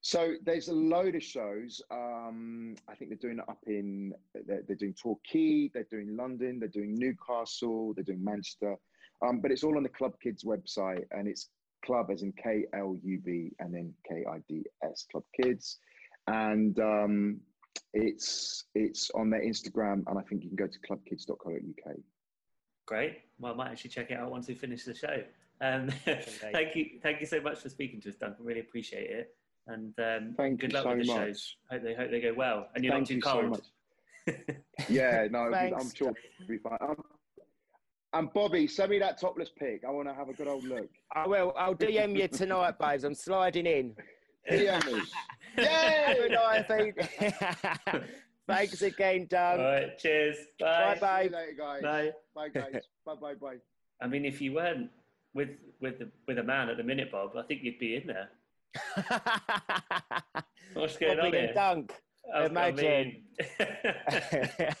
So 0.00 0.34
there's 0.44 0.68
a 0.68 0.72
load 0.72 1.16
of 1.16 1.22
shows. 1.22 1.82
Um, 1.90 2.76
I 2.88 2.94
think 2.94 3.10
they're 3.10 3.18
doing 3.18 3.38
it 3.38 3.48
up 3.48 3.58
in, 3.66 4.14
they're, 4.46 4.62
they're 4.66 4.76
doing 4.76 4.94
Torquay, 4.94 5.70
they're 5.74 5.88
doing 5.90 6.16
London, 6.16 6.60
they're 6.60 6.68
doing 6.68 6.94
Newcastle, 6.94 7.94
they're 7.94 8.04
doing 8.04 8.22
Manchester. 8.22 8.76
Um, 9.26 9.40
but 9.40 9.50
it's 9.50 9.64
all 9.64 9.76
on 9.76 9.82
the 9.82 9.88
Club 9.88 10.14
Kids 10.22 10.44
website 10.44 11.04
and 11.10 11.26
it's 11.26 11.50
club 11.84 12.10
as 12.10 12.22
in 12.22 12.32
K 12.32 12.64
L 12.74 12.96
U 13.02 13.20
B 13.24 13.52
and 13.58 13.74
then 13.74 13.92
K 14.08 14.24
I 14.30 14.38
D 14.48 14.64
S 14.82 15.06
Club 15.10 15.24
Kids. 15.40 15.78
And 16.26 16.78
um, 16.78 17.40
it's 17.94 18.64
it's 18.74 19.10
on 19.14 19.30
their 19.30 19.42
Instagram 19.42 20.04
and 20.06 20.18
I 20.18 20.22
think 20.22 20.42
you 20.42 20.48
can 20.48 20.56
go 20.56 20.66
to 20.66 20.78
clubkids.co.uk. 20.80 21.96
Great. 22.86 23.18
Well, 23.38 23.52
I 23.52 23.56
might 23.56 23.70
actually 23.70 23.90
check 23.90 24.10
it 24.10 24.18
out 24.18 24.30
once 24.30 24.48
we 24.48 24.54
finish 24.54 24.84
the 24.84 24.94
show. 24.94 25.22
Um, 25.60 25.88
thank 26.52 26.76
you, 26.76 26.98
thank 27.02 27.20
you 27.20 27.26
so 27.26 27.40
much 27.40 27.58
for 27.58 27.68
speaking 27.68 28.00
to 28.02 28.10
us, 28.10 28.16
Duncan. 28.16 28.44
Really 28.44 28.60
appreciate 28.60 29.10
it. 29.10 29.34
And 29.66 29.92
um, 29.98 30.34
Thank 30.36 30.60
good 30.60 30.72
luck 30.72 30.84
so 30.84 30.96
with 30.96 31.06
the 31.06 31.12
much. 31.12 31.26
shows. 31.26 31.56
Hope 31.70 31.82
they 31.82 31.94
hope 31.94 32.10
they 32.10 32.20
go 32.20 32.32
well. 32.32 32.68
And 32.74 32.82
you're 32.82 32.92
Thank 32.94 33.02
not 33.02 33.08
too 33.08 33.14
you 33.16 33.20
so 33.20 33.32
cold. 33.32 33.50
much. 33.50 33.64
Yeah, 34.88 35.26
no, 35.30 35.52
I'm 35.52 35.90
sure 35.94 36.12
it'll 36.40 36.48
be 36.48 36.58
fine. 36.58 36.78
Um, 36.80 36.96
and 38.12 38.32
Bobby, 38.32 38.66
send 38.66 38.90
me 38.90 38.98
that 39.00 39.20
topless 39.20 39.50
pic. 39.58 39.82
I 39.86 39.90
want 39.90 40.08
to 40.08 40.14
have 40.14 40.28
a 40.28 40.32
good 40.32 40.48
old 40.48 40.64
look. 40.64 40.88
I 41.14 41.26
will. 41.26 41.52
I'll 41.56 41.74
DM 41.74 42.16
you 42.18 42.28
tonight, 42.28 42.78
babes. 42.78 43.04
I'm 43.04 43.14
sliding 43.14 43.66
in. 43.66 43.94
DM 44.50 44.86
me. 44.86 45.02
Good 45.56 46.32
night, 46.32 46.66
Pete. 46.68 48.02
Thanks 48.46 48.80
again, 48.80 49.20
All 49.20 49.26
Doug. 49.28 49.60
right. 49.60 49.98
Cheers. 49.98 50.36
Bye. 50.58 50.94
Bye-bye. 50.94 51.22
See 51.24 51.28
you 51.28 51.36
later, 51.36 51.52
guys. 51.58 51.82
Bye. 51.82 52.10
Bye, 52.34 52.48
guys. 52.48 52.82
bye, 53.04 53.14
bye, 53.20 53.34
bye. 53.34 53.56
I 54.00 54.06
mean, 54.06 54.24
if 54.24 54.40
you 54.40 54.54
weren't 54.54 54.90
with 55.34 55.50
with 55.80 55.98
the, 55.98 56.08
with 56.26 56.38
a 56.38 56.42
man 56.42 56.70
at 56.70 56.78
the 56.78 56.82
minute, 56.82 57.12
Bob, 57.12 57.32
I 57.36 57.42
think 57.42 57.62
you'd 57.62 57.78
be 57.78 57.96
in 57.96 58.06
there. 58.06 58.30
What's 60.74 60.96
going 60.96 61.18
on 61.18 61.26
Bobby 61.26 61.36
here? 61.38 61.46
and 61.46 61.54
Dunk. 61.54 61.92
I- 62.34 62.38
I 62.42 62.46
imagine. 62.46 62.76
mean- 62.78 63.24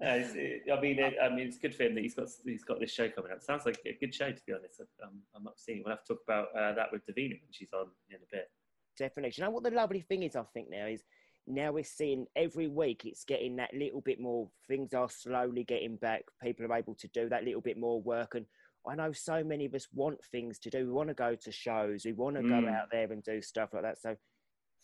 it- 0.00 0.62
I 0.70 0.80
mean, 0.80 0.98
it, 0.98 1.14
I 1.22 1.28
mean, 1.28 1.46
it's 1.46 1.58
good 1.58 1.74
for 1.74 1.84
him 1.84 1.94
that 1.94 2.00
he's 2.02 2.14
got 2.14 2.28
he's 2.44 2.64
got 2.64 2.80
this 2.80 2.90
show 2.92 3.08
coming 3.08 3.32
up. 3.32 3.42
Sounds 3.42 3.64
like 3.66 3.78
a 3.86 3.92
good 4.00 4.14
show, 4.14 4.30
to 4.30 4.40
be 4.46 4.52
honest. 4.52 4.80
I'm, 5.02 5.20
I'm 5.34 5.46
up 5.46 5.54
seeing. 5.58 5.82
We'll 5.84 5.94
have 5.94 6.04
to 6.04 6.14
talk 6.14 6.22
about 6.26 6.48
uh, 6.56 6.72
that 6.74 6.92
with 6.92 7.04
Divina 7.06 7.34
when 7.40 7.50
she's 7.52 7.72
on 7.72 7.86
in 8.10 8.16
a 8.16 8.26
bit. 8.30 8.50
Definitely. 8.98 9.30
Do 9.30 9.40
you 9.40 9.44
know 9.46 9.50
what 9.50 9.64
the 9.64 9.70
lovely 9.70 10.00
thing 10.00 10.22
is, 10.22 10.36
I 10.36 10.42
think, 10.54 10.68
now 10.70 10.86
is 10.86 11.04
now 11.46 11.72
we're 11.72 11.84
seeing 11.84 12.26
every 12.36 12.68
week 12.68 13.04
it's 13.06 13.24
getting 13.24 13.56
that 13.56 13.72
little 13.74 14.00
bit 14.02 14.20
more, 14.20 14.50
things 14.66 14.92
are 14.92 15.08
slowly 15.08 15.64
getting 15.64 15.96
back. 15.96 16.22
People 16.42 16.66
are 16.66 16.76
able 16.76 16.94
to 16.96 17.08
do 17.08 17.28
that 17.30 17.44
little 17.44 17.60
bit 17.62 17.78
more 17.78 18.02
work. 18.02 18.34
And 18.34 18.44
I 18.86 18.94
know 18.96 19.12
so 19.12 19.42
many 19.44 19.64
of 19.66 19.74
us 19.74 19.86
want 19.94 20.18
things 20.30 20.58
to 20.60 20.70
do. 20.70 20.84
We 20.86 20.92
want 20.92 21.08
to 21.08 21.14
go 21.14 21.34
to 21.34 21.52
shows, 21.52 22.04
we 22.04 22.12
want 22.12 22.36
to 22.36 22.42
go 22.42 22.48
Mm. 22.48 22.70
out 22.76 22.88
there 22.92 23.10
and 23.12 23.22
do 23.22 23.40
stuff 23.40 23.70
like 23.72 23.82
that. 23.82 23.98
So 24.00 24.16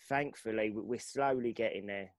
thankfully, 0.08 0.70
we- 0.70 0.82
we're 0.82 0.98
slowly 0.98 1.52
getting 1.52 1.86
there. 1.86 2.10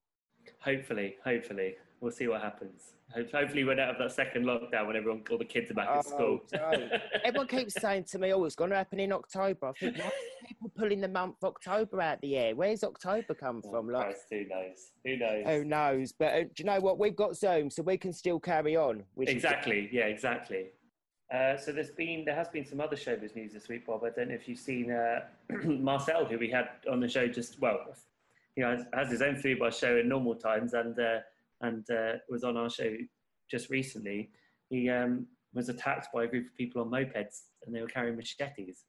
Hopefully, 0.59 1.17
hopefully, 1.23 1.75
we'll 1.99 2.11
see 2.11 2.27
what 2.27 2.41
happens. 2.41 2.93
Hopefully, 3.13 3.63
we 3.63 3.75
don't 3.75 3.87
have 3.87 3.97
that 3.99 4.11
second 4.11 4.45
lockdown 4.45 4.87
when 4.87 4.95
everyone, 4.95 5.23
all 5.29 5.37
the 5.37 5.45
kids 5.45 5.69
are 5.71 5.75
back 5.75 5.87
at 5.87 6.05
school. 6.05 6.41
Oh, 6.55 6.71
no. 6.71 6.99
Everyone 7.23 7.47
keeps 7.47 7.73
saying 7.81 8.05
to 8.05 8.19
me, 8.19 8.33
oh, 8.33 8.43
it's 8.45 8.55
going 8.55 8.71
to 8.71 8.75
happen 8.75 8.99
in 8.99 9.11
October. 9.11 9.67
I 9.69 9.71
think, 9.73 9.97
why 9.97 10.05
are 10.05 10.11
people 10.47 10.71
pulling 10.75 11.01
the 11.01 11.07
month 11.07 11.35
October 11.43 12.01
out 12.01 12.19
the 12.21 12.35
air? 12.35 12.55
Where's 12.55 12.83
October 12.83 13.33
come 13.35 13.61
Oh, 13.63 13.71
from? 13.71 13.89
Like, 13.89 14.05
Christ, 14.05 14.25
who 14.31 14.45
knows? 14.45 14.91
Who 15.05 15.17
knows? 15.17 15.45
who 15.47 15.63
knows? 15.63 16.11
But 16.13 16.33
uh, 16.33 16.41
do 16.43 16.49
you 16.57 16.65
know 16.65 16.79
what? 16.79 16.97
We've 16.99 17.15
got 17.15 17.37
Zoom, 17.37 17.69
so 17.69 17.83
we 17.83 17.97
can 17.97 18.11
still 18.11 18.39
carry 18.39 18.75
on. 18.75 19.03
Which 19.13 19.29
is- 19.29 19.35
Exactly. 19.35 19.87
Yeah, 19.91 20.05
exactly. 20.05 20.67
Uh, 21.33 21.57
so 21.57 21.71
there's 21.71 21.91
been 21.91 22.23
there 22.23 22.35
has 22.35 22.49
been 22.49 22.65
some 22.65 22.79
other 22.79 22.95
showbiz 22.95 23.35
news 23.35 23.51
this 23.51 23.67
week, 23.67 23.85
Bob. 23.87 24.03
I 24.03 24.09
don't 24.09 24.29
know 24.29 24.35
if 24.35 24.47
you've 24.47 24.59
seen 24.59 24.91
uh, 24.91 25.21
Marcel, 25.65 26.25
who 26.25 26.37
we 26.37 26.49
had 26.49 26.69
on 26.89 26.99
the 26.99 27.07
show 27.07 27.27
just 27.27 27.59
well, 27.59 27.79
you 28.55 28.63
know, 28.63 28.75
has, 28.75 28.85
has 28.93 29.09
his 29.09 29.21
own 29.21 29.35
food 29.35 29.59
bar 29.59 29.71
show 29.71 29.97
in 29.97 30.07
normal 30.07 30.35
times, 30.35 30.73
and 30.73 30.97
uh, 30.99 31.19
and 31.61 31.89
uh, 31.89 32.13
was 32.29 32.43
on 32.43 32.57
our 32.57 32.69
show 32.69 32.95
just 33.49 33.71
recently. 33.71 34.29
He 34.69 34.87
um, 34.89 35.25
was 35.53 35.69
attacked 35.69 36.09
by 36.13 36.25
a 36.25 36.27
group 36.27 36.47
of 36.47 36.55
people 36.55 36.81
on 36.81 36.89
mopeds, 36.89 37.41
and 37.65 37.75
they 37.75 37.81
were 37.81 37.87
carrying 37.87 38.17
machetes. 38.17 38.85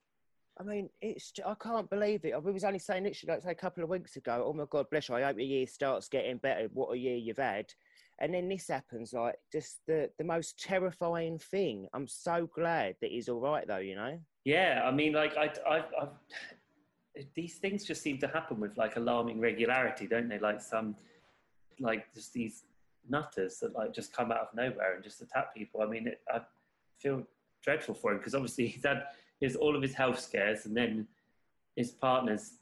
I 0.58 0.62
mean, 0.62 0.90
it's 1.00 1.32
I 1.44 1.54
can't 1.54 1.88
believe 1.88 2.24
it. 2.26 2.34
I 2.34 2.38
was 2.38 2.64
only 2.64 2.78
saying 2.78 3.04
literally 3.04 3.34
like 3.34 3.42
say 3.42 3.50
a 3.50 3.54
couple 3.54 3.82
of 3.82 3.88
weeks 3.88 4.16
ago. 4.16 4.44
Oh 4.46 4.52
my 4.52 4.64
God, 4.68 4.86
bless 4.90 5.08
you! 5.08 5.14
I 5.14 5.22
hope 5.22 5.36
your 5.36 5.46
year 5.46 5.66
starts 5.66 6.08
getting 6.08 6.36
better. 6.36 6.68
What 6.72 6.92
a 6.92 6.98
year 6.98 7.16
you've 7.16 7.38
had, 7.38 7.72
and 8.18 8.32
then 8.32 8.48
this 8.48 8.68
happens. 8.68 9.12
Like 9.12 9.36
just 9.52 9.78
the 9.86 10.10
the 10.18 10.24
most 10.24 10.58
terrifying 10.58 11.38
thing. 11.38 11.88
I'm 11.92 12.06
so 12.06 12.48
glad 12.54 12.96
that 13.00 13.10
he's 13.10 13.28
all 13.28 13.40
right 13.40 13.66
though. 13.66 13.78
You 13.78 13.96
know. 13.96 14.18
Yeah, 14.44 14.82
I 14.84 14.90
mean, 14.90 15.12
like 15.12 15.36
I, 15.36 15.50
I, 15.68 15.82
these 17.34 17.56
things 17.56 17.84
just 17.84 18.02
seem 18.02 18.18
to 18.18 18.28
happen 18.28 18.60
with 18.60 18.76
like 18.76 18.96
alarming 18.96 19.40
regularity, 19.40 20.06
don't 20.06 20.28
they? 20.28 20.38
Like 20.38 20.60
some, 20.60 20.94
like 21.80 22.12
just 22.14 22.32
these 22.32 22.64
nutters 23.08 23.58
that 23.58 23.74
like 23.74 23.92
just 23.92 24.12
come 24.12 24.30
out 24.32 24.40
of 24.40 24.48
nowhere 24.54 24.94
and 24.94 25.04
just 25.04 25.20
attack 25.20 25.54
people. 25.54 25.82
I 25.82 25.86
mean, 25.86 26.08
it, 26.08 26.20
I 26.32 26.40
feel 26.98 27.22
dreadful 27.62 27.94
for 27.94 28.12
him 28.12 28.18
because 28.18 28.34
obviously 28.34 28.68
he's 28.68 28.84
had 28.84 29.04
his 29.40 29.56
all 29.56 29.76
of 29.76 29.82
his 29.82 29.94
health 29.94 30.20
scares, 30.20 30.66
and 30.66 30.76
then 30.76 31.06
his 31.74 31.90
partner's 31.90 32.52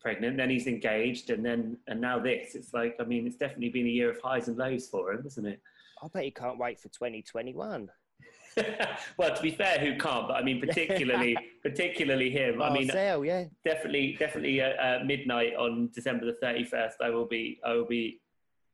pregnant, 0.00 0.36
then 0.36 0.50
he's 0.50 0.66
engaged, 0.66 1.30
and 1.30 1.44
then 1.44 1.76
and 1.86 2.00
now 2.00 2.18
this. 2.18 2.54
It's 2.54 2.72
like 2.72 2.96
I 3.00 3.04
mean, 3.04 3.26
it's 3.26 3.36
definitely 3.36 3.70
been 3.70 3.86
a 3.86 3.90
year 3.90 4.10
of 4.10 4.20
highs 4.20 4.48
and 4.48 4.56
lows 4.56 4.88
for 4.88 5.12
him, 5.12 5.24
isn't 5.26 5.46
it? 5.46 5.60
I 6.02 6.08
bet 6.08 6.24
he 6.24 6.30
can't 6.30 6.58
wait 6.58 6.80
for 6.80 6.88
2021. 6.88 7.90
well, 9.16 9.34
to 9.34 9.42
be 9.42 9.50
fair, 9.50 9.78
who 9.78 9.96
can't? 9.96 10.28
But 10.28 10.34
I 10.34 10.42
mean, 10.42 10.60
particularly, 10.60 11.36
particularly 11.62 12.30
him. 12.30 12.60
I 12.60 12.72
mean, 12.72 12.88
Marcel, 12.88 13.24
yeah. 13.24 13.44
definitely, 13.64 14.16
definitely 14.18 14.60
uh, 14.60 14.70
uh, 14.70 14.98
midnight 15.04 15.54
on 15.54 15.90
December 15.94 16.26
the 16.26 16.34
thirty 16.34 16.64
first. 16.64 16.96
I 17.00 17.10
will 17.10 17.26
be, 17.26 17.60
I 17.64 17.74
will 17.74 17.86
be 17.86 18.20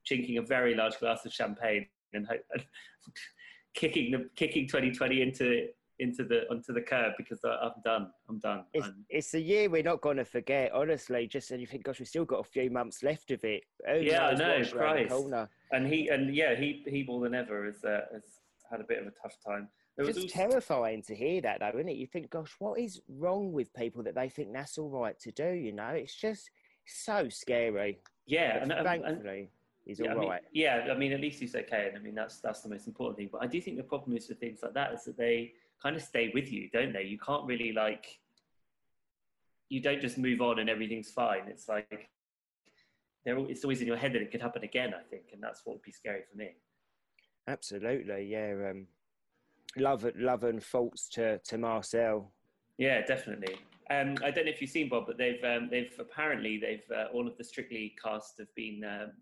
drinking 0.06 0.38
a 0.38 0.42
very 0.42 0.74
large 0.74 0.98
glass 0.98 1.26
of 1.26 1.32
champagne 1.32 1.86
and, 2.12 2.26
and 2.30 2.64
kicking 3.74 4.12
the 4.12 4.28
kicking 4.36 4.66
twenty 4.66 4.92
twenty 4.92 5.20
into 5.20 5.68
into 5.98 6.24
the 6.24 6.48
onto 6.50 6.72
the 6.72 6.80
curb 6.80 7.12
because 7.16 7.40
I, 7.44 7.50
I'm 7.62 7.72
done. 7.84 8.10
I'm 8.28 8.38
done. 8.38 8.64
It's, 8.74 8.84
I'm- 8.84 9.04
it's 9.08 9.34
a 9.34 9.40
year 9.40 9.68
we're 9.70 9.82
not 9.82 10.00
going 10.00 10.16
to 10.18 10.24
forget, 10.24 10.72
honestly. 10.72 11.26
Just 11.26 11.50
and 11.50 11.60
you 11.60 11.66
think, 11.66 11.84
gosh, 11.84 11.98
we've 11.98 12.08
still 12.08 12.24
got 12.24 12.40
a 12.40 12.44
few 12.44 12.70
months 12.70 13.02
left 13.02 13.30
of 13.30 13.42
it. 13.44 13.64
Who 13.86 14.00
Yeah, 14.00 14.26
I 14.28 14.34
know, 14.34 14.58
what's 14.58 14.72
around 14.72 14.96
the 15.08 15.28
Christ. 15.30 15.50
and 15.72 15.86
he 15.86 16.08
and 16.08 16.34
yeah, 16.34 16.54
he 16.54 16.82
he 16.86 17.04
more 17.04 17.20
than 17.20 17.34
ever 17.34 17.64
has 17.64 17.82
uh, 17.84 18.02
has 18.12 18.22
had 18.70 18.80
a 18.80 18.84
bit 18.84 18.98
of 19.00 19.06
a 19.06 19.12
tough 19.22 19.36
time. 19.46 19.68
There 19.96 20.06
It's 20.08 20.18
also- 20.18 20.28
terrifying 20.28 21.02
to 21.04 21.14
hear 21.14 21.40
that, 21.40 21.60
though, 21.60 21.68
isn't 21.78 21.88
it? 21.88 21.96
You 21.96 22.06
think, 22.06 22.28
gosh, 22.28 22.54
what 22.58 22.78
is 22.78 23.00
wrong 23.08 23.52
with 23.52 23.72
people 23.72 24.02
that 24.02 24.14
they 24.14 24.28
think 24.28 24.52
that's 24.52 24.76
all 24.76 24.90
right 24.90 25.18
to 25.20 25.32
do? 25.32 25.48
You 25.52 25.72
know, 25.72 25.88
it's 25.88 26.14
just 26.14 26.50
so 26.86 27.28
scary. 27.30 27.98
yeah, 28.26 28.58
and, 28.62 28.70
and, 28.72 28.86
and 28.86 29.02
thankfully, 29.02 29.48
he's 29.86 29.98
yeah, 29.98 30.12
all 30.12 30.20
I 30.26 30.26
right. 30.28 30.42
mean, 30.42 30.50
yeah, 30.52 30.88
I 30.90 30.96
mean, 30.98 31.12
at 31.12 31.20
least 31.20 31.40
he's 31.40 31.54
okay, 31.54 31.86
and 31.88 31.96
I 31.96 32.00
mean 32.00 32.14
that's 32.14 32.40
that's 32.40 32.60
the 32.60 32.68
most 32.68 32.86
important 32.86 33.16
thing. 33.16 33.30
But 33.32 33.42
I 33.42 33.46
do 33.46 33.58
think 33.60 33.78
the 33.78 33.82
problem 33.84 34.14
is 34.18 34.28
with 34.28 34.38
things 34.38 34.58
like 34.62 34.74
that 34.74 34.92
is 34.92 35.04
that 35.04 35.16
they 35.16 35.52
kind 35.82 35.96
of 35.96 36.02
stay 36.02 36.30
with 36.34 36.52
you, 36.52 36.68
don't 36.72 36.92
they? 36.92 37.02
You 37.02 37.18
can't 37.18 37.44
really 37.44 37.72
like, 37.72 38.06
you 39.68 39.80
don't 39.80 40.00
just 40.00 40.18
move 40.18 40.40
on 40.40 40.58
and 40.58 40.70
everything's 40.70 41.10
fine. 41.10 41.42
It's 41.48 41.68
like 41.68 42.10
they're 43.24 43.36
al- 43.36 43.48
it's 43.48 43.64
always 43.64 43.80
in 43.80 43.86
your 43.86 43.96
head 43.96 44.12
that 44.14 44.22
it 44.22 44.30
could 44.30 44.42
happen 44.42 44.64
again. 44.64 44.94
I 44.94 45.02
think, 45.08 45.24
and 45.32 45.42
that's 45.42 45.62
what 45.64 45.76
would 45.76 45.82
be 45.82 45.92
scary 45.92 46.22
for 46.30 46.36
me. 46.38 46.50
Absolutely, 47.48 48.24
yeah. 48.24 48.54
Um, 48.70 48.86
love, 49.76 50.06
love 50.16 50.44
and 50.44 50.62
faults 50.62 51.08
to 51.10 51.38
to 51.38 51.58
Marcel. 51.58 52.32
Yeah, 52.78 53.04
definitely. 53.04 53.56
Um, 53.88 54.16
I 54.24 54.30
don't 54.30 54.46
know 54.46 54.50
if 54.50 54.60
you've 54.60 54.70
seen 54.70 54.88
Bob, 54.88 55.06
but 55.06 55.16
they've 55.18 55.42
um, 55.44 55.68
they've 55.70 55.94
apparently 55.98 56.58
they've 56.58 56.96
uh, 56.96 57.06
all 57.12 57.26
of 57.26 57.36
the 57.36 57.44
Strictly 57.44 57.94
cast 58.02 58.34
have 58.38 58.52
been 58.54 58.82
um, 58.84 59.12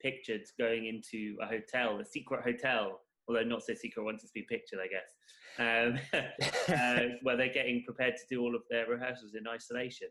pictured 0.00 0.42
going 0.58 0.86
into 0.86 1.36
a 1.42 1.46
hotel, 1.46 1.98
a 1.98 2.04
secret 2.04 2.42
hotel, 2.42 3.00
although 3.28 3.42
not 3.42 3.62
so 3.62 3.74
secret 3.74 4.04
once 4.04 4.22
it's 4.22 4.32
been 4.32 4.46
pictured, 4.48 4.80
I 4.80 4.88
guess, 4.88 5.14
um, 5.58 5.98
uh, 6.74 7.16
where 7.22 7.36
they're 7.36 7.52
getting 7.52 7.82
prepared 7.84 8.16
to 8.16 8.22
do 8.28 8.42
all 8.42 8.54
of 8.54 8.62
their 8.70 8.86
rehearsals 8.86 9.34
in 9.34 9.46
isolation. 9.46 10.08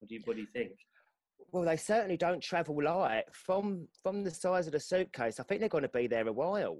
What 0.00 0.08
do 0.08 0.14
you 0.14 0.20
What 0.24 0.36
do 0.36 0.42
you 0.42 0.48
think? 0.52 0.72
Well, 1.52 1.64
they 1.64 1.76
certainly 1.76 2.16
don't 2.16 2.42
travel 2.42 2.82
light 2.82 3.24
from 3.32 3.88
from 4.02 4.24
the 4.24 4.30
size 4.30 4.66
of 4.66 4.72
the 4.72 4.80
suitcase. 4.80 5.38
I 5.40 5.42
think 5.42 5.60
they're 5.60 5.68
going 5.68 5.82
to 5.82 5.88
be 5.88 6.06
there 6.06 6.26
a 6.26 6.32
while. 6.32 6.78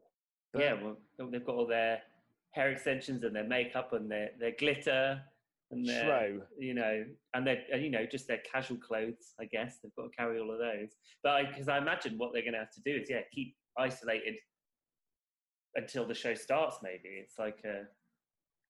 But- 0.52 0.62
yeah, 0.62 0.74
well, 0.74 0.96
they've 1.30 1.44
got 1.44 1.54
all 1.54 1.66
their 1.66 2.00
hair 2.52 2.70
extensions 2.70 3.22
and 3.22 3.34
their 3.36 3.44
makeup 3.44 3.92
and 3.92 4.10
their 4.10 4.30
their 4.40 4.52
glitter 4.58 5.20
and 5.70 5.86
their 5.86 6.04
True. 6.04 6.42
you 6.58 6.74
know, 6.74 7.04
and 7.34 7.46
their 7.46 7.62
and, 7.72 7.82
you 7.82 7.90
know 7.90 8.06
just 8.06 8.28
their 8.28 8.40
casual 8.50 8.78
clothes. 8.78 9.34
I 9.40 9.44
guess 9.46 9.78
they've 9.82 9.94
got 9.96 10.04
to 10.04 10.16
carry 10.16 10.40
all 10.40 10.52
of 10.52 10.58
those. 10.58 10.90
But 11.22 11.48
because 11.48 11.68
I, 11.68 11.78
imagine 11.78 12.18
what 12.18 12.32
they're 12.32 12.42
going 12.42 12.54
to 12.54 12.60
have 12.60 12.72
to 12.72 12.82
do 12.84 12.96
is 12.96 13.10
yeah, 13.10 13.20
keep 13.32 13.56
isolated 13.78 14.36
until 15.76 16.06
the 16.06 16.14
show 16.14 16.34
starts. 16.34 16.78
Maybe 16.82 17.08
it's 17.20 17.38
like 17.38 17.58
a 17.64 17.84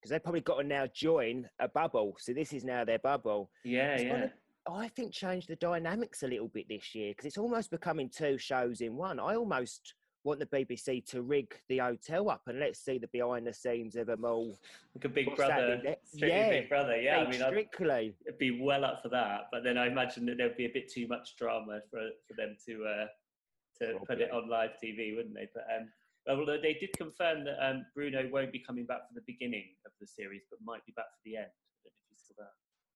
because 0.00 0.10
they've 0.10 0.22
probably 0.22 0.40
got 0.42 0.60
to 0.60 0.64
now 0.64 0.86
join 0.94 1.48
a 1.58 1.68
bubble. 1.68 2.16
So 2.18 2.32
this 2.32 2.52
is 2.52 2.64
now 2.64 2.84
their 2.84 2.98
bubble. 2.98 3.50
yeah, 3.64 4.00
yeah. 4.00 4.26
I 4.68 4.88
think 4.88 5.12
change 5.12 5.46
the 5.46 5.56
dynamics 5.56 6.24
a 6.24 6.26
little 6.26 6.48
bit 6.48 6.66
this 6.68 6.92
year 6.92 7.12
because 7.12 7.24
it's 7.24 7.38
almost 7.38 7.70
becoming 7.70 8.10
two 8.10 8.36
shows 8.36 8.80
in 8.80 8.96
one. 8.96 9.20
I 9.20 9.36
almost 9.36 9.94
want 10.24 10.40
the 10.40 10.46
BBC 10.46 11.06
to 11.06 11.22
rig 11.22 11.54
the 11.68 11.78
hotel 11.78 12.28
up 12.28 12.42
and 12.48 12.58
let's 12.58 12.84
see 12.84 12.98
the 12.98 13.06
behind 13.12 13.46
the 13.46 13.54
scenes 13.54 13.94
of 13.94 14.08
them 14.08 14.24
all. 14.24 14.58
Like 14.96 15.04
a 15.04 15.08
Big 15.08 15.28
What's 15.28 15.38
Brother, 15.38 15.76
been 15.76 15.84
there? 15.84 15.96
strictly 16.04 16.28
Yeah, 16.28 16.50
Big 16.50 16.68
Brother. 16.68 17.00
Yeah, 17.00 17.18
I 17.18 17.30
mean, 17.30 17.42
I'd, 17.42 17.50
strictly. 17.50 18.14
it'd 18.26 18.38
be 18.38 18.60
well 18.60 18.84
up 18.84 19.02
for 19.02 19.08
that. 19.10 19.42
But 19.52 19.62
then 19.62 19.78
I 19.78 19.86
imagine 19.86 20.26
that 20.26 20.36
there'd 20.36 20.56
be 20.56 20.66
a 20.66 20.72
bit 20.74 20.90
too 20.90 21.06
much 21.06 21.36
drama 21.36 21.78
for 21.88 22.00
for 22.26 22.34
them 22.36 22.56
to 22.66 22.84
uh, 22.84 23.06
to 23.78 23.98
put 24.04 24.20
it 24.20 24.32
on 24.32 24.50
live 24.50 24.70
TV, 24.82 25.14
wouldn't 25.14 25.34
they? 25.34 25.48
But 25.54 25.66
um, 25.76 25.88
although 26.28 26.58
they 26.60 26.74
did 26.74 26.90
confirm 26.96 27.44
that 27.44 27.56
um, 27.64 27.86
Bruno 27.94 28.28
won't 28.30 28.52
be 28.52 28.58
coming 28.58 28.86
back 28.86 29.08
for 29.08 29.14
the 29.14 29.24
beginning 29.26 29.64
of 29.84 29.92
the 30.00 30.06
series, 30.06 30.42
but 30.50 30.58
might 30.64 30.84
be 30.86 30.92
back 30.96 31.06
for 31.06 31.20
the 31.24 31.36
end. 31.36 31.46
I 31.46 31.78
don't 31.84 31.92
know 31.92 32.02
if 32.04 32.10
you 32.10 32.16
saw 32.16 32.42
that. 32.42 32.52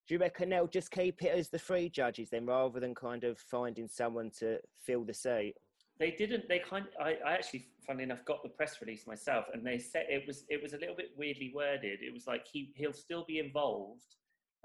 Do 0.07 0.15
you 0.15 0.19
reckon 0.19 0.49
they'll 0.49 0.67
just 0.67 0.91
keep 0.91 1.23
it 1.23 1.33
as 1.33 1.49
the 1.49 1.59
three 1.59 1.89
judges 1.89 2.29
then 2.29 2.45
rather 2.45 2.79
than 2.79 2.93
kind 2.93 3.23
of 3.23 3.37
finding 3.39 3.87
someone 3.87 4.31
to 4.39 4.59
fill 4.85 5.05
the 5.05 5.13
seat? 5.13 5.53
They 5.99 6.11
didn't. 6.11 6.49
They 6.49 6.59
kind. 6.59 6.85
I, 6.99 7.17
I 7.25 7.33
actually, 7.33 7.67
funnily 7.85 8.03
enough, 8.05 8.25
got 8.25 8.41
the 8.41 8.49
press 8.49 8.81
release 8.81 9.05
myself, 9.05 9.45
and 9.53 9.65
they 9.65 9.77
said 9.77 10.07
it 10.09 10.25
was 10.25 10.45
it 10.49 10.61
was 10.61 10.73
a 10.73 10.77
little 10.77 10.95
bit 10.95 11.11
weirdly 11.15 11.51
worded. 11.53 11.99
It 12.01 12.11
was 12.11 12.25
like 12.25 12.47
he 12.51 12.73
he'll 12.75 12.91
still 12.91 13.23
be 13.27 13.37
involved, 13.37 14.15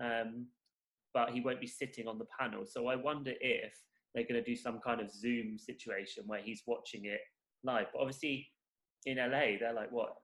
um, 0.03 0.47
but 1.13 1.31
he 1.31 1.43
won't 1.43 1.61
be 1.61 1.67
sitting 1.67 2.09
on 2.09 2.19
the 2.19 2.27
panel. 2.41 2.65
So 2.65 2.87
I 2.87 2.97
wonder 2.97 3.33
if 3.41 3.75
they're 4.15 4.25
going 4.25 4.43
to 4.43 4.51
do 4.51 4.57
some 4.57 4.81
kind 4.81 5.01
of 5.01 5.13
Zoom 5.13 5.59
situation 5.59 6.25
where 6.27 6.41
he's 6.41 6.63
watching 6.67 7.05
it 7.05 7.21
live. 7.63 7.87
But 7.93 8.01
obviously, 8.01 8.49
in 9.05 9.19
LA, 9.19 9.59
they're 9.61 9.73
like 9.75 9.93
what 9.93 10.17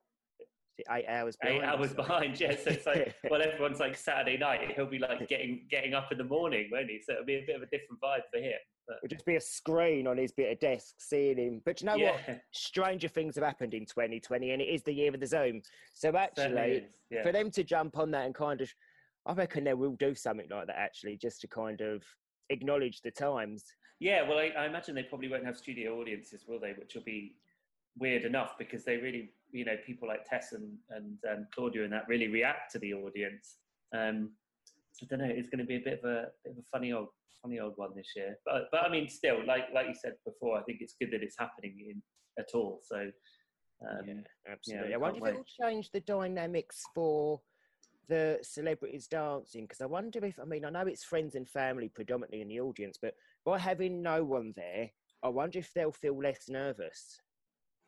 Eight 0.91 1.05
hours 1.07 1.37
eight 1.45 1.61
behind 1.61 1.63
or 1.63 1.67
hours 1.67 1.93
behind. 1.93 2.41
Yeah, 2.41 2.57
so 2.57 2.71
it's 2.71 2.87
like 2.87 3.15
well, 3.31 3.43
everyone's 3.43 3.79
like 3.79 3.97
Saturday 3.97 4.39
night. 4.39 4.73
He'll 4.75 4.87
be 4.87 4.99
like 4.99 5.29
getting 5.29 5.67
getting 5.71 5.95
up 5.95 6.11
in 6.11 6.19
the 6.19 6.25
morning, 6.25 6.71
won't 6.73 6.89
he? 6.89 7.01
So 7.05 7.13
it'll 7.13 7.27
be 7.27 7.37
a 7.37 7.45
bit 7.47 7.57
of 7.57 7.63
a 7.63 7.67
different 7.67 8.01
vibe 8.01 8.23
for 8.33 8.41
him. 8.41 8.55
But 8.89 8.97
It'll 9.05 9.15
just 9.15 9.27
be 9.27 9.37
a 9.37 9.41
screen 9.41 10.07
on 10.07 10.17
his 10.17 10.33
bit 10.33 10.51
of 10.51 10.59
desk 10.59 10.95
seeing 10.99 11.39
him. 11.39 11.63
But 11.65 11.81
you 11.81 11.87
know 11.87 11.99
what? 11.99 12.41
Stranger 12.53 13.07
things 13.07 13.37
have 13.37 13.45
happened 13.45 13.75
in 13.75 13.87
2020 13.87 14.51
and 14.51 14.63
it 14.63 14.65
is 14.65 14.83
the 14.83 14.93
year 14.93 15.15
of 15.15 15.21
the 15.21 15.27
Zoom. 15.27 15.63
So 15.93 16.17
actually, 16.17 16.87
yeah. 17.11 17.23
for 17.23 17.31
them 17.31 17.51
to 17.53 17.63
jump 17.63 17.97
on 17.97 18.11
that 18.11 18.27
and 18.27 18.35
kind 18.35 18.61
of, 18.61 18.69
I 19.25 19.35
reckon 19.35 19.65
they 19.65 19.75
will 19.75 19.95
do 20.01 20.17
something 20.17 20.49
like 20.51 20.67
that 20.67 20.79
actually, 20.79 21.17
just 21.17 21.41
to 21.43 21.47
kind 21.47 21.81
of 21.81 22.03
acknowledge 22.51 23.03
the 23.03 23.13
times. 23.13 23.65
Yeah, 24.01 24.29
well, 24.29 24.39
I, 24.39 24.51
I 24.59 24.67
imagine 24.67 24.97
they 24.97 25.05
probably 25.05 25.29
won't 25.29 25.47
have 25.47 25.57
studio 25.57 26.01
audiences, 26.01 26.45
will 26.49 26.59
they? 26.59 26.73
Which 26.73 26.97
will 26.97 27.05
be 27.05 27.37
weird 27.99 28.25
enough 28.25 28.57
because 28.59 28.85
they 28.85 28.97
really, 28.97 29.31
you 29.51 29.65
know, 29.65 29.77
people 29.87 30.09
like 30.09 30.25
Tess 30.29 30.53
and, 30.53 30.77
and 30.91 31.19
um, 31.31 31.47
Claudia 31.55 31.85
and 31.85 31.93
that 31.93 32.09
really 32.09 32.29
react 32.29 32.73
to 32.73 32.79
the 32.79 32.95
audience. 32.95 33.59
Um, 33.95 34.31
so 34.93 35.07
I 35.07 35.17
don't 35.17 35.27
know. 35.27 35.35
It's 35.35 35.49
going 35.49 35.61
to 35.61 35.65
be 35.65 35.77
a 35.77 35.81
bit 35.81 36.01
of 36.01 36.05
a 36.05 36.27
bit 36.45 36.53
of 36.53 36.59
a 36.59 36.67
funny 36.71 36.93
old 36.93 37.09
funny 37.43 37.59
old 37.59 37.75
one 37.77 37.91
this 37.95 38.13
year. 38.15 38.39
But 38.45 38.69
but 38.71 38.83
I 38.85 38.89
mean, 38.89 39.09
still, 39.09 39.45
like 39.47 39.65
like 39.75 39.89
you 39.89 39.95
said 39.95 40.15
before, 40.25 40.59
I 40.59 40.63
think 40.63 40.79
it's 40.81 40.95
good 41.01 41.11
that 41.13 41.23
it's 41.23 41.37
happening 41.39 41.77
in 41.89 42.03
at 42.39 42.49
all. 42.55 42.81
So 42.83 43.11
um, 43.91 44.25
Absolutely. 44.51 44.89
we 44.89 44.95
I 44.95 44.97
wonder 44.97 45.19
if 45.19 45.25
can't 45.25 45.35
it 45.35 45.39
will 45.39 45.69
change 45.71 45.91
the 45.91 46.01
dynamics 46.01 46.83
for 46.95 47.41
the 48.09 48.39
celebrities 48.43 49.07
dancing 49.07 49.65
because 49.65 49.81
I 49.81 49.87
wonder 49.87 50.25
if 50.25 50.39
I 50.39 50.45
mean 50.45 50.65
I 50.65 50.71
know 50.71 50.87
it's 50.87 51.05
friends 51.05 51.35
and 51.35 51.49
family 51.49 51.89
predominantly 51.89 52.43
in 52.43 52.49
the 52.49 52.61
audience, 52.61 52.99
but 53.01 53.15
by 53.45 53.59
having 53.59 54.03
no 54.03 54.25
one 54.25 54.53
there, 54.57 54.91
I 55.23 55.29
wonder 55.29 55.59
if 55.59 55.73
they'll 55.73 55.93
feel 55.93 56.19
less 56.19 56.49
nervous. 56.49 57.21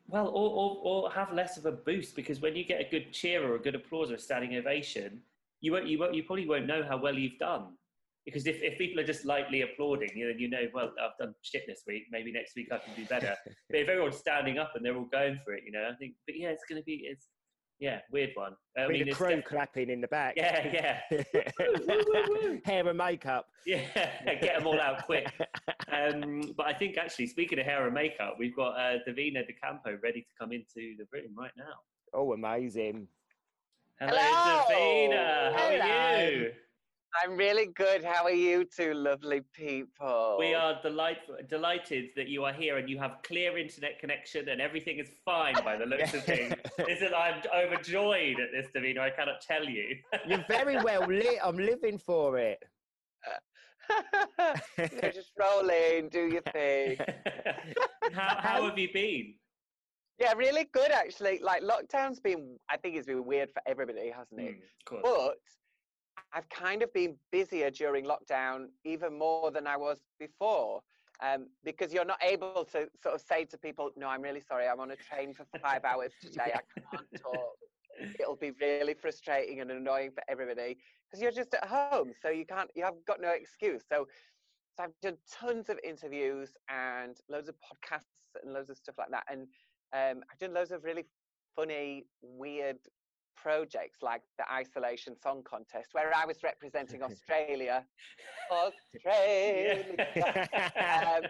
Well, 0.07 0.27
or, 0.27 0.49
or, 0.49 0.79
or 0.83 1.11
have 1.11 1.33
less 1.33 1.57
of 1.57 1.65
a 1.65 1.71
boost 1.71 2.15
because 2.15 2.39
when 2.39 2.55
you 2.55 2.63
get 2.63 2.79
a 2.79 2.89
good 2.89 3.11
cheer 3.11 3.43
or 3.43 3.55
a 3.55 3.59
good 3.59 3.75
applause 3.75 4.11
or 4.11 4.15
a 4.15 4.19
standing 4.19 4.55
ovation, 4.55 5.19
you 5.61 5.71
won't, 5.71 5.87
you 5.87 5.97
won't, 5.97 6.13
you 6.13 6.23
probably 6.23 6.47
won't 6.47 6.67
know 6.67 6.83
how 6.87 6.97
well 6.97 7.15
you've 7.15 7.39
done. 7.39 7.73
Because 8.23 8.47
if, 8.47 8.61
if 8.61 8.77
people 8.77 8.99
are 8.99 9.05
just 9.05 9.25
lightly 9.25 9.61
applauding, 9.61 10.09
you 10.15 10.27
know, 10.27 10.33
you 10.37 10.49
know, 10.49 10.67
well, 10.73 10.91
I've 11.01 11.17
done 11.19 11.35
shit 11.43 11.63
this 11.67 11.83
week. 11.87 12.03
Maybe 12.11 12.31
next 12.31 12.55
week 12.55 12.69
I 12.71 12.79
can 12.79 12.93
do 12.95 13.05
better. 13.05 13.35
but 13.69 13.79
if 13.79 13.87
everyone's 13.87 14.17
standing 14.17 14.57
up 14.57 14.71
and 14.75 14.83
they're 14.83 14.95
all 14.95 15.09
going 15.11 15.39
for 15.43 15.53
it, 15.53 15.63
you 15.65 15.71
know, 15.71 15.89
I 15.91 15.95
think. 15.95 16.13
But 16.25 16.37
yeah, 16.37 16.49
it's 16.49 16.63
going 16.67 16.81
to 16.81 16.85
be, 16.85 17.05
it's 17.05 17.27
yeah, 17.79 17.99
weird 18.11 18.31
one. 18.35 18.55
I 18.77 18.81
With 18.87 18.91
mean, 18.91 19.03
the 19.05 19.09
it's 19.09 19.17
crew 19.17 19.35
def- 19.35 19.45
clapping 19.45 19.89
in 19.89 20.01
the 20.01 20.07
back. 20.07 20.35
yeah, 20.37 21.01
yeah, 21.11 21.21
Hair 22.65 22.87
and 22.87 22.97
makeup. 22.97 23.47
yeah. 23.65 23.81
Get 24.41 24.57
them 24.57 24.67
all 24.67 24.79
out 24.79 25.05
quick. 25.05 25.31
Um, 25.91 26.53
but 26.57 26.65
I 26.67 26.73
think 26.73 26.97
actually, 26.97 27.27
speaking 27.27 27.59
of 27.59 27.65
hair 27.65 27.85
and 27.85 27.93
makeup, 27.93 28.35
we've 28.39 28.55
got 28.55 28.71
uh, 28.79 28.97
Divina 29.05 29.45
De 29.45 29.53
Campo 29.53 29.97
ready 30.03 30.21
to 30.21 30.27
come 30.39 30.51
into 30.51 30.95
the 30.97 31.05
room 31.11 31.33
right 31.37 31.51
now. 31.57 31.73
Oh, 32.13 32.33
amazing. 32.33 33.07
Hello, 33.99 34.11
Hello. 34.15 34.63
Divina. 34.67 35.53
How 35.55 35.67
are 35.67 36.29
you? 36.29 36.51
I'm 37.23 37.37
really 37.37 37.67
good. 37.67 38.03
How 38.03 38.23
are 38.25 38.31
you 38.31 38.65
two 38.65 38.93
lovely 38.93 39.41
people? 39.53 40.35
We 40.39 40.53
are 40.53 40.81
delight- 40.81 41.47
delighted 41.49 42.09
that 42.15 42.27
you 42.27 42.43
are 42.43 42.51
here 42.53 42.77
and 42.77 42.89
you 42.89 42.97
have 42.99 43.17
clear 43.23 43.57
internet 43.57 43.99
connection 43.99 44.49
and 44.49 44.59
everything 44.59 44.99
is 44.99 45.09
fine 45.23 45.55
by 45.63 45.77
the 45.77 45.85
looks 45.85 46.13
of 46.13 46.23
things. 46.25 46.53
Listen, 46.77 47.13
I'm 47.15 47.41
overjoyed 47.55 48.39
at 48.39 48.51
this, 48.51 48.67
Divina. 48.73 49.01
I 49.01 49.09
cannot 49.11 49.41
tell 49.41 49.63
you. 49.63 49.95
You're 50.27 50.43
very 50.47 50.75
well 50.83 51.05
lit. 51.07 51.37
I'm 51.43 51.57
living 51.57 51.97
for 51.97 52.37
it. 52.37 52.61
You 53.87 53.95
know, 55.01 55.11
just 55.13 55.31
roll 55.39 55.69
in, 55.69 56.09
do 56.09 56.27
your 56.27 56.41
thing. 56.51 56.97
how, 58.13 58.35
how 58.39 58.67
have 58.67 58.77
you 58.77 58.89
been? 58.93 59.35
Yeah, 60.19 60.33
really 60.33 60.65
good 60.73 60.91
actually. 60.91 61.39
Like 61.41 61.61
lockdown's 61.61 62.19
been, 62.19 62.57
I 62.69 62.77
think 62.77 62.95
it's 62.95 63.05
been 63.07 63.25
weird 63.25 63.51
for 63.51 63.61
everybody, 63.67 64.09
hasn't 64.09 64.39
Mm, 64.39 64.47
it? 64.47 64.55
of 64.57 64.85
course. 64.85 65.01
But 65.03 65.35
I've 66.35 66.49
kind 66.49 66.83
of 66.83 66.93
been 66.93 67.15
busier 67.31 67.71
during 67.71 68.05
lockdown, 68.05 68.65
even 68.83 69.17
more 69.17 69.51
than 69.51 69.65
I 69.65 69.77
was 69.77 70.01
before. 70.19 70.81
Um, 71.23 71.47
because 71.63 71.93
you're 71.93 72.03
not 72.03 72.21
able 72.21 72.65
to 72.73 72.89
sort 73.01 73.15
of 73.15 73.21
say 73.21 73.45
to 73.45 73.57
people, 73.57 73.89
"No, 73.95 74.09
I'm 74.09 74.21
really 74.21 74.41
sorry. 74.41 74.67
I'm 74.67 74.81
on 74.81 74.91
a 74.91 74.97
train 74.97 75.33
for 75.33 75.45
five 75.61 75.85
hours 75.85 76.11
today. 76.21 76.53
I 76.53 76.81
can't 76.91 77.07
talk." 77.21 77.55
It'll 78.19 78.35
be 78.35 78.51
really 78.59 78.93
frustrating 78.93 79.61
and 79.61 79.71
annoying 79.71 80.11
for 80.11 80.21
everybody 80.27 80.75
because 81.07 81.21
you're 81.21 81.31
just 81.31 81.53
at 81.53 81.65
home, 81.65 82.11
so 82.21 82.27
you 82.29 82.45
can't. 82.45 82.69
You 82.75 82.83
have 82.83 82.95
got 83.07 83.21
no 83.21 83.29
excuse. 83.29 83.83
So, 83.89 84.05
so 84.75 84.83
I've 84.83 84.99
done 85.01 85.15
tons 85.31 85.69
of 85.69 85.79
interviews 85.85 86.49
and 86.69 87.15
loads 87.29 87.47
of 87.47 87.55
podcasts 87.55 88.43
and 88.43 88.53
loads 88.53 88.69
of 88.69 88.75
stuff 88.75 88.95
like 88.97 89.11
that. 89.11 89.23
And 89.31 89.47
um, 89.93 90.21
I've 90.29 90.37
done 90.37 90.53
loads 90.53 90.71
of 90.71 90.83
really 90.83 91.05
funny, 91.55 92.05
weird 92.21 92.79
projects 93.45 93.99
like 94.01 94.23
the 94.39 94.51
Isolation 94.51 95.15
Song 95.21 95.43
Contest, 95.43 95.89
where 95.91 96.11
I 96.15 96.25
was 96.25 96.37
representing 96.43 97.03
Australia. 97.03 97.85
Australia. 98.51 99.85
um, 100.79 101.21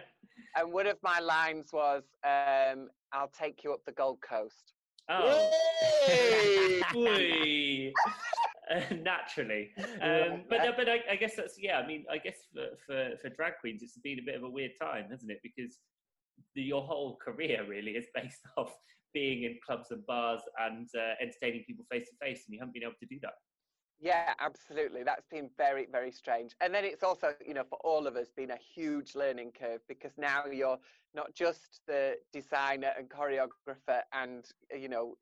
and 0.56 0.72
one 0.72 0.86
of 0.86 0.96
my 1.02 1.18
lines 1.20 1.74
was, 1.74 2.04
um, 2.24 2.88
I'll 3.12 3.30
take 3.38 3.62
you 3.64 3.74
up 3.74 3.84
the 3.84 3.92
Gold 3.92 4.20
Coast. 4.26 4.72
Oh. 5.10 5.50
naturally. 9.02 9.70
Um, 10.00 10.44
but 10.48 10.60
but 10.76 10.88
I, 10.88 11.00
I, 11.12 11.16
guess 11.16 11.36
that's 11.36 11.56
yeah. 11.56 11.78
I 11.78 11.86
mean, 11.86 12.04
I 12.10 12.18
guess 12.18 12.38
for, 12.52 12.66
for 12.84 13.10
for 13.22 13.28
drag 13.28 13.52
queens, 13.60 13.82
it's 13.82 13.96
been 13.98 14.18
a 14.18 14.22
bit 14.22 14.34
of 14.34 14.42
a 14.42 14.50
weird 14.50 14.72
time, 14.80 15.04
hasn't 15.10 15.30
it? 15.30 15.38
Because 15.42 15.78
your 16.54 16.82
whole 16.82 17.16
career 17.16 17.64
really 17.68 17.92
is 17.92 18.06
based 18.14 18.40
off 18.56 18.74
being 19.12 19.44
in 19.44 19.58
clubs 19.64 19.90
and 19.90 20.04
bars 20.06 20.42
and 20.60 20.88
uh, 20.96 21.14
entertaining 21.20 21.64
people 21.66 21.84
face 21.90 22.08
to 22.08 22.16
face, 22.26 22.44
and 22.46 22.54
you 22.54 22.60
haven't 22.60 22.74
been 22.74 22.82
able 22.82 22.92
to 23.00 23.06
do 23.06 23.18
that. 23.22 23.32
Yeah, 23.98 24.34
absolutely. 24.40 25.04
That's 25.04 25.26
been 25.30 25.48
very, 25.56 25.86
very 25.90 26.12
strange. 26.12 26.54
And 26.60 26.74
then 26.74 26.84
it's 26.84 27.02
also, 27.02 27.32
you 27.44 27.54
know, 27.54 27.64
for 27.68 27.78
all 27.82 28.06
of 28.06 28.14
us, 28.16 28.28
been 28.36 28.50
a 28.50 28.58
huge 28.74 29.14
learning 29.14 29.52
curve 29.58 29.80
because 29.88 30.12
now 30.18 30.44
you're 30.52 30.76
not 31.14 31.34
just 31.34 31.80
the 31.88 32.16
designer 32.30 32.90
and 32.98 33.08
choreographer 33.08 34.00
and, 34.12 34.44
you 34.78 34.90
know, 34.90 35.14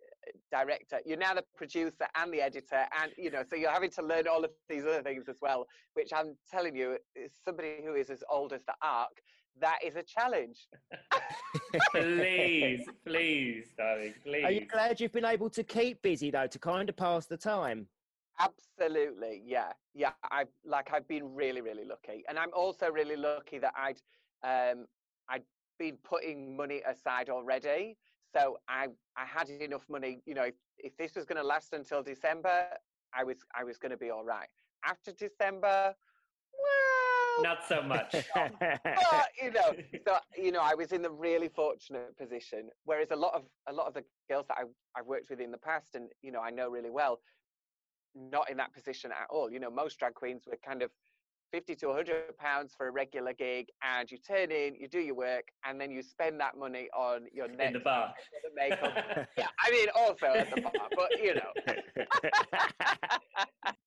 director, 0.50 0.98
you're 1.06 1.18
now 1.18 1.34
the 1.34 1.44
producer 1.56 2.06
and 2.16 2.32
the 2.34 2.40
editor. 2.40 2.84
And, 3.00 3.12
you 3.16 3.30
know, 3.30 3.44
so 3.48 3.54
you're 3.54 3.70
having 3.70 3.90
to 3.90 4.02
learn 4.02 4.26
all 4.26 4.44
of 4.44 4.50
these 4.68 4.82
other 4.82 5.02
things 5.02 5.28
as 5.28 5.36
well, 5.40 5.66
which 5.94 6.10
I'm 6.12 6.34
telling 6.50 6.74
you, 6.74 6.98
is 7.14 7.32
somebody 7.44 7.76
who 7.84 7.94
is 7.94 8.10
as 8.10 8.24
old 8.28 8.52
as 8.52 8.64
the 8.64 8.74
Ark, 8.82 9.22
that 9.60 9.78
is 9.84 9.96
a 9.96 10.02
challenge. 10.02 10.66
please, 11.92 12.86
please, 13.06 13.66
darling, 13.76 14.14
please. 14.22 14.44
Are 14.44 14.50
you 14.50 14.66
glad 14.66 15.00
you've 15.00 15.12
been 15.12 15.24
able 15.24 15.50
to 15.50 15.62
keep 15.62 16.02
busy 16.02 16.30
though, 16.30 16.46
to 16.46 16.58
kind 16.58 16.88
of 16.88 16.96
pass 16.96 17.26
the 17.26 17.36
time? 17.36 17.86
Absolutely, 18.40 19.42
yeah, 19.44 19.72
yeah. 19.94 20.10
I 20.30 20.44
like 20.64 20.90
I've 20.92 21.06
been 21.06 21.34
really, 21.34 21.60
really 21.60 21.84
lucky, 21.84 22.24
and 22.28 22.38
I'm 22.38 22.50
also 22.52 22.90
really 22.90 23.16
lucky 23.16 23.58
that 23.58 23.72
I'd 23.76 24.00
um, 24.42 24.86
I'd 25.28 25.44
been 25.78 25.96
putting 26.02 26.56
money 26.56 26.82
aside 26.88 27.28
already, 27.28 27.96
so 28.34 28.58
I 28.68 28.88
I 29.16 29.24
had 29.24 29.50
enough 29.50 29.84
money. 29.88 30.20
You 30.26 30.34
know, 30.34 30.42
if, 30.42 30.54
if 30.78 30.96
this 30.96 31.14
was 31.14 31.24
going 31.24 31.40
to 31.40 31.46
last 31.46 31.72
until 31.72 32.02
December, 32.02 32.66
I 33.14 33.22
was 33.22 33.36
I 33.56 33.62
was 33.62 33.78
going 33.78 33.92
to 33.92 33.96
be 33.96 34.10
all 34.10 34.24
right. 34.24 34.48
After 34.84 35.12
December, 35.12 35.94
well, 36.52 37.03
not 37.40 37.58
so 37.68 37.82
much. 37.82 38.12
but 38.34 39.28
you 39.42 39.50
know, 39.52 39.74
so 40.06 40.16
you 40.36 40.52
know, 40.52 40.60
I 40.62 40.74
was 40.74 40.92
in 40.92 41.02
the 41.02 41.10
really 41.10 41.48
fortunate 41.48 42.16
position. 42.16 42.68
Whereas 42.84 43.10
a 43.10 43.16
lot 43.16 43.34
of 43.34 43.42
a 43.68 43.72
lot 43.72 43.86
of 43.86 43.94
the 43.94 44.04
girls 44.28 44.46
that 44.48 44.58
I 44.58 44.98
I've 44.98 45.06
worked 45.06 45.30
with 45.30 45.40
in 45.40 45.50
the 45.50 45.58
past, 45.58 45.94
and 45.94 46.08
you 46.22 46.32
know, 46.32 46.40
I 46.40 46.50
know 46.50 46.68
really 46.70 46.90
well, 46.90 47.20
not 48.14 48.50
in 48.50 48.56
that 48.58 48.72
position 48.72 49.10
at 49.10 49.26
all. 49.30 49.50
You 49.50 49.60
know, 49.60 49.70
most 49.70 49.98
drag 49.98 50.14
queens 50.14 50.44
were 50.46 50.58
kind 50.64 50.82
of 50.82 50.90
50 51.52 51.74
to 51.76 51.86
100 51.86 52.36
pounds 52.36 52.74
for 52.76 52.88
a 52.88 52.90
regular 52.90 53.32
gig 53.32 53.68
and 53.82 54.10
you 54.10 54.18
turn 54.18 54.50
in 54.50 54.74
you 54.74 54.88
do 54.88 54.98
your 54.98 55.14
work 55.14 55.44
and 55.64 55.80
then 55.80 55.90
you 55.90 56.02
spend 56.02 56.40
that 56.40 56.56
money 56.56 56.88
on 56.96 57.22
your 57.32 57.48
next 57.48 57.68
in 57.68 57.72
the 57.74 57.78
bar 57.80 58.12
makeup 58.56 58.92
yeah 59.38 59.46
i 59.64 59.70
mean 59.70 59.86
also 59.94 60.26
at 60.26 60.54
the 60.54 60.60
bar 60.60 60.72
but 60.96 61.10
you 61.22 61.34
know 61.34 62.06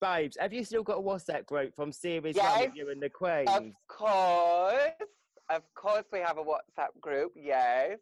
babes 0.00 0.36
have 0.40 0.52
you 0.52 0.64
still 0.64 0.82
got 0.82 0.98
a 0.98 1.02
whatsapp 1.02 1.44
group 1.46 1.74
from 1.74 1.92
series 1.92 2.36
yes, 2.36 2.56
one 2.56 2.68
with 2.68 2.76
you 2.76 2.90
and 2.90 3.02
the 3.02 3.10
queens 3.10 3.48
of 3.48 3.64
course 3.88 4.92
of 5.50 5.62
course 5.74 6.04
we 6.12 6.18
have 6.18 6.38
a 6.38 6.44
whatsapp 6.44 6.98
group 7.00 7.32
yes 7.34 7.98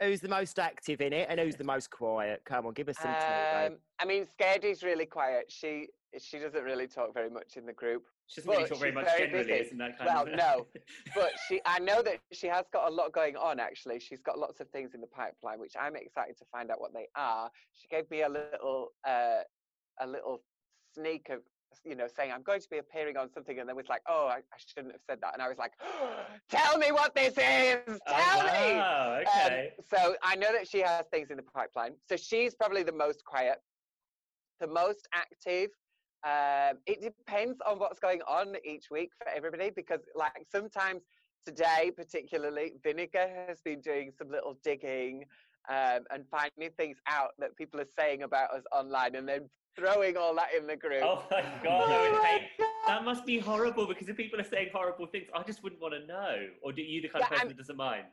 who's 0.00 0.20
the 0.20 0.28
most 0.28 0.58
active 0.58 1.00
in 1.00 1.12
it 1.12 1.26
and 1.30 1.38
who's 1.38 1.56
the 1.56 1.64
most 1.64 1.90
quiet? 1.90 2.42
Come 2.44 2.66
on, 2.66 2.72
give 2.72 2.88
us 2.88 2.96
some 2.98 3.10
um, 3.10 3.16
talk. 3.16 3.72
I 3.98 4.04
mean, 4.06 4.26
Scaredy's 4.32 4.82
really 4.82 5.06
quiet. 5.06 5.46
She 5.48 5.88
she 6.18 6.38
doesn't 6.38 6.64
really 6.64 6.88
talk 6.88 7.14
very 7.14 7.30
much 7.30 7.56
in 7.56 7.66
the 7.66 7.72
group. 7.72 8.04
She 8.30 8.40
doesn't 8.40 8.50
really 8.52 8.68
talk 8.68 8.78
very 8.78 8.92
much 8.92 9.06
generally, 9.18 9.44
that 9.44 9.98
kind 9.98 10.06
well, 10.06 10.22
of? 10.22 10.28
Well, 10.28 10.36
no, 10.36 10.66
but 11.16 11.32
she 11.48 11.60
I 11.66 11.80
know 11.80 12.00
that 12.00 12.20
she 12.30 12.46
has 12.46 12.64
got 12.72 12.88
a 12.88 12.94
lot 12.94 13.12
going 13.12 13.36
on. 13.36 13.58
Actually, 13.58 13.98
she's 13.98 14.20
got 14.20 14.38
lots 14.38 14.60
of 14.60 14.68
things 14.70 14.94
in 14.94 15.00
the 15.00 15.08
pipeline, 15.08 15.58
which 15.58 15.74
I'm 15.78 15.96
excited 15.96 16.38
to 16.38 16.44
find 16.52 16.70
out 16.70 16.80
what 16.80 16.94
they 16.94 17.08
are. 17.16 17.50
She 17.72 17.88
gave 17.88 18.08
me 18.08 18.22
a 18.22 18.28
little 18.28 18.92
uh, 19.04 19.40
a 20.00 20.06
little 20.06 20.42
sneak 20.94 21.28
of 21.28 21.40
you 21.84 21.94
know, 21.94 22.06
saying 22.14 22.30
I'm 22.32 22.42
going 22.42 22.60
to 22.60 22.68
be 22.68 22.78
appearing 22.78 23.16
on 23.16 23.32
something, 23.32 23.58
and 23.58 23.68
then 23.68 23.74
was 23.74 23.88
like, 23.88 24.02
"Oh, 24.08 24.28
I, 24.28 24.36
I 24.36 24.58
shouldn't 24.58 24.92
have 24.92 25.00
said 25.08 25.18
that," 25.22 25.32
and 25.32 25.42
I 25.42 25.48
was 25.48 25.58
like, 25.58 25.72
oh, 25.82 26.20
"Tell 26.50 26.78
me 26.78 26.92
what 26.92 27.14
this 27.14 27.34
is! 27.36 27.98
Oh, 28.06 28.12
Tell 28.12 28.40
oh, 28.40 28.46
wow, 28.46 29.16
me!" 29.18 29.26
Okay. 29.26 29.72
Um, 29.78 29.84
so 29.88 30.14
I 30.22 30.36
know 30.36 30.52
that 30.52 30.68
she 30.68 30.80
has 30.80 31.04
things 31.10 31.30
in 31.30 31.36
the 31.36 31.42
pipeline. 31.42 31.94
So 32.08 32.16
she's 32.16 32.54
probably 32.54 32.82
the 32.82 32.92
most 32.92 33.24
quiet, 33.24 33.58
the 34.60 34.66
most 34.66 35.08
active. 35.14 35.70
Um, 36.24 36.78
it 36.86 37.00
depends 37.00 37.60
on 37.66 37.78
what's 37.78 37.98
going 37.98 38.20
on 38.28 38.54
each 38.64 38.90
week 38.90 39.10
for 39.18 39.28
everybody 39.28 39.70
because, 39.70 40.00
like, 40.14 40.46
sometimes 40.50 41.02
today, 41.46 41.90
particularly, 41.96 42.74
Vinegar 42.82 43.26
has 43.48 43.60
been 43.62 43.80
doing 43.80 44.12
some 44.16 44.30
little 44.30 44.58
digging 44.62 45.24
um, 45.68 46.00
and 46.10 46.24
finding 46.30 46.70
things 46.76 46.98
out 47.06 47.30
that 47.38 47.56
people 47.56 47.80
are 47.80 47.88
saying 47.98 48.22
about 48.22 48.50
us 48.52 48.64
online 48.72 49.14
and 49.14 49.28
then 49.28 49.48
throwing 49.76 50.16
all 50.16 50.34
that 50.34 50.48
in 50.56 50.66
the 50.66 50.76
group. 50.76 51.02
Oh 51.02 51.24
my 51.30 51.40
god, 51.64 51.84
oh 51.88 52.20
my 52.22 52.42
god. 52.58 52.68
that 52.86 53.04
must 53.04 53.24
be 53.24 53.38
horrible 53.38 53.86
because 53.86 54.08
if 54.08 54.16
people 54.16 54.40
are 54.40 54.44
saying 54.44 54.68
horrible 54.72 55.06
things, 55.06 55.28
I 55.34 55.42
just 55.42 55.62
wouldn't 55.62 55.80
want 55.80 55.94
to 55.94 56.06
know. 56.06 56.48
Or 56.62 56.72
do 56.72 56.82
you 56.82 57.00
the 57.00 57.08
kind 57.08 57.20
yeah, 57.22 57.26
of 57.26 57.30
person 57.30 57.42
I'm, 57.42 57.48
that 57.48 57.58
doesn't 57.58 57.76
mind? 57.76 58.04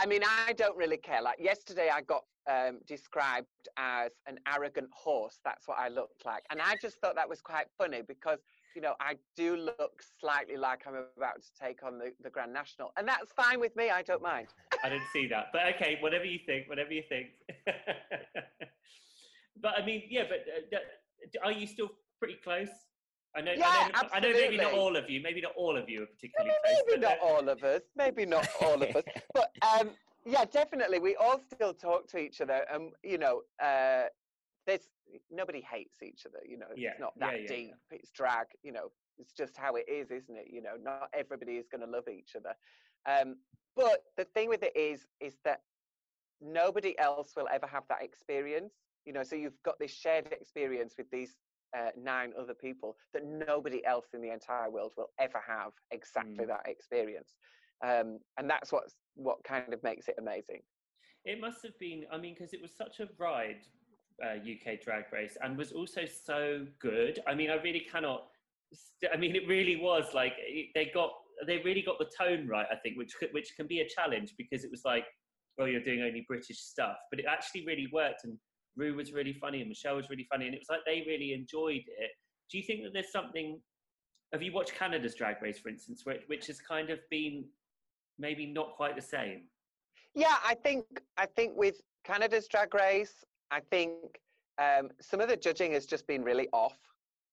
I 0.00 0.06
mean, 0.06 0.22
I 0.24 0.54
don't 0.54 0.76
really 0.78 0.96
care. 0.96 1.20
Like 1.20 1.38
yesterday, 1.38 1.90
I 1.92 2.00
got 2.00 2.24
um, 2.50 2.78
described 2.86 3.46
as 3.76 4.12
an 4.26 4.38
arrogant 4.50 4.88
horse. 4.94 5.40
That's 5.44 5.68
what 5.68 5.78
I 5.78 5.88
looked 5.88 6.24
like, 6.24 6.42
and 6.50 6.58
I 6.58 6.76
just 6.80 6.98
thought 7.00 7.16
that 7.16 7.28
was 7.28 7.42
quite 7.42 7.66
funny 7.76 8.00
because 8.00 8.38
you 8.74 8.80
know 8.80 8.94
I 8.98 9.16
do 9.36 9.56
look 9.56 10.02
slightly 10.18 10.56
like 10.56 10.86
I'm 10.86 10.94
about 10.94 11.42
to 11.42 11.48
take 11.62 11.82
on 11.82 11.98
the, 11.98 12.12
the 12.22 12.30
Grand 12.30 12.50
National, 12.50 12.92
and 12.96 13.06
that's 13.06 13.30
fine 13.32 13.60
with 13.60 13.76
me. 13.76 13.90
I 13.90 14.00
don't 14.00 14.22
mind. 14.22 14.46
I 14.82 14.88
didn't 14.88 15.08
see 15.12 15.28
that, 15.28 15.48
but 15.52 15.62
okay, 15.74 15.98
whatever 16.00 16.24
you 16.24 16.38
think, 16.46 16.66
whatever 16.66 16.94
you 16.94 17.02
think. 17.06 17.26
but 19.60 19.74
I 19.78 19.84
mean, 19.84 20.04
yeah, 20.08 20.22
but 20.30 20.46
uh, 20.74 21.46
are 21.46 21.52
you 21.52 21.66
still 21.66 21.90
pretty 22.18 22.38
close? 22.42 22.70
I 23.36 23.40
know, 23.42 23.52
yeah, 23.56 23.66
I 23.68 23.88
know, 23.88 23.92
absolutely. 23.94 24.16
I 24.16 24.20
know 24.20 24.50
maybe 24.50 24.56
not 24.56 24.72
all 24.72 24.96
of 24.96 25.10
you, 25.10 25.22
maybe 25.22 25.40
not 25.40 25.52
all 25.56 25.76
of 25.76 25.88
you 25.88 26.02
are 26.02 26.06
particularly 26.06 26.54
maybe, 26.64 26.74
close. 26.74 26.84
Maybe 26.88 27.00
not 27.00 27.18
all 27.22 27.48
of 27.48 27.62
us, 27.62 27.82
maybe 27.96 28.26
not 28.26 28.48
all 28.62 28.82
of 28.82 28.96
us. 28.96 29.04
But 29.34 29.52
um, 29.78 29.90
yeah, 30.26 30.44
definitely. 30.44 30.98
We 30.98 31.16
all 31.16 31.40
still 31.52 31.72
talk 31.72 32.08
to 32.08 32.18
each 32.18 32.40
other. 32.40 32.64
And, 32.72 32.92
you 33.04 33.18
know, 33.18 33.42
uh, 33.62 34.04
there's 34.66 34.88
nobody 35.30 35.60
hates 35.60 36.02
each 36.02 36.26
other, 36.26 36.40
you 36.46 36.58
know, 36.58 36.66
yeah. 36.76 36.90
it's 36.90 37.00
not 37.00 37.18
that 37.20 37.42
yeah, 37.42 37.48
deep. 37.48 37.74
It's 37.90 38.10
drag, 38.10 38.46
you 38.62 38.72
know, 38.72 38.90
it's 39.18 39.32
just 39.32 39.56
how 39.56 39.76
it 39.76 39.86
is, 39.88 40.10
isn't 40.10 40.36
it? 40.36 40.48
You 40.50 40.62
know, 40.62 40.74
not 40.82 41.08
everybody 41.12 41.52
is 41.52 41.68
going 41.68 41.84
to 41.84 41.90
love 41.90 42.08
each 42.08 42.36
other. 42.36 42.54
Um, 43.06 43.36
but 43.76 44.04
the 44.16 44.24
thing 44.24 44.48
with 44.48 44.62
it 44.62 44.76
is, 44.76 45.06
is 45.20 45.36
that 45.44 45.62
nobody 46.40 46.98
else 46.98 47.32
will 47.36 47.48
ever 47.52 47.66
have 47.66 47.84
that 47.88 48.02
experience 48.02 48.72
you 49.06 49.12
know 49.12 49.22
so 49.22 49.36
you've 49.36 49.60
got 49.64 49.78
this 49.78 49.90
shared 49.90 50.26
experience 50.32 50.94
with 50.96 51.10
these 51.10 51.34
uh, 51.76 51.90
nine 52.00 52.32
other 52.38 52.54
people 52.54 52.96
that 53.14 53.22
nobody 53.24 53.84
else 53.84 54.06
in 54.14 54.20
the 54.20 54.32
entire 54.32 54.70
world 54.70 54.92
will 54.96 55.10
ever 55.18 55.40
have 55.46 55.72
exactly 55.90 56.44
mm. 56.44 56.48
that 56.48 56.62
experience. 56.66 57.34
Um, 57.84 58.18
and 58.38 58.48
that's 58.48 58.72
what's 58.72 58.94
what 59.14 59.42
kind 59.44 59.72
of 59.72 59.82
makes 59.82 60.08
it 60.08 60.16
amazing. 60.18 60.60
It 61.24 61.40
must 61.40 61.62
have 61.64 61.78
been 61.78 62.04
i 62.10 62.16
mean 62.16 62.34
because 62.34 62.54
it 62.54 62.62
was 62.62 62.72
such 62.74 63.00
a 63.00 63.08
ride 63.18 63.60
uh, 64.24 64.36
uk 64.36 64.80
drag 64.82 65.04
race 65.12 65.36
and 65.42 65.56
was 65.56 65.72
also 65.72 66.02
so 66.06 66.66
good. 66.80 67.20
I 67.26 67.34
mean 67.34 67.50
i 67.50 67.56
really 67.56 67.86
cannot 67.92 68.28
st- 68.72 69.12
i 69.12 69.16
mean 69.16 69.34
it 69.36 69.46
really 69.46 69.76
was 69.76 70.14
like 70.14 70.34
they 70.74 70.90
got 70.92 71.10
they 71.46 71.58
really 71.58 71.82
got 71.82 71.98
the 71.98 72.10
tone 72.18 72.46
right 72.46 72.66
i 72.70 72.76
think 72.76 72.96
which 72.96 73.14
which 73.32 73.52
can 73.56 73.66
be 73.66 73.80
a 73.80 73.88
challenge 73.88 74.34
because 74.36 74.64
it 74.64 74.70
was 74.70 74.82
like 74.84 75.04
well 75.58 75.68
you're 75.68 75.82
doing 75.82 76.02
only 76.02 76.24
british 76.28 76.58
stuff 76.58 76.96
but 77.10 77.18
it 77.18 77.26
actually 77.28 77.64
really 77.66 77.88
worked 77.92 78.24
and 78.24 78.36
Rue 78.80 78.94
was 78.94 79.12
really 79.12 79.34
funny 79.34 79.60
and 79.60 79.68
Michelle 79.68 79.96
was 79.96 80.08
really 80.08 80.26
funny, 80.30 80.46
and 80.46 80.54
it 80.54 80.60
was 80.60 80.70
like 80.70 80.80
they 80.86 81.04
really 81.06 81.32
enjoyed 81.32 81.82
it. 81.86 82.10
Do 82.50 82.58
you 82.58 82.64
think 82.64 82.82
that 82.84 82.92
there's 82.92 83.12
something? 83.12 83.60
Have 84.32 84.42
you 84.42 84.52
watched 84.52 84.74
Canada's 84.74 85.14
Drag 85.14 85.42
Race, 85.42 85.58
for 85.58 85.68
instance, 85.68 86.02
which, 86.04 86.22
which 86.28 86.46
has 86.46 86.60
kind 86.60 86.90
of 86.90 86.98
been 87.10 87.44
maybe 88.18 88.46
not 88.46 88.76
quite 88.76 88.96
the 88.96 89.02
same? 89.02 89.42
Yeah, 90.14 90.36
I 90.44 90.54
think 90.54 90.84
I 91.16 91.26
think 91.26 91.52
with 91.56 91.80
Canada's 92.04 92.48
Drag 92.48 92.72
Race, 92.74 93.24
I 93.50 93.60
think 93.70 93.94
um, 94.58 94.90
some 95.00 95.20
of 95.20 95.28
the 95.28 95.36
judging 95.36 95.72
has 95.72 95.86
just 95.86 96.06
been 96.06 96.22
really 96.22 96.48
off. 96.52 96.78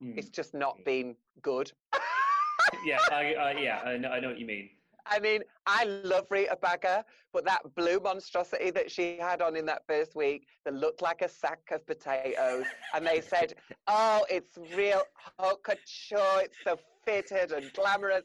Mm. 0.03 0.17
It's 0.17 0.29
just 0.29 0.53
not 0.53 0.77
been 0.85 1.15
good. 1.41 1.71
yeah, 2.85 2.99
I, 3.11 3.33
I, 3.33 3.51
yeah, 3.59 3.81
I 3.85 3.97
know, 3.97 4.09
I 4.09 4.19
know 4.19 4.29
what 4.29 4.39
you 4.39 4.45
mean. 4.45 4.69
I 5.09 5.19
mean, 5.19 5.41
I 5.65 5.85
love 5.85 6.27
Rita 6.29 6.57
Baga, 6.61 7.05
but 7.33 7.45
that 7.45 7.61
blue 7.75 7.99
monstrosity 7.99 8.71
that 8.71 8.91
she 8.91 9.17
had 9.17 9.41
on 9.41 9.55
in 9.55 9.65
that 9.67 9.83
first 9.87 10.15
week 10.15 10.47
that 10.65 10.73
looked 10.73 11.01
like 11.01 11.21
a 11.21 11.29
sack 11.29 11.59
of 11.71 11.85
potatoes, 11.85 12.65
and 12.93 13.05
they 13.05 13.21
said, 13.21 13.53
"Oh, 13.87 14.25
it's 14.29 14.57
real 14.75 15.01
haute 15.37 15.63
couture. 15.63 16.41
It's 16.41 16.57
so 16.63 16.77
fitted 17.05 17.51
and 17.51 17.71
glamorous." 17.73 18.23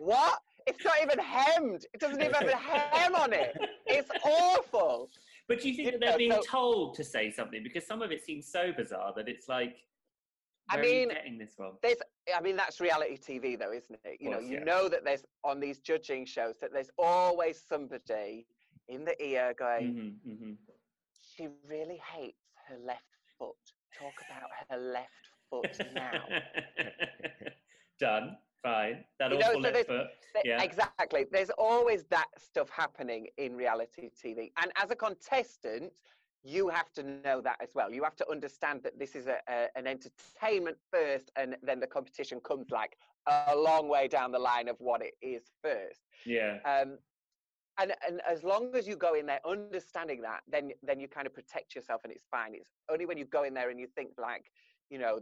What? 0.00 0.40
It's 0.66 0.82
not 0.84 0.94
even 1.02 1.18
hemmed. 1.18 1.84
It 1.92 2.00
doesn't 2.00 2.22
even 2.22 2.34
have 2.34 2.48
a 2.48 2.56
hem 2.56 3.14
on 3.14 3.32
it. 3.34 3.54
It's 3.86 4.10
awful. 4.24 5.10
But 5.46 5.60
do 5.60 5.68
you 5.68 5.74
think 5.76 5.86
You 5.86 5.92
that 5.92 6.00
they're 6.00 6.10
know, 6.12 6.16
being 6.16 6.32
so- 6.32 6.40
told 6.50 6.94
to 6.94 7.04
say 7.04 7.30
something? 7.30 7.62
Because 7.62 7.86
some 7.86 8.00
of 8.00 8.10
it 8.10 8.24
seems 8.24 8.50
so 8.50 8.72
bizarre 8.74 9.12
that 9.16 9.28
it's 9.28 9.46
like, 9.46 9.76
I 10.70 10.76
where 10.76 10.84
are 10.84 10.88
you 10.88 10.92
mean, 11.00 11.08
getting 11.10 11.36
this 11.38 11.50
from? 11.54 11.72
There's, 11.82 11.98
I 12.34 12.40
mean, 12.40 12.56
that's 12.56 12.80
reality 12.80 13.18
TV, 13.18 13.58
though, 13.58 13.72
isn't 13.72 13.98
it? 14.04 14.18
You 14.20 14.30
know, 14.30 14.38
you 14.38 14.54
yeah. 14.54 14.64
know 14.64 14.88
that 14.88 15.04
there's 15.04 15.24
on 15.42 15.60
these 15.60 15.78
judging 15.78 16.24
shows 16.24 16.56
that 16.60 16.72
there's 16.72 16.90
always 16.98 17.60
somebody 17.60 18.46
in 18.88 19.04
the 19.04 19.22
ear 19.22 19.54
going, 19.58 20.18
hmm 20.24 20.30
hmm 20.30 20.52
she 21.36 21.48
really 21.68 22.00
hates 22.14 22.52
her 22.68 22.76
left 22.78 23.02
foot. 23.38 23.56
Talk 23.98 24.12
about 24.28 24.50
her 24.70 24.76
left 24.78 25.10
foot 25.50 25.94
now. 25.94 26.28
Done. 27.98 28.36
Fine. 28.62 29.04
That 29.18 29.30
You 29.30 29.38
know, 29.38 29.46
awful 29.48 29.62
so 29.62 29.68
left 29.70 29.86
foot. 29.86 30.06
Yeah. 30.44 30.62
Exactly. 30.62 31.26
There's 31.30 31.50
always 31.58 32.04
that 32.04 32.26
stuff 32.38 32.70
happening 32.70 33.26
in 33.36 33.56
reality 33.56 34.10
TV. 34.10 34.52
And 34.62 34.72
as 34.76 34.90
a 34.90 34.96
contestant, 34.96 35.92
you 36.44 36.68
have 36.68 36.92
to 36.92 37.02
know 37.02 37.40
that 37.40 37.56
as 37.62 37.70
well. 37.74 37.90
You 37.90 38.04
have 38.04 38.16
to 38.16 38.30
understand 38.30 38.82
that 38.84 38.98
this 38.98 39.16
is 39.16 39.26
a, 39.26 39.38
a, 39.48 39.68
an 39.76 39.86
entertainment 39.86 40.76
first, 40.92 41.30
and 41.36 41.56
then 41.62 41.80
the 41.80 41.86
competition 41.86 42.38
comes 42.40 42.70
like 42.70 42.96
a 43.26 43.56
long 43.56 43.88
way 43.88 44.06
down 44.08 44.30
the 44.30 44.38
line 44.38 44.68
of 44.68 44.76
what 44.78 45.02
it 45.02 45.14
is 45.22 45.44
first. 45.62 46.02
Yeah. 46.26 46.58
Um, 46.66 46.98
and, 47.78 47.92
and 48.06 48.20
as 48.28 48.44
long 48.44 48.74
as 48.76 48.86
you 48.86 48.94
go 48.94 49.14
in 49.14 49.26
there 49.26 49.40
understanding 49.44 50.20
that, 50.22 50.40
then 50.48 50.70
then 50.82 51.00
you 51.00 51.08
kind 51.08 51.26
of 51.26 51.34
protect 51.34 51.74
yourself 51.74 52.02
and 52.04 52.12
it's 52.12 52.26
fine. 52.30 52.54
It's 52.54 52.70
only 52.90 53.06
when 53.06 53.18
you 53.18 53.24
go 53.24 53.42
in 53.42 53.54
there 53.54 53.70
and 53.70 53.80
you 53.80 53.88
think 53.96 54.10
like, 54.18 54.44
you 54.90 54.98
know, 54.98 55.20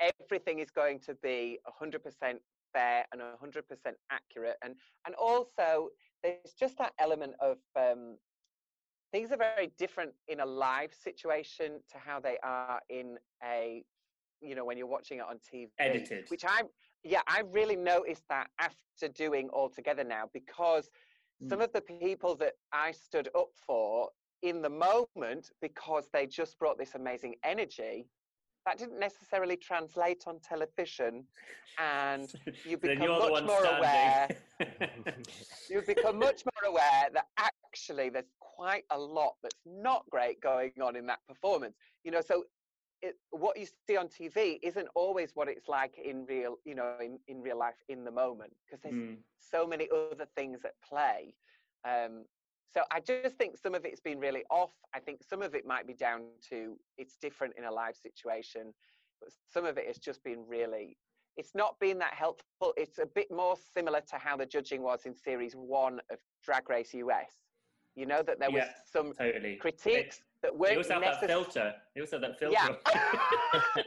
everything 0.00 0.58
is 0.58 0.70
going 0.70 0.98
to 1.00 1.14
be 1.22 1.58
100% 1.80 2.00
fair 2.72 3.04
and 3.12 3.20
100% 3.20 3.62
accurate. 4.10 4.56
And 4.64 4.74
and 5.06 5.14
also 5.14 5.90
there's 6.22 6.54
just 6.58 6.78
that 6.78 6.92
element 6.98 7.34
of 7.40 7.58
um, 7.76 8.16
things 9.12 9.30
are 9.30 9.36
very 9.36 9.70
different 9.78 10.12
in 10.28 10.40
a 10.40 10.46
live 10.46 10.92
situation 10.94 11.80
to 11.90 11.98
how 11.98 12.18
they 12.20 12.38
are 12.42 12.80
in 12.88 13.18
a, 13.44 13.84
you 14.40 14.54
know, 14.54 14.64
when 14.64 14.76
you're 14.78 14.86
watching 14.86 15.18
it 15.18 15.24
on 15.28 15.36
TV. 15.38 15.68
Edited. 15.78 16.24
Which 16.28 16.44
I, 16.44 16.62
yeah, 17.04 17.20
I 17.28 17.42
really 17.50 17.76
noticed 17.76 18.24
that 18.30 18.48
after 18.58 19.08
doing 19.08 19.48
all 19.50 19.68
together 19.68 20.04
now 20.04 20.28
because 20.32 20.90
some 21.48 21.58
Mm. 21.58 21.64
of 21.64 21.72
the 21.72 21.80
people 21.80 22.36
that 22.36 22.52
I 22.72 22.92
stood 22.92 23.28
up 23.36 23.48
for 23.66 24.10
in 24.42 24.62
the 24.62 24.70
moment 24.70 25.50
because 25.60 26.08
they 26.12 26.26
just 26.26 26.58
brought 26.58 26.78
this 26.78 26.94
amazing 26.94 27.34
energy. 27.44 28.06
That 28.66 28.78
didn't 28.78 28.98
necessarily 29.00 29.56
translate 29.56 30.24
on 30.26 30.38
television, 30.40 31.24
and 31.78 32.32
you 32.64 32.78
become 32.78 33.08
much 33.08 33.44
more 33.44 33.64
aware 33.64 34.28
you 35.70 35.82
become 35.82 36.18
much 36.18 36.42
more 36.44 36.70
aware 36.70 37.08
that 37.12 37.26
actually 37.38 38.08
there's 38.10 38.32
quite 38.40 38.84
a 38.90 38.98
lot 38.98 39.34
that's 39.42 39.62
not 39.66 40.04
great 40.10 40.40
going 40.40 40.72
on 40.82 40.96
in 40.96 41.06
that 41.06 41.20
performance. 41.26 41.76
You 42.04 42.12
know 42.12 42.20
so 42.20 42.44
it, 43.00 43.16
what 43.30 43.58
you 43.58 43.66
see 43.88 43.96
on 43.96 44.06
tv 44.06 44.58
isn't 44.62 44.86
always 44.94 45.34
what 45.34 45.48
it's 45.48 45.66
like 45.68 45.98
in 45.98 46.24
real 46.26 46.56
you 46.64 46.74
know 46.74 46.96
in, 47.00 47.18
in 47.26 47.42
real 47.42 47.58
life 47.58 47.82
in 47.88 48.04
the 48.04 48.10
moment 48.12 48.52
because 48.64 48.80
there's 48.82 48.94
Mm. 48.94 49.16
so 49.38 49.66
many 49.66 49.88
other 49.90 50.26
things 50.36 50.64
at 50.64 50.74
play. 50.82 51.34
Um, 51.84 52.26
so 52.72 52.82
i 52.90 53.00
just 53.00 53.36
think 53.36 53.56
some 53.56 53.74
of 53.74 53.84
it's 53.84 54.00
been 54.00 54.18
really 54.18 54.44
off 54.50 54.70
i 54.94 54.98
think 54.98 55.20
some 55.28 55.42
of 55.42 55.54
it 55.54 55.66
might 55.66 55.86
be 55.86 55.94
down 55.94 56.22
to 56.48 56.76
it's 56.98 57.16
different 57.20 57.54
in 57.56 57.64
a 57.64 57.70
live 57.70 57.96
situation 57.96 58.72
but 59.20 59.30
some 59.52 59.64
of 59.64 59.78
it 59.78 59.86
has 59.86 59.98
just 59.98 60.22
been 60.24 60.44
really 60.48 60.96
it's 61.36 61.54
not 61.54 61.78
been 61.80 61.98
that 61.98 62.14
helpful. 62.14 62.74
It's 62.76 62.98
a 62.98 63.06
bit 63.06 63.30
more 63.30 63.56
similar 63.74 64.00
to 64.10 64.16
how 64.16 64.36
the 64.36 64.46
judging 64.46 64.82
was 64.82 65.06
in 65.06 65.14
series 65.14 65.54
one 65.54 66.00
of 66.10 66.18
Drag 66.44 66.68
Race 66.68 66.92
US. 66.94 67.32
You 67.94 68.06
know 68.06 68.22
that 68.22 68.38
there 68.38 68.50
was 68.50 68.64
Yeah, 68.64 68.72
some 68.90 69.12
Totally. 69.12 69.56
critiques 69.56 70.20
that 70.42 70.56
weren't 70.56 70.78
also 70.78 70.94
have 70.94 71.02
that 71.02 71.26
filter. 71.26 71.74
They 71.94 72.00
also 72.00 72.20
have 72.20 72.22
that 72.22 72.38
filter. 72.38 72.56
Yeah. 72.58 73.82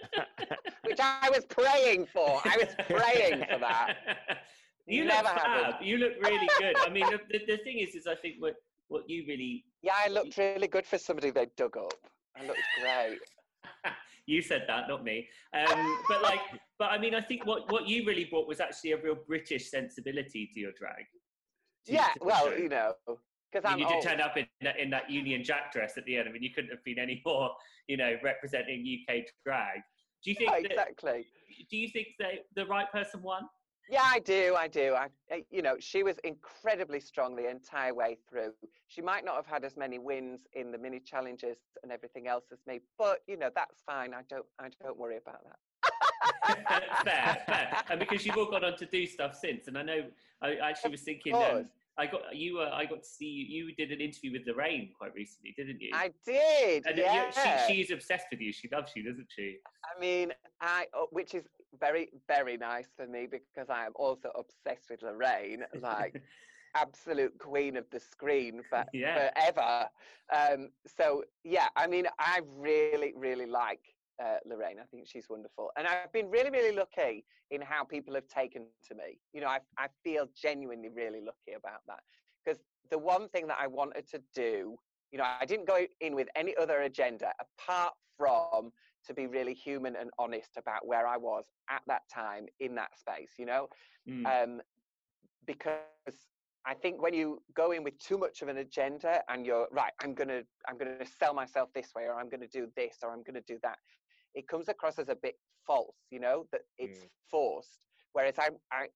which 0.86 1.00
I 1.00 1.30
was 1.30 1.46
praying 1.46 2.08
for. 2.08 2.42
I 2.46 2.58
was 2.58 2.76
praying 2.88 3.46
for 3.52 3.60
that. 3.60 3.96
You 4.88 5.06
Never 5.06 5.24
look 5.24 5.28
happened. 5.28 5.88
You 5.88 5.98
look 5.98 6.14
really 6.22 6.48
good. 6.60 6.76
I 6.86 6.90
mean, 6.90 7.06
the, 7.10 7.20
the, 7.32 7.46
the 7.46 7.58
thing 7.64 7.80
is, 7.80 7.96
is 7.96 8.06
I 8.06 8.16
think 8.16 8.36
what 8.38 8.56
what 8.88 9.10
you 9.10 9.26
really 9.28 9.66
Yeah, 9.82 9.94
I 9.96 10.10
looked 10.10 10.38
really 10.38 10.68
good 10.68 10.86
for 10.86 10.98
somebody 10.98 11.32
they 11.32 11.48
dug 11.58 11.78
up. 11.78 11.94
I 12.38 12.46
looked 12.46 12.60
great. 12.82 13.20
you 14.26 14.42
said 14.42 14.66
that, 14.68 14.88
not 14.88 15.04
me. 15.04 15.28
Um, 15.54 15.98
but 16.10 16.22
like, 16.22 16.42
but 16.78 16.92
I 16.92 16.98
mean, 16.98 17.16
I 17.16 17.22
think 17.22 17.46
what 17.46 17.72
what 17.72 17.88
you 17.88 18.06
really 18.06 18.26
brought 18.26 18.48
was 18.48 18.60
actually 18.60 18.92
a 18.92 18.98
real 19.02 19.18
British 19.28 19.70
sensibility 19.70 20.50
to 20.54 20.60
your 20.60 20.72
drag. 20.78 21.06
to- 21.86 21.94
Yeah, 21.94 22.08
to 22.08 22.20
well, 22.22 22.46
show. 22.46 22.56
you 22.56 22.70
know, 22.70 22.94
because 23.52 23.72
I'm 23.72 23.80
you 23.80 23.88
did 23.88 24.02
turn 24.04 24.22
up 24.22 24.38
in 24.38 24.46
that, 24.62 24.80
in 24.80 24.90
that 24.90 25.10
Union 25.10 25.44
Jack 25.44 25.72
dress 25.72 25.98
at 25.98 26.06
the 26.06 26.18
end. 26.18 26.28
I 26.28 26.32
mean, 26.32 26.44
you 26.44 26.52
couldn't 26.54 26.72
have 26.72 26.84
been 26.84 27.00
any 27.00 27.22
more, 27.26 27.52
you 27.88 27.98
know, 27.98 28.16
representing 28.24 28.86
UK 29.10 29.24
drag. 29.46 29.80
Do 30.24 30.32
you 30.32 30.36
think? 30.36 30.50
Yeah, 30.52 30.62
that, 30.76 30.90
exactly. 30.90 31.26
Do 31.70 31.78
you 31.78 31.90
think 31.90 32.08
that 32.20 32.32
the 32.56 32.66
right 32.66 32.92
person 32.92 33.22
won? 33.22 33.44
Yeah, 33.90 34.04
I 34.04 34.20
do. 34.20 34.56
I 34.58 34.68
do. 34.68 34.94
I, 34.94 35.08
I- 35.32 35.44
you 35.52 35.62
know, 35.62 35.76
she 35.80 36.04
was 36.04 36.18
incredibly 36.24 37.00
strong 37.00 37.36
the 37.36 37.50
entire 37.50 37.94
way 37.94 38.18
through. 38.30 38.52
She 38.88 39.02
might 39.02 39.26
not 39.26 39.36
have 39.36 39.46
had 39.46 39.64
as 39.64 39.78
many 39.78 40.00
wins 40.00 40.42
in 40.54 40.72
the 40.72 40.78
mini 40.78 41.00
challenges 41.00 41.58
and 41.84 41.92
everything 41.92 42.28
else 42.28 42.46
as 42.52 42.60
me, 42.68 42.80
but 42.98 43.20
you 43.28 43.38
know, 43.38 43.50
that's 43.56 43.82
fine. 43.86 44.14
I 44.14 44.22
don't. 44.30 44.46
I 44.60 44.70
don't 44.82 44.98
worry 44.98 45.18
about 45.18 45.42
that. 45.44 45.58
fair, 47.04 47.38
fair. 47.46 47.84
And 47.90 48.00
because 48.00 48.26
you've 48.26 48.38
all 48.38 48.50
gone 48.50 48.64
on 48.64 48.78
to 48.78 48.86
do 48.86 49.06
stuff 49.06 49.36
since, 49.36 49.68
and 49.68 49.78
I 49.78 49.84
know 49.84 50.06
I 50.42 50.56
actually 50.56 50.92
was 50.92 51.02
thinking, 51.02 51.36
um. 51.36 51.66
I 51.98 52.08
got 52.08 52.36
you. 52.36 52.60
Uh, 52.60 52.72
I 52.74 52.86
got 52.86 53.04
to 53.04 53.08
see 53.08 53.26
you. 53.26 53.68
You 53.68 53.76
did 53.76 53.90
an 53.92 54.02
interview 54.02 54.34
with 54.34 54.42
Lorraine 54.46 54.90
quite 54.98 55.14
recently, 55.14 55.54
didn't 55.56 55.80
you? 55.80 55.92
I 55.94 56.12
did. 56.26 56.86
and 56.86 57.00
uh, 57.00 57.02
yeah. 57.02 57.26
you, 57.28 57.32
she, 57.68 57.74
she's 57.74 57.92
obsessed 57.92 58.26
with 58.32 58.42
you. 58.42 58.52
She 58.52 58.68
loves 58.70 58.92
you, 58.96 59.04
doesn't 59.04 59.28
she? 59.34 59.60
I 59.86 60.00
mean, 60.00 60.34
I 60.60 60.88
uh, 60.94 61.06
which 61.12 61.34
is 61.34 61.46
very 61.80 62.10
very 62.28 62.58
nice 62.58 62.88
for 62.96 63.08
me 63.08 63.28
because 63.28 63.70
I 63.70 63.86
am 63.86 63.92
also 63.96 64.30
obsessed 64.36 64.90
with 64.90 65.02
Lorraine, 65.02 65.64
like 65.82 66.22
absolute 66.76 67.38
queen 67.40 67.78
of 67.78 67.86
the 67.92 68.00
screen 68.00 68.62
for 68.70 68.84
Yeah. 68.94 69.30
forever. 69.32 69.90
Um, 70.34 70.70
so 70.88 71.24
yeah, 71.44 71.68
I 71.76 71.88
mean, 71.88 72.08
I 72.20 72.42
really 72.46 73.14
really 73.16 73.46
like 73.46 73.82
uh, 74.24 74.38
Lorraine. 74.46 74.80
I 74.80 74.86
think 74.92 75.08
she's 75.08 75.30
wonderful, 75.30 75.72
and 75.78 75.88
I've 75.88 76.12
been 76.12 76.30
really 76.30 76.50
really 76.50 76.76
lucky 76.76 77.26
in 77.52 77.62
how 77.62 77.84
people 77.84 78.14
have 78.16 78.28
taken 78.28 78.68
to 78.88 78.96
me. 78.96 79.20
You 79.34 79.42
know, 79.42 79.48
I 79.48 79.60
I 79.78 79.88
feel 80.04 80.28
genuinely 80.36 80.90
really 80.90 81.22
lucky 81.22 81.54
about 81.58 81.82
that 81.88 82.02
because 82.44 82.62
the 82.92 82.98
one 83.00 83.30
thing 83.30 83.48
that 83.48 83.58
I 83.60 83.68
wanted 83.68 84.08
to 84.10 84.22
do. 84.34 84.78
You 85.12 85.20
know, 85.20 85.28
I 85.40 85.46
didn't 85.46 85.66
go 85.68 85.80
in 86.02 86.14
with 86.14 86.28
any 86.36 86.58
other 86.58 86.82
agenda 86.82 87.32
apart 87.40 87.94
from 88.18 88.74
to 89.08 89.14
be 89.14 89.28
really 89.28 89.54
human 89.54 89.96
and 89.96 90.10
honest 90.18 90.52
about 90.58 90.88
where 90.88 91.08
I 91.08 91.18
was 91.18 91.46
at 91.70 91.82
that 91.88 92.02
time 92.14 92.46
in 92.60 92.76
that 92.76 92.98
space, 92.98 93.32
you 93.38 93.46
know? 93.46 93.68
Mm. 94.08 94.26
Um, 94.26 94.62
because 95.46 95.80
I 96.66 96.74
think 96.74 97.02
when 97.02 97.14
you 97.14 97.42
go 97.56 97.72
in 97.72 97.84
with 97.84 97.98
too 98.00 98.18
much 98.18 98.42
of 98.42 98.48
an 98.48 98.58
agenda 98.58 99.22
and 99.30 99.46
you're 99.46 99.68
right, 99.72 99.94
I'm 100.02 100.16
gonna 100.16 100.42
I'm 100.68 100.78
gonna 100.78 101.06
sell 101.20 101.34
myself 101.34 101.70
this 101.76 101.90
way, 101.96 102.04
or 102.04 102.20
I'm 102.20 102.30
gonna 102.30 102.48
do 102.48 102.68
this, 102.76 102.98
or 103.04 103.12
I'm 103.12 103.22
gonna 103.24 103.42
do 103.48 103.60
that, 103.62 103.78
it 104.34 104.48
comes 104.48 104.68
across 104.68 104.98
as 104.98 105.10
a 105.10 105.16
bit 105.16 105.36
false, 105.66 105.96
you 106.10 106.20
know, 106.20 106.48
that 106.52 106.62
it's 106.80 107.06
forced. 107.30 107.80
Whereas 108.14 108.36
I, 108.40 108.50
I 108.72 108.88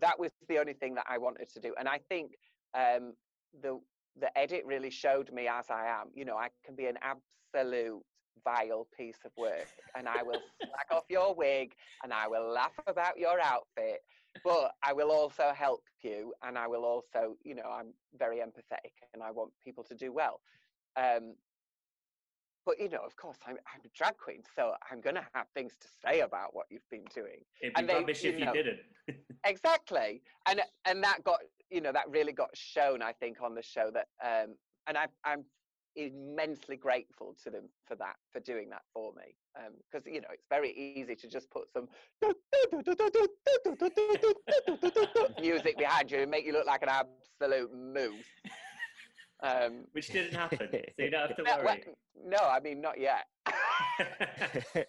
that 0.00 0.18
was 0.18 0.30
the 0.48 0.58
only 0.58 0.74
thing 0.74 0.94
that 0.94 1.06
I 1.08 1.18
wanted 1.18 1.48
to 1.54 1.60
do, 1.60 1.74
and 1.78 1.88
I 1.88 1.98
think 2.08 2.32
um, 2.74 3.14
the 3.62 3.80
the 4.20 4.36
edit 4.38 4.62
really 4.64 4.90
showed 4.90 5.32
me 5.32 5.48
as 5.48 5.70
I 5.70 5.86
am. 5.86 6.08
You 6.14 6.24
know, 6.24 6.36
I 6.36 6.48
can 6.64 6.76
be 6.76 6.86
an 6.86 6.98
absolute 7.02 8.02
vile 8.44 8.86
piece 8.96 9.18
of 9.24 9.32
work, 9.36 9.66
and 9.96 10.08
I 10.08 10.22
will 10.22 10.40
slack 10.60 10.86
off 10.90 11.04
your 11.08 11.34
wig, 11.34 11.72
and 12.02 12.12
I 12.12 12.28
will 12.28 12.48
laugh 12.48 12.78
about 12.86 13.18
your 13.18 13.40
outfit, 13.40 14.00
but 14.44 14.72
I 14.82 14.92
will 14.92 15.10
also 15.10 15.52
help 15.54 15.82
you, 16.02 16.32
and 16.42 16.56
I 16.56 16.66
will 16.66 16.84
also, 16.84 17.36
you 17.44 17.54
know, 17.54 17.70
I'm 17.70 17.92
very 18.18 18.38
empathetic, 18.38 18.92
and 19.14 19.22
I 19.22 19.30
want 19.30 19.50
people 19.64 19.84
to 19.84 19.94
do 19.94 20.12
well. 20.12 20.40
Um, 20.96 21.34
but 22.66 22.78
you 22.78 22.88
know, 22.88 23.02
of 23.04 23.16
course, 23.16 23.38
I'm, 23.46 23.56
I'm 23.72 23.80
a 23.84 23.88
drag 23.96 24.16
queen, 24.18 24.42
so 24.54 24.74
I'm 24.90 25.00
going 25.00 25.16
to 25.16 25.26
have 25.34 25.46
things 25.54 25.72
to 25.80 25.88
say 26.04 26.20
about 26.20 26.54
what 26.54 26.66
you've 26.70 26.88
been 26.90 27.04
doing. 27.14 27.40
It'd 27.62 27.74
be 27.74 27.80
and 27.80 27.88
they- 27.88 27.94
rubbish 27.94 28.22
you 28.22 28.30
if 28.30 28.38
you 28.38 28.52
didn't. 28.52 28.78
exactly 29.44 30.22
and 30.48 30.60
and 30.84 31.02
that 31.02 31.22
got 31.24 31.40
you 31.70 31.80
know 31.80 31.92
that 31.92 32.08
really 32.08 32.32
got 32.32 32.50
shown 32.54 33.02
i 33.02 33.12
think 33.12 33.38
on 33.42 33.54
the 33.54 33.62
show 33.62 33.90
that 33.92 34.06
um 34.24 34.54
and 34.86 34.96
I, 34.98 35.06
i'm 35.24 35.44
immensely 36.06 36.76
grateful 36.76 37.36
to 37.44 37.50
them 37.50 37.68
for 37.86 37.94
that, 37.96 38.16
for 38.32 38.40
doing 38.40 38.68
that 38.70 38.82
for 38.92 39.12
me. 39.14 39.34
Because 39.90 40.06
you 40.06 40.20
know, 40.20 40.28
it's 40.32 40.46
very 40.48 40.72
easy 40.72 41.14
to 41.14 41.28
just 41.28 41.50
put 41.50 41.64
some 41.72 41.88
music 45.40 45.78
behind 45.78 46.10
you 46.10 46.18
and 46.18 46.30
make 46.30 46.44
you 46.44 46.52
look 46.52 46.66
like 46.66 46.82
an 46.82 46.88
absolute 46.88 47.70
moose. 47.74 48.26
Um, 49.42 49.84
Which 49.92 50.08
didn't 50.08 50.34
happen, 50.34 50.58
so 50.70 50.78
you 50.98 51.10
don't 51.10 51.28
have 51.28 51.36
to 51.36 51.42
well, 51.42 51.64
well, 51.64 51.64
worry. 51.64 51.84
no, 52.26 52.38
I 52.38 52.60
mean 52.60 52.80
not 52.80 53.00
yet. 53.00 53.26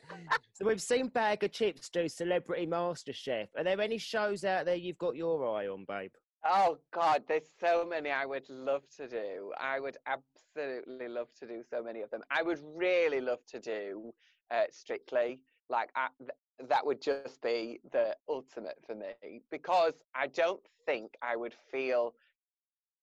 so 0.53 0.65
we've 0.65 0.81
seen 0.81 1.07
Baga 1.07 1.47
Chipz 1.47 1.89
do 1.89 2.09
Celebrity 2.09 2.65
Master 2.65 3.13
Chef. 3.13 3.47
Are 3.57 3.63
there 3.63 3.79
any 3.79 3.97
shows 3.97 4.43
out 4.43 4.65
there 4.65 4.75
you've 4.75 4.97
got 4.97 5.15
your 5.15 5.57
eye 5.57 5.67
on, 5.67 5.85
babe? 5.87 6.11
Oh 6.45 6.77
God, 6.91 7.23
there's 7.27 7.49
so 7.59 7.85
many 7.85 8.09
I 8.09 8.25
would 8.25 8.49
love 8.49 8.83
to 8.97 9.07
do. 9.07 9.51
I 9.59 9.79
would 9.79 9.97
absolutely 10.07 11.07
love 11.07 11.33
to 11.39 11.47
do 11.47 11.63
so 11.63 11.83
many 11.83 12.01
of 12.01 12.09
them. 12.09 12.21
I 12.31 12.41
would 12.41 12.59
really 12.75 13.21
love 13.21 13.45
to 13.47 13.59
do 13.59 14.13
uh, 14.51 14.63
Strictly. 14.71 15.39
Like 15.69 15.91
I, 15.95 16.09
th- 16.19 16.31
that 16.69 16.85
would 16.85 17.01
just 17.01 17.41
be 17.41 17.79
the 17.91 18.15
ultimate 18.27 18.79
for 18.85 18.95
me 18.95 19.41
because 19.49 19.93
I 20.15 20.27
don't 20.27 20.61
think 20.85 21.15
I 21.21 21.35
would 21.35 21.53
feel 21.71 22.15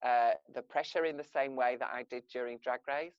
uh, 0.03 0.33
the 0.55 0.63
pressure 0.63 1.05
in 1.05 1.17
the 1.17 1.25
same 1.25 1.57
way 1.57 1.77
that 1.77 1.91
I 1.93 2.03
did 2.03 2.27
during 2.29 2.59
Drag 2.59 2.81
Race. 2.87 3.15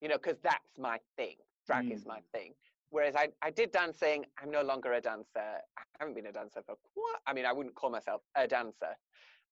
You 0.00 0.08
know, 0.08 0.16
because 0.16 0.38
that's 0.42 0.78
my 0.78 0.98
thing. 1.16 1.36
Drag 1.66 1.90
is 1.90 2.04
Mm. 2.04 2.08
my 2.08 2.20
thing. 2.32 2.54
Whereas 2.90 3.16
I, 3.16 3.28
I 3.42 3.50
did 3.50 3.72
dancing. 3.72 4.26
I'm 4.40 4.50
no 4.50 4.62
longer 4.62 4.92
a 4.92 5.00
dancer. 5.00 5.60
I 5.76 5.82
haven't 5.98 6.14
been 6.14 6.26
a 6.26 6.32
dancer 6.32 6.62
for 6.62 6.76
quite. 6.76 7.20
I 7.26 7.32
mean, 7.32 7.46
I 7.46 7.52
wouldn't 7.52 7.74
call 7.74 7.90
myself 7.90 8.22
a 8.34 8.46
dancer 8.46 8.94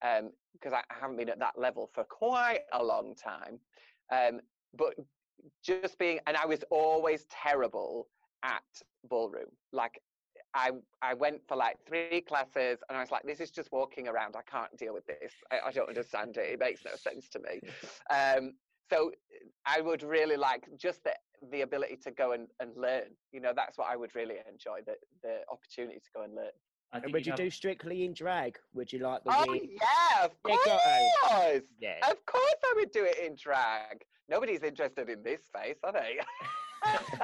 because 0.01 0.73
I 0.73 0.81
I 0.89 0.99
haven't 0.99 1.17
been 1.17 1.29
at 1.29 1.39
that 1.39 1.57
level 1.57 1.89
for 1.93 2.03
quite 2.03 2.61
a 2.73 2.83
long 2.83 3.15
time. 3.15 3.59
Um, 4.11 4.41
but 4.77 4.95
just 5.63 5.97
being, 5.97 6.19
and 6.27 6.37
I 6.37 6.45
was 6.45 6.63
always 6.69 7.25
terrible 7.29 8.07
at 8.43 8.63
ballroom. 9.09 9.49
Like 9.71 10.01
I, 10.53 10.71
I 11.01 11.13
went 11.13 11.41
for 11.47 11.57
like 11.57 11.77
three 11.85 12.21
classes, 12.21 12.79
and 12.87 12.97
I 12.97 13.01
was 13.01 13.11
like, 13.11 13.23
this 13.23 13.39
is 13.39 13.51
just 13.51 13.71
walking 13.71 14.07
around. 14.07 14.35
I 14.37 14.41
can't 14.49 14.75
deal 14.77 14.93
with 14.93 15.05
this. 15.05 15.33
I, 15.51 15.67
I 15.67 15.71
don't 15.71 15.89
understand 15.89 16.37
it. 16.37 16.53
It 16.53 16.59
makes 16.59 16.81
no 16.85 16.95
sense 16.95 17.29
to 17.29 17.39
me. 17.39 17.59
Um, 18.09 18.53
so 18.91 19.11
I 19.65 19.81
would 19.81 20.03
really 20.03 20.37
like 20.37 20.67
just 20.77 21.03
the 21.03 21.13
the 21.51 21.61
ability 21.61 21.97
to 22.03 22.11
go 22.11 22.33
and, 22.33 22.47
and 22.59 22.71
learn. 22.77 23.09
You 23.31 23.41
know, 23.41 23.51
that's 23.55 23.77
what 23.79 23.89
I 23.89 23.95
would 23.95 24.13
really 24.15 24.35
enjoy 24.49 24.79
the 24.85 24.95
the 25.23 25.39
opportunity 25.51 25.97
to 25.99 26.09
go 26.15 26.23
and 26.23 26.35
learn. 26.35 26.51
I 26.95 26.99
And 26.99 27.11
would 27.13 27.25
you 27.25 27.31
have- 27.31 27.37
do 27.37 27.49
Strictly 27.49 28.05
in 28.05 28.13
drag? 28.13 28.57
Would 28.73 28.91
you 28.93 28.99
like 28.99 29.23
the 29.25 29.31
Oh 29.35 29.45
weird? 29.51 29.67
yeah, 29.69 30.23
of 30.25 30.41
course. 30.43 31.61
Yeah. 31.79 31.99
Of 32.09 32.25
course, 32.25 32.55
I 32.63 32.73
would 32.77 32.91
do 32.91 33.03
it 33.03 33.17
in 33.19 33.35
drag. 33.35 34.05
Nobody's 34.29 34.63
interested 34.63 35.09
in 35.09 35.21
this 35.21 35.41
face, 35.53 35.77
are 35.83 35.91
they? 35.91 36.19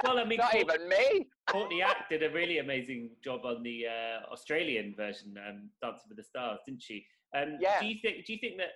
Well, 0.02 0.18
I 0.18 0.24
mean, 0.24 0.38
not 0.38 0.50
Court- 0.50 0.64
even 0.64 0.88
me. 0.88 1.28
Courtney 1.48 1.82
Act 1.82 2.10
did 2.10 2.24
a 2.24 2.30
really 2.30 2.58
amazing 2.58 3.10
job 3.22 3.42
on 3.44 3.62
the 3.62 3.86
uh, 3.86 4.32
Australian 4.32 4.92
version, 4.96 5.36
um, 5.38 5.70
Dancing 5.80 6.08
with 6.08 6.16
the 6.16 6.24
Stars, 6.24 6.58
didn't 6.66 6.82
she? 6.82 7.06
Um, 7.36 7.58
Yeah. 7.60 7.78
Do 7.80 7.86
you 7.86 7.96
think? 8.02 8.26
Do 8.26 8.32
you 8.32 8.40
think 8.40 8.56
that 8.58 8.70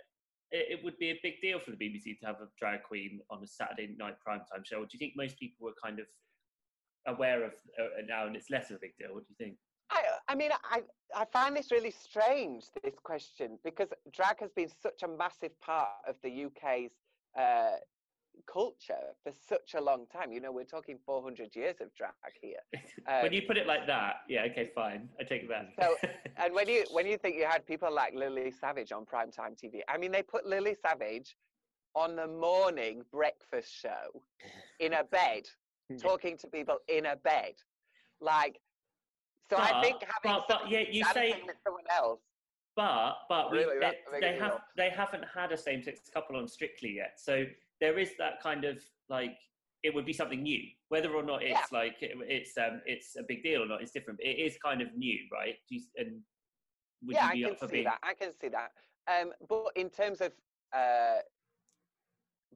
it, 0.53 0.79
it 0.79 0.85
would 0.85 0.97
be 0.99 1.11
a 1.11 1.19
big 1.25 1.41
deal 1.43 1.59
for 1.59 1.73
the 1.73 1.77
BBC 1.77 2.21
to 2.21 2.27
have 2.27 2.37
a 2.37 2.47
drag 2.57 2.85
queen 2.85 3.19
on 3.31 3.43
a 3.43 3.47
Saturday 3.49 3.97
night 3.99 4.15
primetime 4.25 4.65
show? 4.65 4.77
Or 4.77 4.83
do 4.85 4.91
you 4.93 5.01
think 5.01 5.15
most 5.17 5.37
people 5.41 5.65
were 5.67 5.75
kind 5.83 5.99
of 5.99 6.07
aware 7.09 7.43
of 7.43 7.53
uh, 7.81 8.03
now, 8.07 8.27
and 8.29 8.37
it's 8.37 8.49
less 8.51 8.71
of 8.71 8.77
a 8.77 8.81
big 8.81 8.97
deal? 8.97 9.13
What 9.13 9.27
do 9.27 9.35
you 9.37 9.45
think? 9.45 9.57
I, 10.29 10.35
mean, 10.35 10.51
I, 10.71 10.83
I 11.15 11.25
find 11.27 11.57
this 11.57 11.71
really 11.71 11.91
strange, 11.91 12.65
this 12.83 12.99
question, 13.03 13.59
because 13.65 13.89
drag 14.13 14.41
has 14.41 14.51
been 14.53 14.69
such 14.69 15.03
a 15.03 15.09
massive 15.09 15.59
part 15.61 15.89
of 16.09 16.17
the 16.23 16.45
UK's 16.47 16.91
uh, 17.39 17.77
culture 18.53 19.15
for 19.23 19.33
such 19.49 19.75
a 19.75 19.81
long 19.81 20.07
time. 20.13 20.33
You 20.33 20.41
know, 20.41 20.53
we're 20.53 20.65
talking 20.65 20.99
400 21.05 21.55
years 21.55 21.77
of 21.81 21.95
drag 21.95 22.13
here. 22.41 22.59
when 23.07 23.27
Um, 23.27 23.33
you 23.33 23.43
put 23.43 23.57
it 23.57 23.67
like 23.67 23.87
that, 23.87 24.17
yeah, 24.29 24.43
okay, 24.51 24.71
fine, 24.75 25.09
I 25.21 25.25
take 25.25 25.45
it 25.45 25.49
back. 25.49 25.67
So, 25.81 25.97
and 26.37 26.53
when 26.55 26.69
you 26.69 26.85
when 26.91 27.07
you 27.07 27.17
think 27.19 27.37
you 27.37 27.45
had 27.47 27.65
people 27.67 27.93
like 27.93 28.15
Lily 28.15 28.51
Savage 28.51 28.93
on 28.93 29.05
primetime 29.07 29.57
TV, 29.61 29.81
I 29.89 29.97
mean, 29.97 30.13
they 30.13 30.23
put 30.23 30.47
Lily 30.47 30.75
Savage 30.75 31.37
on 31.95 32.17
the 32.17 32.27
morning 32.27 33.03
breakfast 33.11 33.73
show 33.73 34.23
in 34.81 34.93
a 34.95 35.05
bed, 35.05 35.45
talking 35.99 36.37
to 36.39 36.47
people 36.49 36.79
in 36.89 37.07
a 37.07 37.17
bed, 37.17 37.55
like. 38.21 38.61
So 39.51 39.57
I 39.57 39.73
But- 39.73 39.83
think 39.83 40.03
having 40.03 40.39
but- 40.41 40.49
but 40.49 40.69
yeah, 40.71 40.81
you 40.81 41.05
say- 41.05 41.43
someone 41.65 41.85
else. 41.91 42.21
But 42.75 43.15
but 43.29 43.51
we, 43.51 43.59
Really, 43.59 43.75
they, 43.77 43.81
that's 43.81 44.07
a 44.07 44.11
big 44.11 44.21
they 44.21 44.37
have 44.37 44.61
they 44.77 44.91
haven't 44.91 45.25
had 45.25 45.51
a 45.53 45.57
same 45.57 45.83
sex 45.83 46.11
couple 46.11 46.37
on 46.37 46.47
Strictly 46.47 46.91
yet, 46.91 47.19
so 47.19 47.47
there 47.81 47.99
is 47.99 48.15
that 48.19 48.39
kind 48.43 48.65
of 48.67 48.85
like 49.09 49.39
it 49.83 49.95
would 49.95 50.05
be 50.05 50.13
something 50.13 50.43
new, 50.43 50.63
whether 50.89 51.15
or 51.15 51.23
not 51.23 51.43
it's 51.43 51.53
Yeah. 51.73 51.79
like 51.79 52.03
it, 52.03 52.17
it's 52.29 52.59
um 52.59 52.83
it's 52.85 53.17
a 53.17 53.23
big 53.23 53.43
deal 53.43 53.63
or 53.63 53.67
not. 53.67 53.81
It's 53.81 53.93
different. 53.93 54.19
but 54.19 54.27
It 54.27 54.39
is 54.41 54.59
kind 54.59 54.83
of 54.83 54.95
new, 54.95 55.19
right? 55.33 55.57
Do 55.69 55.75
you, 55.77 55.83
and 55.97 56.23
would 57.05 57.15
yeah, 57.15 57.33
you 57.33 57.45
I 57.47 57.49
can 57.49 57.53
up 57.55 57.59
for 57.61 57.67
see 57.69 57.73
being? 57.73 57.85
that. 57.85 57.99
I 58.03 58.13
can 58.15 58.33
see 58.39 58.49
that. 58.49 58.73
Um, 59.09 59.33
but 59.49 59.69
in 59.77 59.89
terms 59.89 60.21
of 60.21 60.33
uh, 60.75 61.21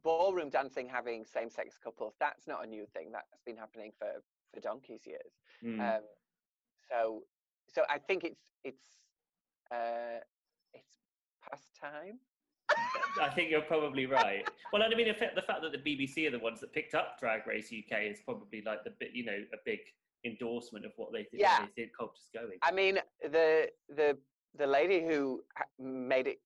ballroom 0.03 0.51
dancing 0.51 0.89
having 0.89 1.25
same-sex 1.25 1.79
couples, 1.79 2.15
that's 2.19 2.47
not 2.47 2.65
a 2.65 2.67
new 2.67 2.85
thing. 2.87 3.11
That's 3.13 3.41
been 3.47 3.57
happening 3.57 3.93
for 3.99 4.23
for 4.53 4.61
donkey's 4.61 5.07
years. 5.07 5.33
Hmm. 5.63 5.81
Um, 5.81 6.01
so, 6.91 7.23
so 7.73 7.83
I 7.89 7.99
think 7.99 8.25
it's 8.25 8.41
it's 8.65 8.85
uh, 9.73 10.21
it's 10.75 10.97
past 11.49 11.69
time. 11.81 12.19
I 13.21 13.29
think 13.31 13.51
you're 13.51 13.61
probably 13.63 14.07
right. 14.07 14.49
Well, 14.73 14.83
I 14.83 14.89
mean, 14.95 15.09
the 15.09 15.15
fact, 15.15 15.35
the 15.35 15.43
fact 15.43 15.63
that 15.63 15.73
the 15.73 15.79
BBC 15.79 16.29
are 16.29 16.31
the 16.31 16.39
ones 16.39 16.61
that 16.61 16.73
picked 16.73 16.95
up 16.95 17.19
Drag 17.19 17.47
Race 17.47 17.73
UK 17.73 18.03
is 18.05 18.21
probably 18.25 18.63
like 18.65 18.85
the 18.85 18.91
bit, 19.01 19.11
you 19.13 19.25
know, 19.25 19.39
a 19.53 19.57
big 19.65 19.81
endorsement 20.25 20.85
of 20.85 20.93
what 20.97 21.13
they 21.13 21.25
think, 21.25 21.43
Yeah. 21.43 21.67
they 21.67 21.83
think 21.83 21.97
culture's 21.97 22.31
going. 22.33 22.59
I 22.63 22.71
mean, 22.73 22.99
the 23.23 23.69
the 23.89 24.17
the 24.57 24.67
lady 24.67 25.05
who 25.05 25.43
made 25.79 26.27
it 26.29 26.39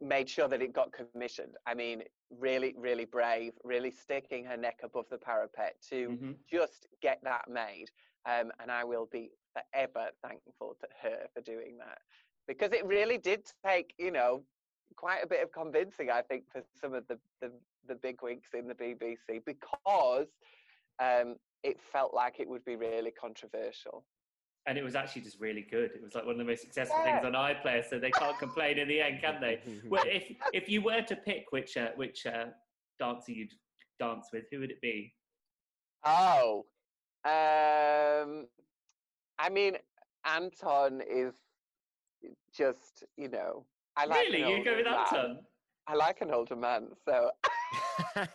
made 0.00 0.28
sure 0.30 0.46
that 0.46 0.62
it 0.62 0.72
got 0.72 0.92
commissioned. 0.92 1.56
I 1.66 1.74
mean, 1.74 2.04
really, 2.30 2.74
really 2.78 3.04
brave, 3.04 3.54
really 3.64 3.90
sticking 3.90 4.44
her 4.44 4.56
neck 4.56 4.80
above 4.84 5.06
the 5.10 5.18
parapet 5.18 5.80
to 5.90 6.10
Mhm. 6.10 6.36
just 6.48 6.86
get 7.02 7.20
that 7.24 7.48
made. 7.48 7.90
Um, 8.24 8.52
and 8.60 8.70
I 8.70 8.84
will 8.84 9.06
be 9.06 9.32
forever 9.72 10.10
thankful 10.22 10.76
to 10.80 10.86
her 11.02 11.26
for 11.34 11.40
doing 11.42 11.76
that 11.78 11.98
because 12.46 12.72
it 12.72 12.84
really 12.86 13.18
did 13.18 13.46
take, 13.64 13.92
you 13.98 14.10
know, 14.10 14.42
quite 14.96 15.22
a 15.22 15.26
bit 15.26 15.42
of 15.42 15.52
convincing, 15.52 16.10
I 16.10 16.22
think, 16.22 16.44
for 16.50 16.62
some 16.80 16.94
of 16.94 17.06
the 17.08 17.18
the, 17.40 17.52
the 17.86 17.94
big 17.94 18.22
wigs 18.22 18.48
in 18.54 18.66
the 18.66 18.74
BBC 18.74 19.44
because 19.44 20.28
um, 21.00 21.36
it 21.62 21.78
felt 21.92 22.14
like 22.14 22.40
it 22.40 22.48
would 22.48 22.64
be 22.64 22.76
really 22.76 23.10
controversial. 23.10 24.04
and 24.66 24.76
it 24.76 24.84
was 24.84 24.94
actually 24.94 25.22
just 25.22 25.40
really 25.40 25.66
good. 25.70 25.90
It 25.94 26.02
was 26.02 26.14
like 26.14 26.24
one 26.24 26.32
of 26.32 26.38
the 26.38 26.44
most 26.44 26.62
successful 26.62 26.98
things 27.04 27.24
on 27.24 27.32
iPlayer, 27.32 27.88
so 27.88 27.98
they 27.98 28.10
can't 28.10 28.38
complain 28.38 28.78
in 28.78 28.88
the 28.88 29.00
end, 29.00 29.20
can 29.22 29.40
they? 29.40 29.60
Well, 29.88 30.04
if 30.06 30.24
if 30.52 30.68
you 30.68 30.82
were 30.82 31.02
to 31.02 31.16
pick 31.16 31.46
which 31.50 31.76
uh, 31.76 31.90
which 31.96 32.26
uh, 32.26 32.46
dancer 32.98 33.32
you'd 33.32 33.52
dance 34.00 34.28
with, 34.32 34.44
who 34.50 34.60
would 34.60 34.70
it 34.70 34.80
be? 34.80 35.14
Oh, 36.04 36.66
um, 37.24 38.46
I 39.38 39.48
mean, 39.48 39.76
Anton 40.24 41.00
is 41.08 41.34
just, 42.52 43.04
you 43.16 43.28
know, 43.28 43.64
I 43.96 44.04
like 44.06 44.28
really, 44.28 44.40
you 44.56 44.64
go 44.64 44.76
with 44.76 44.84
man. 44.84 44.94
Anton? 44.94 45.38
I 45.86 45.94
like 45.94 46.20
an 46.20 46.30
older 46.32 46.56
man, 46.56 46.88
so 47.04 47.30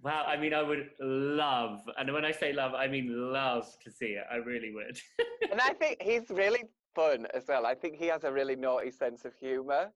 Wow, 0.00 0.24
I 0.28 0.36
mean, 0.36 0.54
I 0.54 0.62
would 0.62 0.90
love, 1.00 1.80
and 1.98 2.12
when 2.12 2.24
I 2.24 2.30
say 2.30 2.52
love, 2.52 2.72
I 2.72 2.86
mean 2.86 3.32
love 3.32 3.66
to 3.82 3.90
see 3.90 4.06
it. 4.18 4.24
I 4.30 4.36
really 4.36 4.72
would. 4.72 4.96
and 5.50 5.60
I 5.60 5.72
think 5.72 6.00
he's 6.02 6.30
really 6.30 6.64
fun 6.94 7.26
as 7.34 7.44
well. 7.48 7.66
I 7.66 7.74
think 7.74 7.96
he 7.96 8.06
has 8.06 8.22
a 8.22 8.30
really 8.30 8.54
naughty 8.54 8.92
sense 8.92 9.24
of 9.24 9.34
humour. 9.34 9.90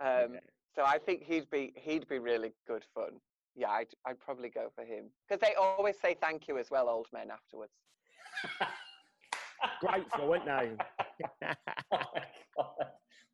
Um, 0.00 0.08
Okay. 0.30 0.38
So 0.74 0.84
I 0.86 0.96
think 0.96 1.22
he'd 1.24 1.50
be 1.50 1.74
he'd 1.76 2.08
be 2.08 2.18
really 2.18 2.54
good 2.66 2.84
fun. 2.94 3.20
Yeah, 3.54 3.70
I'd 3.70 3.88
I'd 4.06 4.18
probably 4.18 4.48
go 4.48 4.70
for 4.74 4.84
him 4.84 5.10
because 5.28 5.40
they 5.40 5.54
always 5.54 5.96
say 6.00 6.16
thank 6.18 6.48
you 6.48 6.56
as 6.56 6.70
well, 6.70 6.88
old 6.88 7.08
men 7.12 7.30
afterwards. 7.30 7.72
Grateful, 9.80 10.28
weren't 10.28 10.46
they? 10.46 10.72
oh. 12.58 12.74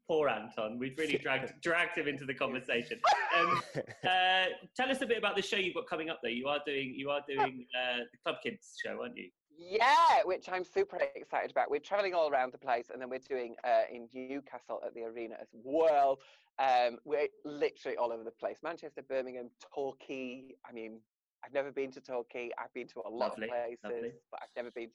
Poor 0.08 0.30
Anton. 0.30 0.78
We've 0.78 0.96
really 0.96 1.18
dragged 1.18 1.52
dragged 1.62 1.98
him 1.98 2.08
into 2.08 2.24
the 2.24 2.32
conversation. 2.32 2.98
Um, 3.38 3.60
uh, 4.04 4.44
tell 4.74 4.90
us 4.90 5.02
a 5.02 5.06
bit 5.06 5.18
about 5.18 5.36
the 5.36 5.42
show 5.42 5.56
you've 5.56 5.74
got 5.74 5.86
coming 5.86 6.08
up. 6.08 6.20
There, 6.22 6.32
you 6.32 6.48
are 6.48 6.60
doing 6.64 6.94
you 6.96 7.10
are 7.10 7.20
doing 7.28 7.66
uh, 7.76 7.98
the 8.10 8.18
Club 8.24 8.36
Kids 8.42 8.74
show, 8.82 9.02
aren't 9.02 9.18
you? 9.18 9.28
Yeah, 9.58 10.22
which 10.24 10.48
I'm 10.50 10.64
super 10.64 10.98
excited 11.14 11.50
about. 11.50 11.70
We're 11.70 11.80
traveling 11.80 12.14
all 12.14 12.30
around 12.30 12.52
the 12.54 12.58
place, 12.58 12.86
and 12.90 13.02
then 13.02 13.10
we're 13.10 13.18
doing 13.18 13.56
uh, 13.64 13.82
in 13.92 14.08
Newcastle 14.14 14.80
at 14.86 14.94
the 14.94 15.02
arena 15.02 15.34
as 15.40 15.48
well. 15.52 16.20
Um, 16.58 16.98
we're 17.04 17.28
literally 17.44 17.98
all 17.98 18.10
over 18.10 18.24
the 18.24 18.30
place: 18.30 18.60
Manchester, 18.62 19.02
Birmingham, 19.02 19.50
Torquay. 19.74 20.54
I 20.66 20.72
mean, 20.72 21.00
I've 21.44 21.52
never 21.52 21.70
been 21.72 21.90
to 21.92 22.00
Torquay. 22.00 22.50
I've 22.58 22.72
been 22.74 22.88
to 22.88 23.00
a 23.00 23.08
lot 23.08 23.30
Lovely, 23.30 23.44
of 23.44 23.50
places, 23.50 23.78
lovely. 23.84 24.12
but 24.30 24.40
I've 24.42 24.56
never 24.56 24.70
been. 24.70 24.90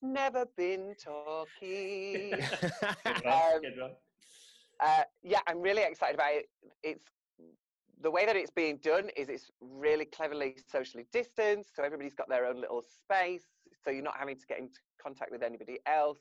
Never 0.00 0.46
been 0.56 0.94
Torquay. 1.02 2.32
Um, 3.24 3.62
uh, 4.80 5.02
yeah, 5.22 5.40
I'm 5.48 5.60
really 5.60 5.82
excited 5.82 6.14
about 6.14 6.34
it. 6.34 6.48
It's 6.82 7.04
the 8.00 8.10
way 8.10 8.24
that 8.26 8.36
it's 8.36 8.50
being 8.50 8.76
done 8.76 9.10
is 9.16 9.28
it's 9.28 9.50
really 9.60 10.04
cleverly 10.04 10.56
socially 10.70 11.06
distanced, 11.12 11.74
so 11.74 11.82
everybody's 11.82 12.14
got 12.14 12.28
their 12.28 12.46
own 12.46 12.60
little 12.60 12.82
space, 12.82 13.46
so 13.82 13.90
you're 13.90 14.04
not 14.04 14.16
having 14.16 14.36
to 14.36 14.46
get 14.46 14.58
into 14.58 14.78
contact 15.02 15.32
with 15.32 15.42
anybody 15.42 15.78
else. 15.86 16.20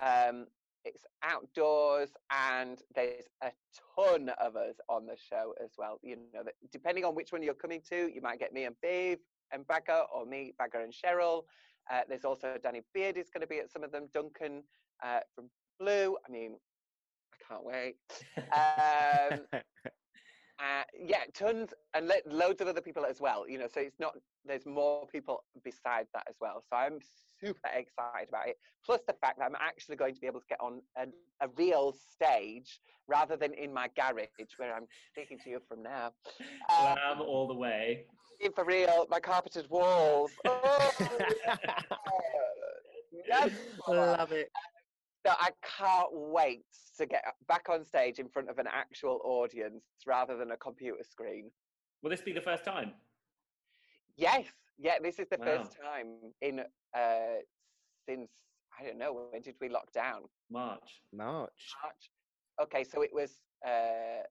Um, 0.00 0.46
it's 0.84 1.04
outdoors, 1.22 2.10
and 2.30 2.80
there's 2.94 3.26
a 3.42 3.50
ton 3.96 4.30
of 4.40 4.56
us 4.56 4.76
on 4.88 5.06
the 5.06 5.16
show 5.16 5.54
as 5.62 5.70
well. 5.76 5.98
You 6.02 6.16
know, 6.34 6.42
depending 6.72 7.04
on 7.04 7.14
which 7.14 7.32
one 7.32 7.42
you're 7.42 7.54
coming 7.54 7.80
to, 7.90 8.10
you 8.12 8.20
might 8.20 8.38
get 8.38 8.52
me 8.52 8.64
and 8.64 8.76
Babe 8.82 9.18
and 9.52 9.66
Baga, 9.66 10.04
or 10.14 10.24
me, 10.24 10.52
Baga 10.58 10.80
and 10.82 10.92
Cheryl. 10.92 11.42
Uh, 11.90 12.02
there's 12.08 12.24
also 12.24 12.56
Danny 12.62 12.82
Beard 12.94 13.16
is 13.16 13.30
going 13.30 13.40
to 13.40 13.46
be 13.46 13.58
at 13.58 13.70
some 13.70 13.82
of 13.82 13.92
them. 13.92 14.08
Duncan 14.14 14.62
uh, 15.02 15.20
from 15.34 15.50
Blue. 15.78 16.16
I 16.26 16.30
mean, 16.30 16.52
I 17.32 17.52
can't 17.52 17.64
wait. 17.64 17.96
Um, 19.56 19.60
uh, 20.60 20.82
yeah, 20.98 21.24
tons 21.32 21.72
and 21.94 22.06
lo- 22.06 22.14
loads 22.26 22.60
of 22.60 22.68
other 22.68 22.82
people 22.82 23.04
as 23.04 23.20
well. 23.20 23.48
You 23.48 23.58
know, 23.58 23.66
so 23.72 23.80
it's 23.80 23.98
not 23.98 24.14
there's 24.44 24.66
more 24.66 25.06
people 25.06 25.42
besides 25.64 26.08
that 26.14 26.24
as 26.28 26.36
well. 26.40 26.62
So 26.68 26.76
I'm 26.76 26.98
super 27.40 27.68
excited 27.74 28.28
about 28.28 28.48
it. 28.48 28.58
Plus 28.84 29.00
the 29.06 29.14
fact 29.14 29.38
that 29.38 29.44
I'm 29.44 29.56
actually 29.58 29.96
going 29.96 30.14
to 30.14 30.20
be 30.20 30.26
able 30.26 30.40
to 30.40 30.46
get 30.48 30.60
on 30.60 30.82
a, 30.96 31.06
a 31.44 31.48
real 31.56 31.94
stage 32.12 32.80
rather 33.08 33.36
than 33.36 33.54
in 33.54 33.72
my 33.72 33.88
garage 33.96 34.26
where 34.58 34.74
I'm 34.74 34.86
speaking 35.12 35.38
to 35.44 35.50
you 35.50 35.60
from 35.66 35.82
now. 35.82 36.12
Um, 36.68 36.94
Glam 36.94 37.22
all 37.22 37.48
the 37.48 37.54
way. 37.54 38.04
in 38.40 38.52
for 38.52 38.64
real, 38.64 39.06
my 39.10 39.20
carpeted 39.20 39.66
walls. 39.70 40.30
Oh, 40.46 40.92
yes. 43.26 43.50
Love 43.88 44.32
it. 44.32 44.50
So 45.26 45.32
I 45.38 45.50
can't 45.78 46.08
wait 46.12 46.64
to 46.96 47.06
get 47.06 47.22
back 47.46 47.68
on 47.68 47.84
stage 47.84 48.18
in 48.18 48.28
front 48.28 48.48
of 48.48 48.58
an 48.58 48.66
actual 48.66 49.20
audience 49.24 49.84
rather 50.06 50.36
than 50.36 50.50
a 50.52 50.56
computer 50.56 51.02
screen. 51.08 51.50
Will 52.02 52.10
this 52.10 52.22
be 52.22 52.32
the 52.32 52.40
first 52.40 52.64
time? 52.64 52.92
Yes, 54.16 54.46
yeah, 54.78 54.94
this 55.02 55.18
is 55.18 55.28
the 55.28 55.36
Wow. 55.38 55.44
first 55.46 55.76
time 55.82 56.08
in 56.40 56.60
uh, 56.96 57.40
since 58.08 58.30
I 58.78 58.84
don't 58.84 58.98
know 58.98 59.28
when 59.30 59.42
did 59.42 59.56
we 59.60 59.68
lock 59.68 59.92
down? 59.92 60.22
March. 60.50 61.02
March. 61.12 61.60
March. 61.82 62.10
Okay, 62.62 62.84
so 62.84 63.02
it 63.02 63.10
was 63.12 63.40
uh, 63.66 64.22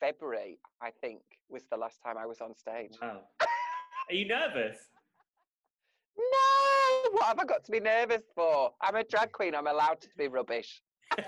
February, 0.00 0.58
I 0.82 0.90
think, 1.00 1.22
was 1.48 1.64
the 1.70 1.76
last 1.78 2.00
time 2.04 2.16
I 2.18 2.26
was 2.26 2.40
on 2.42 2.54
stage. 2.54 2.92
Wow. 3.00 3.22
Are 4.10 4.14
you 4.14 4.28
nervous? 4.28 4.76
No, 6.16 6.24
what 7.12 7.24
have 7.24 7.38
I 7.38 7.44
got 7.44 7.64
to 7.64 7.72
be 7.72 7.80
nervous 7.80 8.22
for? 8.34 8.72
I'm 8.80 8.96
a 8.96 9.04
drag 9.04 9.32
queen. 9.32 9.54
I'm 9.54 9.66
allowed 9.66 10.00
to 10.00 10.08
be 10.16 10.28
rubbish. 10.28 10.82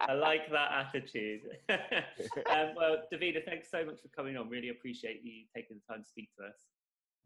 I 0.00 0.14
like 0.14 0.50
that 0.50 0.86
attitude. 0.86 1.42
um, 1.70 2.74
well, 2.76 2.96
Divina, 3.10 3.40
thanks 3.44 3.70
so 3.70 3.84
much 3.84 4.00
for 4.00 4.08
coming 4.08 4.36
on. 4.36 4.48
Really 4.48 4.68
appreciate 4.70 5.20
you 5.22 5.44
taking 5.54 5.78
the 5.78 5.92
time 5.92 6.02
to 6.02 6.08
speak 6.08 6.28
to 6.38 6.46
us. 6.46 6.56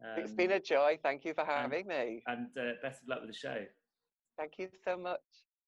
Um, 0.01 0.23
it's 0.23 0.31
been 0.31 0.51
a 0.51 0.59
joy. 0.59 0.99
Thank 1.01 1.25
you 1.25 1.33
for 1.33 1.43
having 1.43 1.87
me. 1.87 2.21
and 2.27 2.47
uh, 2.57 2.73
best 2.81 3.01
of 3.01 3.09
luck 3.09 3.21
with 3.21 3.31
the 3.31 3.35
show. 3.35 3.65
Thank 4.37 4.53
you 4.59 4.69
so 4.85 4.97
much. 4.97 5.19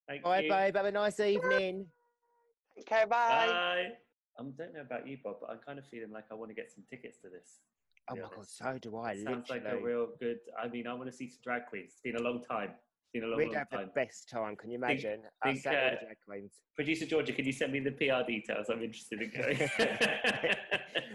Thank 0.07 0.23
Bye, 0.23 0.41
you. 0.41 0.49
babe. 0.49 0.75
Have 0.75 0.85
a 0.85 0.91
nice 0.91 1.19
evening. 1.19 1.87
Okay. 2.79 3.05
Bye. 3.09 3.47
Bye. 3.47 3.87
I 4.39 4.43
don't 4.57 4.73
know 4.73 4.81
about 4.81 5.07
you, 5.07 5.17
Bob, 5.23 5.37
but 5.41 5.49
I'm 5.49 5.59
kind 5.65 5.79
of 5.79 5.85
feeling 5.87 6.11
like 6.11 6.25
I 6.31 6.35
want 6.35 6.49
to 6.49 6.55
get 6.55 6.71
some 6.73 6.83
tickets 6.89 7.17
to 7.23 7.29
this. 7.29 7.59
Oh 8.11 8.15
my 8.15 8.21
god, 8.21 8.47
so 8.47 8.77
do 8.81 8.97
I. 8.97 9.23
Sounds 9.23 9.49
like 9.49 9.63
a 9.65 9.77
real 9.77 10.07
good. 10.19 10.39
I 10.61 10.67
mean, 10.67 10.87
I 10.87 10.93
want 10.93 11.09
to 11.11 11.15
see 11.15 11.27
some 11.29 11.39
drag 11.43 11.67
queens. 11.67 11.91
It's 11.93 12.01
been 12.01 12.15
a 12.15 12.21
long 12.21 12.41
time. 12.49 12.71
It's 12.71 13.09
been 13.13 13.23
a 13.23 13.27
long, 13.27 13.37
We'd 13.37 13.47
long 13.47 13.55
have 13.55 13.69
the 13.69 13.89
best 13.93 14.29
time. 14.29 14.55
Can 14.55 14.71
you 14.71 14.77
imagine? 14.77 15.21
think, 15.43 15.65
all 15.65 15.73
uh, 15.73 15.89
drag 15.89 16.17
queens. 16.27 16.53
Producer 16.75 17.05
Georgia, 17.05 17.33
can 17.33 17.45
you 17.45 17.51
send 17.51 17.71
me 17.71 17.79
the 17.79 17.91
PR 17.91 18.25
details? 18.25 18.67
I'm 18.69 18.81
interested 18.81 19.21
in 19.21 19.31
going. 19.31 19.69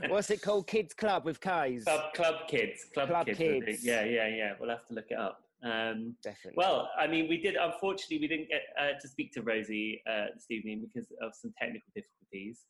What's 0.10 0.30
it 0.30 0.42
called? 0.42 0.66
Kids 0.66 0.94
Club 0.94 1.24
with 1.24 1.40
K's. 1.40 1.84
Club, 1.84 2.12
club 2.14 2.34
kids. 2.48 2.86
Club, 2.94 3.08
Club 3.08 3.26
kids. 3.26 3.38
Kids. 3.38 3.84
Yeah, 3.84 4.04
yeah, 4.04 4.28
yeah. 4.28 4.52
We'll 4.60 4.70
have 4.70 4.86
to 4.88 4.94
look 4.94 5.06
it 5.10 5.18
up. 5.18 5.40
Um, 5.64 6.14
Definitely. 6.22 6.56
well, 6.56 6.90
I 6.98 7.06
mean, 7.06 7.28
we 7.28 7.38
did. 7.38 7.56
Unfortunately, 7.56 8.18
we 8.20 8.28
didn't 8.28 8.48
get 8.48 8.62
uh, 8.78 9.00
to 9.00 9.08
speak 9.08 9.32
to 9.32 9.42
Rosie 9.42 10.02
uh, 10.08 10.26
this 10.34 10.46
evening 10.50 10.86
because 10.86 11.10
of 11.22 11.32
some 11.34 11.52
technical 11.58 11.88
difficulties. 11.94 12.60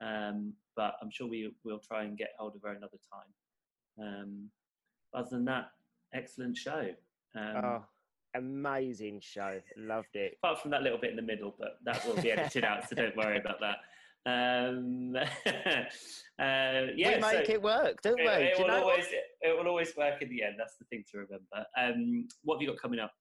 Um, 0.00 0.52
but 0.76 0.96
I'm 1.00 1.10
sure 1.10 1.26
we 1.26 1.54
will 1.64 1.78
try 1.78 2.02
and 2.04 2.18
get 2.18 2.30
hold 2.38 2.54
of 2.54 2.62
her 2.62 2.70
another 2.70 2.98
time. 3.12 3.32
Um, 4.00 4.50
other 5.14 5.28
than 5.30 5.44
that, 5.46 5.70
excellent 6.12 6.56
show. 6.56 6.88
Um, 7.36 7.56
oh, 7.64 7.84
amazing 8.34 9.20
show. 9.20 9.60
Loved 9.76 10.14
it. 10.14 10.38
apart 10.42 10.60
from 10.60 10.70
that 10.72 10.82
little 10.82 10.98
bit 10.98 11.10
in 11.10 11.16
the 11.16 11.22
middle, 11.22 11.54
but 11.58 11.78
that 11.84 12.04
will 12.06 12.20
be 12.20 12.32
edited 12.32 12.64
out, 12.64 12.88
so 12.88 12.96
don't 12.96 13.16
worry 13.16 13.38
about 13.38 13.60
that. 13.60 13.78
Um, 14.26 15.14
uh, 15.16 16.92
yeah, 16.96 17.16
we 17.16 17.20
make 17.20 17.46
so 17.46 17.52
it 17.52 17.62
work, 17.62 18.00
don't 18.02 18.16
we? 18.16 18.26
it, 18.26 18.42
it 18.42 18.56
Do 18.56 18.62
will 18.62 18.70
what? 18.70 18.82
always 18.82 19.06
it 19.42 19.58
will 19.58 19.68
always 19.68 19.94
work 19.96 20.22
in 20.22 20.30
the 20.30 20.42
end. 20.42 20.54
That's 20.58 20.76
the 20.76 20.84
thing 20.86 21.04
to 21.12 21.18
remember. 21.18 21.66
Um, 21.78 22.26
what 22.42 22.56
have 22.56 22.62
you 22.62 22.68
got 22.68 22.80
coming 22.80 23.00
up, 23.00 23.12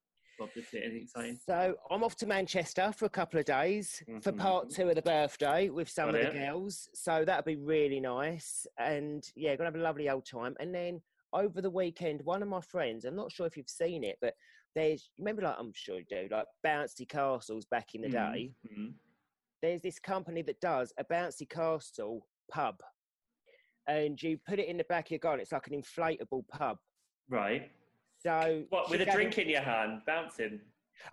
Bob? 0.47 0.57
Is 0.57 0.65
there 0.71 0.83
anything 0.83 1.03
exciting? 1.03 1.39
So 1.45 1.75
I'm 1.89 2.03
off 2.03 2.15
to 2.17 2.25
Manchester 2.27 2.91
for 2.91 3.05
a 3.05 3.09
couple 3.09 3.39
of 3.39 3.45
days 3.45 4.03
for 4.21 4.31
Mhm. 4.31 4.37
part 4.37 4.69
two 4.69 4.89
of 4.89 4.95
the 4.95 5.01
birthday 5.01 5.69
with 5.69 5.89
some 5.89 6.07
Got 6.11 6.15
of 6.15 6.21
it. 6.21 6.33
the 6.33 6.39
girls. 6.39 6.89
So 6.93 7.23
that'll 7.25 7.43
be 7.43 7.55
really 7.55 7.99
nice. 7.99 8.67
And 8.77 9.23
yeah, 9.35 9.55
gonna 9.55 9.67
have 9.67 9.75
a 9.75 9.79
lovely 9.79 10.09
old 10.09 10.25
time. 10.25 10.55
And 10.59 10.73
then 10.73 11.01
over 11.31 11.61
the 11.61 11.69
weekend, 11.69 12.21
one 12.23 12.41
of 12.43 12.49
my 12.49 12.61
friends, 12.61 13.05
I'm 13.05 13.15
not 13.15 13.31
sure 13.31 13.47
if 13.47 13.57
you've 13.57 13.69
seen 13.69 14.03
it, 14.03 14.17
but 14.21 14.35
there's 14.75 15.11
remember 15.17 15.43
like 15.43 15.55
I'm 15.57 15.71
sure 15.73 15.99
you 15.99 16.05
do, 16.05 16.27
like 16.29 16.47
bouncy 16.65 17.07
castles 17.07 17.65
back 17.65 17.95
in 17.95 18.01
the 18.01 18.09
day. 18.09 18.53
Mhm. 18.67 18.93
There's 19.61 19.81
this 19.81 19.99
company 19.99 20.41
that 20.43 20.59
does 20.59 20.91
a 20.97 21.03
bouncy 21.05 21.49
castle 21.49 22.27
pub. 22.49 22.81
And 23.87 24.21
you 24.21 24.37
put 24.37 24.59
it 24.59 24.67
in 24.67 24.77
the 24.77 24.83
back 24.85 25.07
of 25.07 25.11
your 25.11 25.19
garden, 25.19 25.41
it's 25.41 25.51
like 25.51 25.67
an 25.67 25.73
inflatable 25.81 26.47
pub. 26.47 26.79
Right. 27.29 27.71
So 28.25 28.63
What 28.69 28.89
with 28.89 29.01
a 29.01 29.05
drink 29.05 29.37
in 29.37 29.49
your 29.49 29.61
hand, 29.61 30.01
bouncing? 30.05 30.59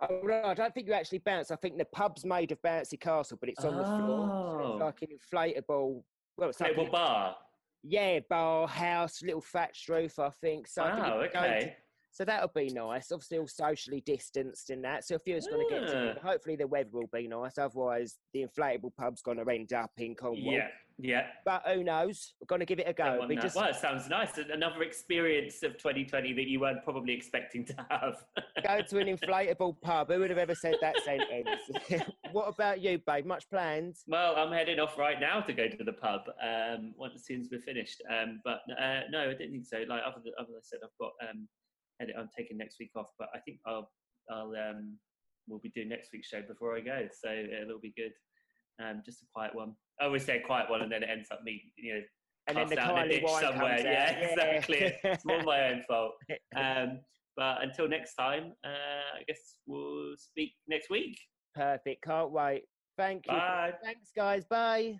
Oh, 0.01 0.21
no, 0.23 0.43
I 0.45 0.53
don't 0.53 0.73
think 0.73 0.87
you 0.87 0.93
actually 0.93 1.17
bounce. 1.19 1.51
I 1.51 1.57
think 1.57 1.77
the 1.77 1.85
pub's 1.85 2.23
made 2.23 2.51
of 2.53 2.61
bouncy 2.61 2.99
castle, 2.99 3.37
but 3.39 3.49
it's 3.49 3.65
on 3.65 3.75
the 3.75 3.83
floor. 3.83 4.27
So 4.27 4.61
Oh. 4.63 4.71
it's 4.73 4.81
like 4.81 5.01
an 5.01 5.17
inflatable. 5.17 6.03
Well, 6.37 6.49
it's 6.49 6.59
like 6.61 6.69
Table 6.71 6.85
an- 6.85 6.91
bar. 6.91 7.37
yeah, 7.83 8.19
bar, 8.29 8.67
house, 8.67 9.21
little 9.21 9.41
thatched 9.41 9.89
roof. 9.89 10.17
I 10.19 10.29
think. 10.29 10.67
So 10.67 10.83
think 10.85 10.97
Wow. 10.99 11.19
if 11.19 11.33
you 11.33 11.39
go 11.39 11.45
to- 11.45 11.55
Okay. 11.57 11.77
so 12.11 12.23
that'll 12.23 12.47
be 12.49 12.69
nice. 12.69 13.11
Obviously, 13.11 13.39
all 13.39 13.47
socially 13.47 13.99
distanced 13.99 14.69
and 14.69 14.81
that. 14.85 15.03
So 15.03 15.15
if 15.15 15.23
you're 15.27 15.41
going 15.41 15.67
to 15.67 15.73
get 15.73 15.87
together. 15.87 16.15
Ah. 16.23 16.27
Hopefully, 16.29 16.55
the 16.55 16.67
weather 16.67 16.89
will 16.93 17.07
be 17.07 17.27
nice. 17.27 17.57
Otherwise, 17.57 18.17
the 18.31 18.45
inflatable 18.45 18.95
pub's 18.95 19.21
going 19.21 19.43
to 19.43 19.51
end 19.51 19.73
up 19.73 19.91
in 19.97 20.15
Cornwall. 20.15 20.53
Yeah. 20.53 20.69
Yeah. 21.01 21.27
But 21.45 21.63
who 21.67 21.83
knows? 21.83 22.35
We're 22.39 22.45
going 22.45 22.59
to 22.59 22.65
give 22.65 22.79
it 22.79 22.87
a 22.87 22.93
go. 22.93 23.03
Don't 23.03 23.13
It'll 23.13 23.19
want 23.19 23.29
be 23.29 23.35
that. 23.35 23.41
just 23.41 23.55
Well, 23.55 23.69
it 23.69 23.75
sounds 23.75 24.07
nice. 24.07 24.37
Another 24.37 24.83
experience 24.83 25.63
of 25.63 25.77
2020 25.77 26.33
that 26.33 26.47
you 26.47 26.59
weren't 26.59 26.83
probably 26.83 27.13
expecting 27.13 27.65
to 27.65 27.75
have. 27.89 28.23
go 28.63 28.81
to 28.81 28.99
an 28.99 29.17
inflatable 29.17 29.81
pub. 29.81 30.11
Who 30.11 30.19
would 30.19 30.29
have 30.29 30.39
ever 30.39 30.55
said 30.55 30.75
that 30.81 30.95
sentence? 31.03 32.05
what 32.31 32.47
about 32.47 32.81
you, 32.81 32.99
babe? 33.05 33.25
Much 33.25 33.49
plans? 33.49 34.03
Well, 34.07 34.35
I'm 34.35 34.51
heading 34.51 34.79
off 34.79 34.97
right 34.97 35.19
now 35.19 35.41
to 35.41 35.53
go 35.53 35.67
to 35.67 35.83
the 35.83 35.93
pub 35.93 36.21
um, 36.41 36.93
once 36.97 37.15
as 37.15 37.25
soon 37.25 37.41
as 37.41 37.49
we're 37.51 37.61
finished. 37.61 38.01
Um, 38.09 38.39
but 38.45 38.61
uh, 38.79 39.01
no, 39.09 39.29
I 39.29 39.33
didn't 39.33 39.51
think 39.51 39.65
so. 39.65 39.77
Like 39.87 40.03
other 40.05 40.21
than, 40.23 40.33
other 40.37 40.49
than 40.49 40.57
I 40.57 40.63
said, 40.63 40.79
I've 40.83 40.97
got 40.99 41.11
um, 41.27 41.47
edit. 42.01 42.15
I'm 42.17 42.29
taking 42.37 42.57
next 42.57 42.77
week 42.79 42.91
off, 42.95 43.07
but 43.17 43.29
I 43.33 43.39
think 43.39 43.57
I'll 43.65 43.89
I'll 44.29 44.53
um, 44.55 44.97
we'll 45.47 45.59
be 45.59 45.69
doing 45.69 45.89
next 45.89 46.09
week's 46.13 46.27
show 46.27 46.41
before 46.47 46.75
I 46.75 46.81
go, 46.81 47.07
so 47.11 47.29
it'll 47.29 47.79
be 47.79 47.93
good. 47.97 48.11
Um, 48.79 49.01
just 49.05 49.21
a 49.21 49.25
quiet 49.33 49.53
one. 49.55 49.75
I 49.99 50.05
always 50.05 50.25
say 50.25 50.37
a 50.37 50.41
quiet 50.41 50.69
one, 50.69 50.81
and 50.81 50.91
then 50.91 51.03
it 51.03 51.09
ends 51.09 51.29
up 51.31 51.43
me, 51.43 51.61
you 51.75 51.93
know, 51.93 52.01
And 52.47 52.57
then 52.57 52.67
the 52.67 52.73
in 52.73 52.97
a 52.97 53.07
ditch 53.07 53.29
somewhere. 53.29 53.73
out. 53.73 53.79
Yeah, 53.85 54.11
exactly. 54.11 54.93
it's 55.03 55.25
all 55.25 55.43
my 55.43 55.69
own 55.69 55.83
fault. 55.87 56.13
Um, 56.55 56.99
but 57.37 57.63
until 57.63 57.87
next 57.87 58.15
time, 58.15 58.53
uh, 58.65 59.17
I 59.19 59.23
guess 59.27 59.55
we'll 59.65 60.15
speak 60.17 60.53
next 60.67 60.89
week. 60.89 61.17
Perfect. 61.55 62.03
Can't 62.03 62.31
wait. 62.31 62.63
Thank 62.97 63.25
you. 63.27 63.33
Bye. 63.33 63.73
Thanks, 63.83 64.11
guys. 64.15 64.45
Bye. 64.45 64.99